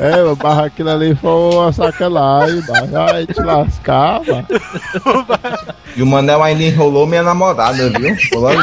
É, 0.00 0.22
mas 0.22 0.38
barra 0.38 0.66
aquilo 0.66 0.90
ali 0.90 1.14
foi 1.16 1.30
uma 1.30 1.72
sacanagem, 1.72 2.60
barra. 2.62 3.06
Vai 3.12 3.26
te 3.26 3.40
lascar, 3.40 4.20
mano. 4.24 4.46
E 5.96 6.02
o 6.02 6.06
Manel 6.06 6.42
ainda 6.42 6.62
enrolou 6.62 7.06
minha 7.06 7.22
namorada, 7.22 7.90
viu? 7.98 8.14
Ficou 8.16 8.40
logo- 8.42 8.60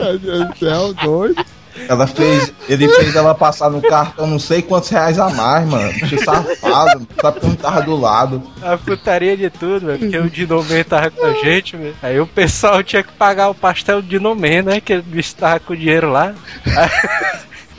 Meu 0.00 0.18
Deus 0.18 0.48
do 0.48 0.56
céu, 0.58 0.94
doido. 0.94 1.44
Ela 1.88 2.06
fez, 2.06 2.52
ele 2.68 2.86
fez 2.88 3.16
ela 3.16 3.34
passar 3.34 3.68
no 3.70 3.80
cartão 3.82 4.26
não 4.26 4.38
sei 4.38 4.62
quantos 4.62 4.88
reais 4.90 5.18
a 5.18 5.28
mais, 5.30 5.66
mano. 5.66 5.92
Bicho 5.94 6.22
safado, 6.24 7.06
sabe 7.20 7.40
que 7.40 7.46
não 7.46 7.56
tava 7.56 7.82
do 7.82 7.96
lado. 7.96 8.42
A 8.62 8.76
putaria 8.76 9.36
de 9.36 9.50
tudo, 9.50 9.86
velho. 9.86 9.98
Porque 9.98 10.18
o 10.18 10.30
Dinomê 10.30 10.84
tava 10.84 11.10
com 11.10 11.24
a 11.26 11.32
gente, 11.34 11.76
velho. 11.76 11.94
Aí 12.02 12.20
o 12.20 12.26
pessoal 12.26 12.82
tinha 12.82 13.02
que 13.02 13.12
pagar 13.12 13.48
o 13.48 13.54
pastel 13.54 14.00
do 14.00 14.08
Dinomê, 14.08 14.62
né? 14.62 14.80
Que 14.80 14.92
ele 14.92 15.22
tava 15.36 15.58
com 15.60 15.72
o 15.72 15.76
dinheiro 15.76 16.10
lá. 16.12 16.34
Aí, 16.66 16.90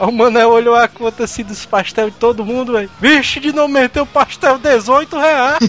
o 0.05 0.11
Manel 0.11 0.49
olhou 0.49 0.75
a 0.75 0.87
conta 0.87 1.23
assim 1.23 1.43
dos 1.43 1.65
pastel 1.65 2.09
de 2.09 2.15
todo 2.17 2.45
mundo, 2.45 2.73
velho. 2.73 2.89
Vixe, 2.99 3.39
Dinomê, 3.39 3.87
teu 3.89 4.05
pastel 4.05 4.57
18 4.57 5.17
reais. 5.17 5.59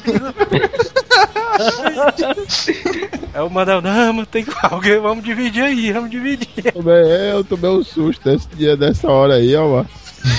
Aí 3.34 3.40
o 3.42 3.50
Manel, 3.50 3.80
não, 3.82 4.12
mas 4.12 4.28
tem 4.28 4.44
alguém, 4.62 4.98
vamos 5.00 5.24
dividir 5.24 5.64
aí, 5.64 5.92
vamos 5.92 6.10
dividir. 6.10 6.48
Eu 7.32 7.44
tomei 7.44 7.70
um 7.70 7.82
susto 7.84 8.28
esse 8.30 8.48
dia, 8.56 8.76
dessa 8.76 9.10
hora 9.10 9.34
aí, 9.34 9.54
ó, 9.56 9.68
mano. 9.68 9.88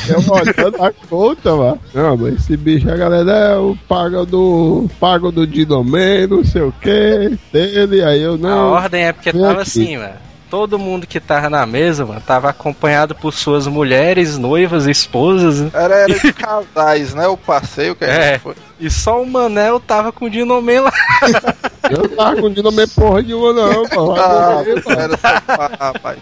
Eu 0.08 0.18
olhando 0.34 0.84
a 0.84 0.92
conta, 1.08 1.56
mano. 1.56 1.80
Não, 1.94 2.18
mas 2.18 2.36
esse 2.36 2.58
bicho, 2.58 2.90
a 2.90 2.96
galera 2.96 3.32
é 3.32 3.56
o 3.58 3.78
paga 3.88 4.26
do. 4.26 4.90
Paga 5.00 5.32
do 5.32 5.46
Dinomê, 5.46 6.26
não 6.26 6.44
sei 6.44 6.64
o 6.64 6.72
que, 6.82 7.38
dele, 7.54 8.04
aí 8.04 8.22
eu 8.22 8.34
A 8.34 8.38
não. 8.38 8.70
ordem 8.72 9.04
é 9.06 9.14
porque 9.14 9.32
tava 9.32 9.52
aqui. 9.52 9.62
assim, 9.62 9.98
mano. 9.98 10.16
Todo 10.50 10.78
mundo 10.80 11.08
que 11.08 11.20
tava 11.20 11.50
na 11.50 11.66
mesa, 11.66 12.06
mano, 12.06 12.22
tava 12.26 12.50
acompanhado 12.50 13.16
por 13.16 13.34
suas 13.34 13.66
mulheres, 13.68 14.38
noivas, 14.38 14.86
esposas. 14.86 15.60
né? 15.62 15.72
Era, 15.74 15.96
era 15.96 16.14
de 16.20 16.32
casais, 16.34 17.14
né? 17.14 17.28
O 17.28 17.36
passeio 17.36 17.96
que 17.96 18.06
a 18.06 18.08
É. 18.08 18.32
gente 18.34 18.42
foi. 18.42 18.56
E 18.80 18.90
só 18.90 19.22
o 19.22 19.26
Manel 19.26 19.80
tava 19.80 20.12
com 20.12 20.26
o 20.26 20.30
Dinomê 20.30 20.80
lá. 20.80 20.92
Eu 21.90 22.00
não 22.00 22.10
tava 22.10 22.42
com 22.42 22.52
Dinomê 22.52 22.88
porra 22.88 23.22
nenhuma, 23.22 23.54
não, 23.54 23.84
pô. 23.90 24.14
Ah, 24.16 24.64
era 24.66 25.18
só 25.18 25.76
rapaz. 25.80 26.20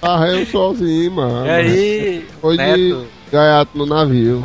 Tava 0.00 0.26
eu 0.28 0.46
sozinho, 0.46 1.12
mano. 1.12 1.46
E 1.46 1.50
aí, 1.50 2.26
Foi 2.40 2.56
de 2.56 2.62
Neto, 2.64 3.06
gaiato 3.32 3.76
no 3.76 3.86
navio. 3.86 4.42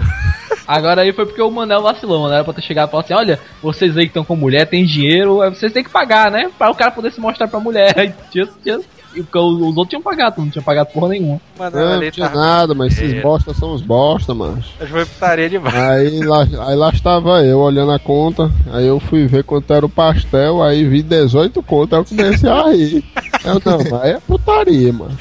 Agora 0.67 1.01
aí 1.01 1.11
foi 1.13 1.25
porque 1.25 1.41
o 1.41 1.51
Manel 1.51 1.81
vacilou, 1.81 2.21
mano. 2.21 2.33
Era 2.33 2.43
pra 2.43 2.53
ter 2.53 2.61
chegado 2.61 2.87
e 2.87 2.91
falar 2.91 3.03
assim: 3.03 3.13
olha, 3.13 3.39
vocês 3.61 3.97
aí 3.97 4.03
que 4.03 4.09
estão 4.09 4.23
com 4.23 4.35
mulher, 4.35 4.65
tem 4.67 4.85
dinheiro, 4.85 5.41
aí 5.41 5.49
vocês 5.49 5.71
têm 5.73 5.83
que 5.83 5.89
pagar, 5.89 6.31
né? 6.31 6.49
Pra 6.57 6.69
o 6.71 6.75
cara 6.75 6.91
poder 6.91 7.11
se 7.11 7.19
mostrar 7.19 7.47
pra 7.47 7.59
mulher. 7.59 7.93
Aí 7.97 8.13
tinha, 8.31 8.47
tinha, 8.63 8.79
e 9.15 9.21
porque 9.21 9.37
os 9.37 9.53
os 9.61 9.61
outros 9.77 9.89
tinham 9.89 10.01
pagado, 10.01 10.41
não 10.41 10.49
tinha 10.49 10.63
pagado 10.63 10.89
porra 10.91 11.09
nenhuma. 11.09 11.35
o 11.55 11.59
Manel 11.59 11.85
Não, 11.85 11.93
ali 11.93 12.05
não 12.05 12.11
tinha 12.11 12.27
tava. 12.29 12.39
nada, 12.39 12.73
mas 12.73 12.93
esses 12.93 13.13
É. 13.13 13.21
bosta 13.21 13.53
são 13.53 13.73
os 13.73 13.81
bosta, 13.83 14.33
mano. 14.33 14.63
Foi 14.89 15.05
putaria 15.05 15.47
demais. 15.49 15.75
Aí 15.75 16.19
lá, 16.25 16.41
aí 16.67 16.75
lá 16.75 16.89
estava 16.89 17.43
eu 17.43 17.59
olhando 17.59 17.91
a 17.91 17.99
conta, 17.99 18.49
aí 18.71 18.87
eu 18.87 18.99
fui 18.99 19.27
ver 19.27 19.43
quanto 19.43 19.71
era 19.71 19.85
o 19.85 19.89
pastel, 19.89 20.63
aí 20.63 20.83
vi 20.85 21.03
18 21.03 21.61
conto, 21.61 21.93
aí 21.95 22.01
eu 22.01 22.05
comecei 22.05 22.49
a 22.49 22.63
rir. 22.71 23.03
Eu 23.45 23.61
não, 23.63 23.99
aí 24.01 24.11
é 24.13 24.19
putaria, 24.19 24.91
mano. 24.91 25.15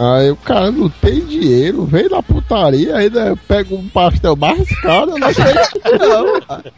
Aí 0.00 0.30
o 0.30 0.36
cara 0.36 0.70
não 0.70 0.88
tem 0.88 1.20
dinheiro, 1.26 1.84
vem 1.84 2.08
da 2.08 2.22
putaria, 2.22 2.96
ainda 2.96 3.36
pega 3.46 3.74
um 3.74 3.86
pastel 3.86 4.34
mais 4.34 4.66
caro, 4.80 5.10
eu 5.12 5.18
não 5.18 5.34
sei 5.34 5.44
não, 5.98 6.40
cara. 6.40 6.72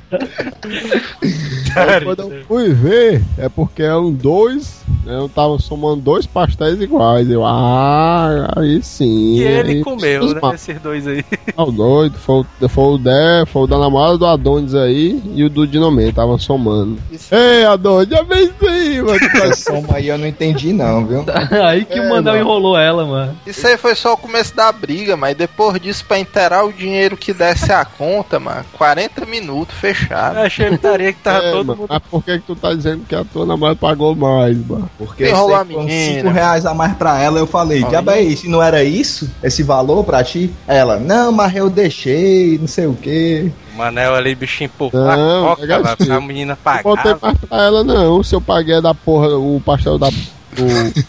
Quando 2.04 2.20
eu 2.22 2.44
fui 2.48 2.72
ver, 2.74 3.22
é 3.38 3.48
porque 3.48 3.84
é 3.84 3.94
um 3.94 4.12
dois, 4.12 4.81
né, 4.81 4.81
eu 5.06 5.28
tava 5.28 5.58
somando 5.58 6.00
dois 6.02 6.26
pastéis 6.26 6.80
iguais. 6.80 7.28
Eu, 7.30 7.44
ah, 7.44 8.52
aí 8.56 8.82
sim. 8.82 9.36
E 9.36 9.42
ele 9.42 9.72
aí, 9.72 9.84
comeu, 9.84 10.32
né? 10.34 10.40
ma- 10.42 10.54
Esses 10.54 10.80
dois 10.80 11.06
aí. 11.06 11.22
Tá 11.54 11.64
doido, 11.66 12.16
foi, 12.18 12.40
o- 12.60 12.68
foi 12.68 12.84
o 12.94 12.98
Dé, 12.98 13.44
foi 13.46 13.62
o 13.62 13.66
da 13.66 13.78
namorada 13.78 14.16
do 14.16 14.26
Adonis 14.26 14.74
aí 14.74 15.20
e 15.34 15.44
o 15.44 15.50
do 15.50 15.66
Dinomê, 15.66 16.10
tava 16.12 16.38
somando. 16.38 16.98
Ei, 17.30 17.64
Adonis, 17.66 18.08
já 18.08 18.22
vem 18.22 18.44
isso 18.44 19.04
mano. 19.04 19.18
Essa 19.34 19.52
soma 19.72 19.96
aí 19.96 20.08
eu 20.08 20.16
não 20.18 20.26
entendi 20.26 20.72
não, 20.72 21.04
viu? 21.06 21.24
aí 21.66 21.84
que 21.84 21.98
É, 21.98 22.02
o 22.02 22.08
mano. 22.08 22.36
enrolou 22.36 22.76
ela, 22.78 23.04
mano. 23.04 23.36
Isso 23.46 23.66
aí 23.66 23.76
foi 23.76 23.94
só 23.94 24.14
o 24.14 24.16
começo 24.16 24.54
da 24.56 24.70
briga, 24.72 25.16
mas 25.16 25.36
depois 25.36 25.80
disso, 25.80 26.04
pra 26.06 26.18
inteirar 26.18 26.64
o 26.64 26.72
dinheiro 26.72 27.16
que 27.16 27.32
desse 27.34 27.72
a 27.72 27.84
conta, 27.84 28.38
mano, 28.40 28.64
40 28.72 29.26
minutos 29.26 29.74
fechado. 29.76 30.36
Eu 30.38 30.42
achei 30.42 30.70
putaria 30.70 31.12
que 31.12 31.20
tava 31.20 31.44
É, 31.44 31.50
todo 31.52 31.66
mano, 31.66 31.80
mundo. 31.80 31.88
Mas 31.90 32.02
por 32.10 32.24
que 32.24 32.38
que 32.38 32.46
tu 32.46 32.56
tá 32.56 32.72
dizendo 32.72 33.04
que 33.06 33.14
a 33.14 33.24
tua 33.24 33.44
namorada 33.44 33.78
pagou 33.78 34.14
mais, 34.14 34.56
mano? 34.66 34.88
Porque 34.98 35.24
eu 35.24 35.28
Enrolou 35.28 35.48
sei 35.50 35.56
a 35.58 35.64
menina. 35.64 36.22
5 36.22 36.28
reais 36.28 36.66
a 36.66 36.74
mais 36.74 36.94
pra 36.94 37.20
ela, 37.20 37.38
eu 37.38 37.46
falei, 37.46 37.82
diabo 37.84 38.10
é 38.10 38.20
isso? 38.20 38.48
Não 38.48 38.62
era 38.62 38.84
isso? 38.84 39.28
Esse 39.42 39.62
valor 39.62 40.04
pra 40.04 40.22
ti? 40.22 40.52
Ela, 40.66 40.98
não, 40.98 41.32
mas 41.32 41.54
eu 41.56 41.68
deixei, 41.70 42.58
não 42.58 42.68
sei 42.68 42.86
o 42.86 42.94
quê. 42.94 43.50
O 43.74 43.78
Manel 43.78 44.14
ali, 44.14 44.34
bichinho 44.34 44.66
empurrou 44.72 45.02
Não, 45.04 45.46
a 45.46 45.48
coca, 45.50 45.62
pega 45.62 45.80
vai 45.82 45.92
assim. 45.94 46.06
pra 46.06 46.20
menina 46.20 46.58
Não 46.64 46.82
botei 46.82 47.14
pagar. 47.14 47.18
mais 47.22 47.38
pra 47.38 47.62
ela, 47.64 47.82
não. 47.84 48.22
Se 48.22 48.34
eu 48.34 48.40
paguei 48.40 48.80
da 48.82 48.94
porra 48.94 49.28
o 49.36 49.60
pastel 49.64 49.98
da. 49.98 50.10
Do 50.52 50.66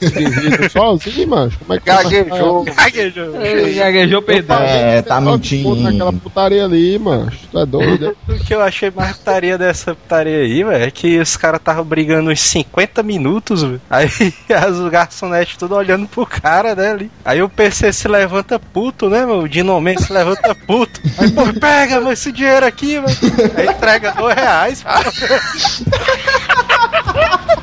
Divino 0.10 0.70
sozinho, 0.70 1.28
mano. 1.28 1.52
Como 1.60 1.74
é 1.74 1.80
que 1.80 1.86
Gaguejou. 1.86 2.64
Gaguejou. 2.64 3.34
Gaguejou 3.76 4.22
perdão. 4.22 4.62
É, 4.62 5.02
tá 5.02 5.20
mentindo. 5.20 5.76
Naquela 5.76 6.14
putaria 6.14 6.64
ali, 6.64 6.98
mano. 6.98 7.30
Tu 7.52 7.60
é 7.60 7.66
doido, 7.66 8.08
é? 8.08 8.14
O 8.34 8.40
que 8.40 8.54
eu 8.54 8.62
achei 8.62 8.90
mais 8.90 9.18
putaria 9.18 9.58
dessa 9.58 9.94
putaria 9.94 10.38
aí, 10.38 10.64
velho, 10.64 10.86
é 10.86 10.92
que 10.92 11.20
os 11.20 11.36
caras 11.36 11.60
estavam 11.60 11.84
brigando 11.84 12.32
uns 12.32 12.40
50 12.40 13.04
minutos, 13.04 13.64
velho. 13.64 13.82
Aí 13.90 14.08
as 14.50 14.80
garçonetes 14.90 15.58
tudo 15.58 15.76
olhando 15.76 16.08
pro 16.08 16.26
cara, 16.26 16.74
né, 16.74 16.92
ali. 16.92 17.12
Aí 17.26 17.42
o 17.42 17.50
PC 17.50 17.92
se 17.92 18.08
levanta 18.08 18.58
puto, 18.58 19.10
né, 19.10 19.26
meu? 19.26 19.40
O 19.40 19.50
Dinomê 19.50 19.98
se 19.98 20.12
levanta 20.12 20.56
puto. 20.56 21.02
Aí, 21.18 21.30
pô, 21.32 21.42
pega 21.60 22.00
meu, 22.00 22.14
esse 22.14 22.32
dinheiro 22.32 22.66
aqui, 22.66 23.00
velho. 23.00 23.18
Aí 23.58 23.68
entrega 23.68 24.14
dois 24.14 24.36
reais. 24.36 24.84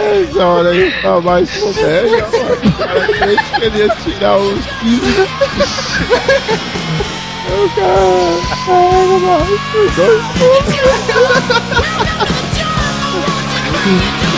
Essa 0.00 0.44
hora 0.46 0.70
aí 0.70 0.90
tá 1.02 1.20
mais 1.20 1.50
comédia, 1.58 2.26
mano. 2.28 2.54
O 2.54 2.72
cara 2.78 3.06
queria 3.60 3.88
tirar 4.02 4.38
os 4.38 4.64
15. 4.80 5.28
O 7.48 7.70
cara. 7.74 8.40
Caralho, 8.66 9.20
mano. 9.20 9.58
Dois. 9.96 10.24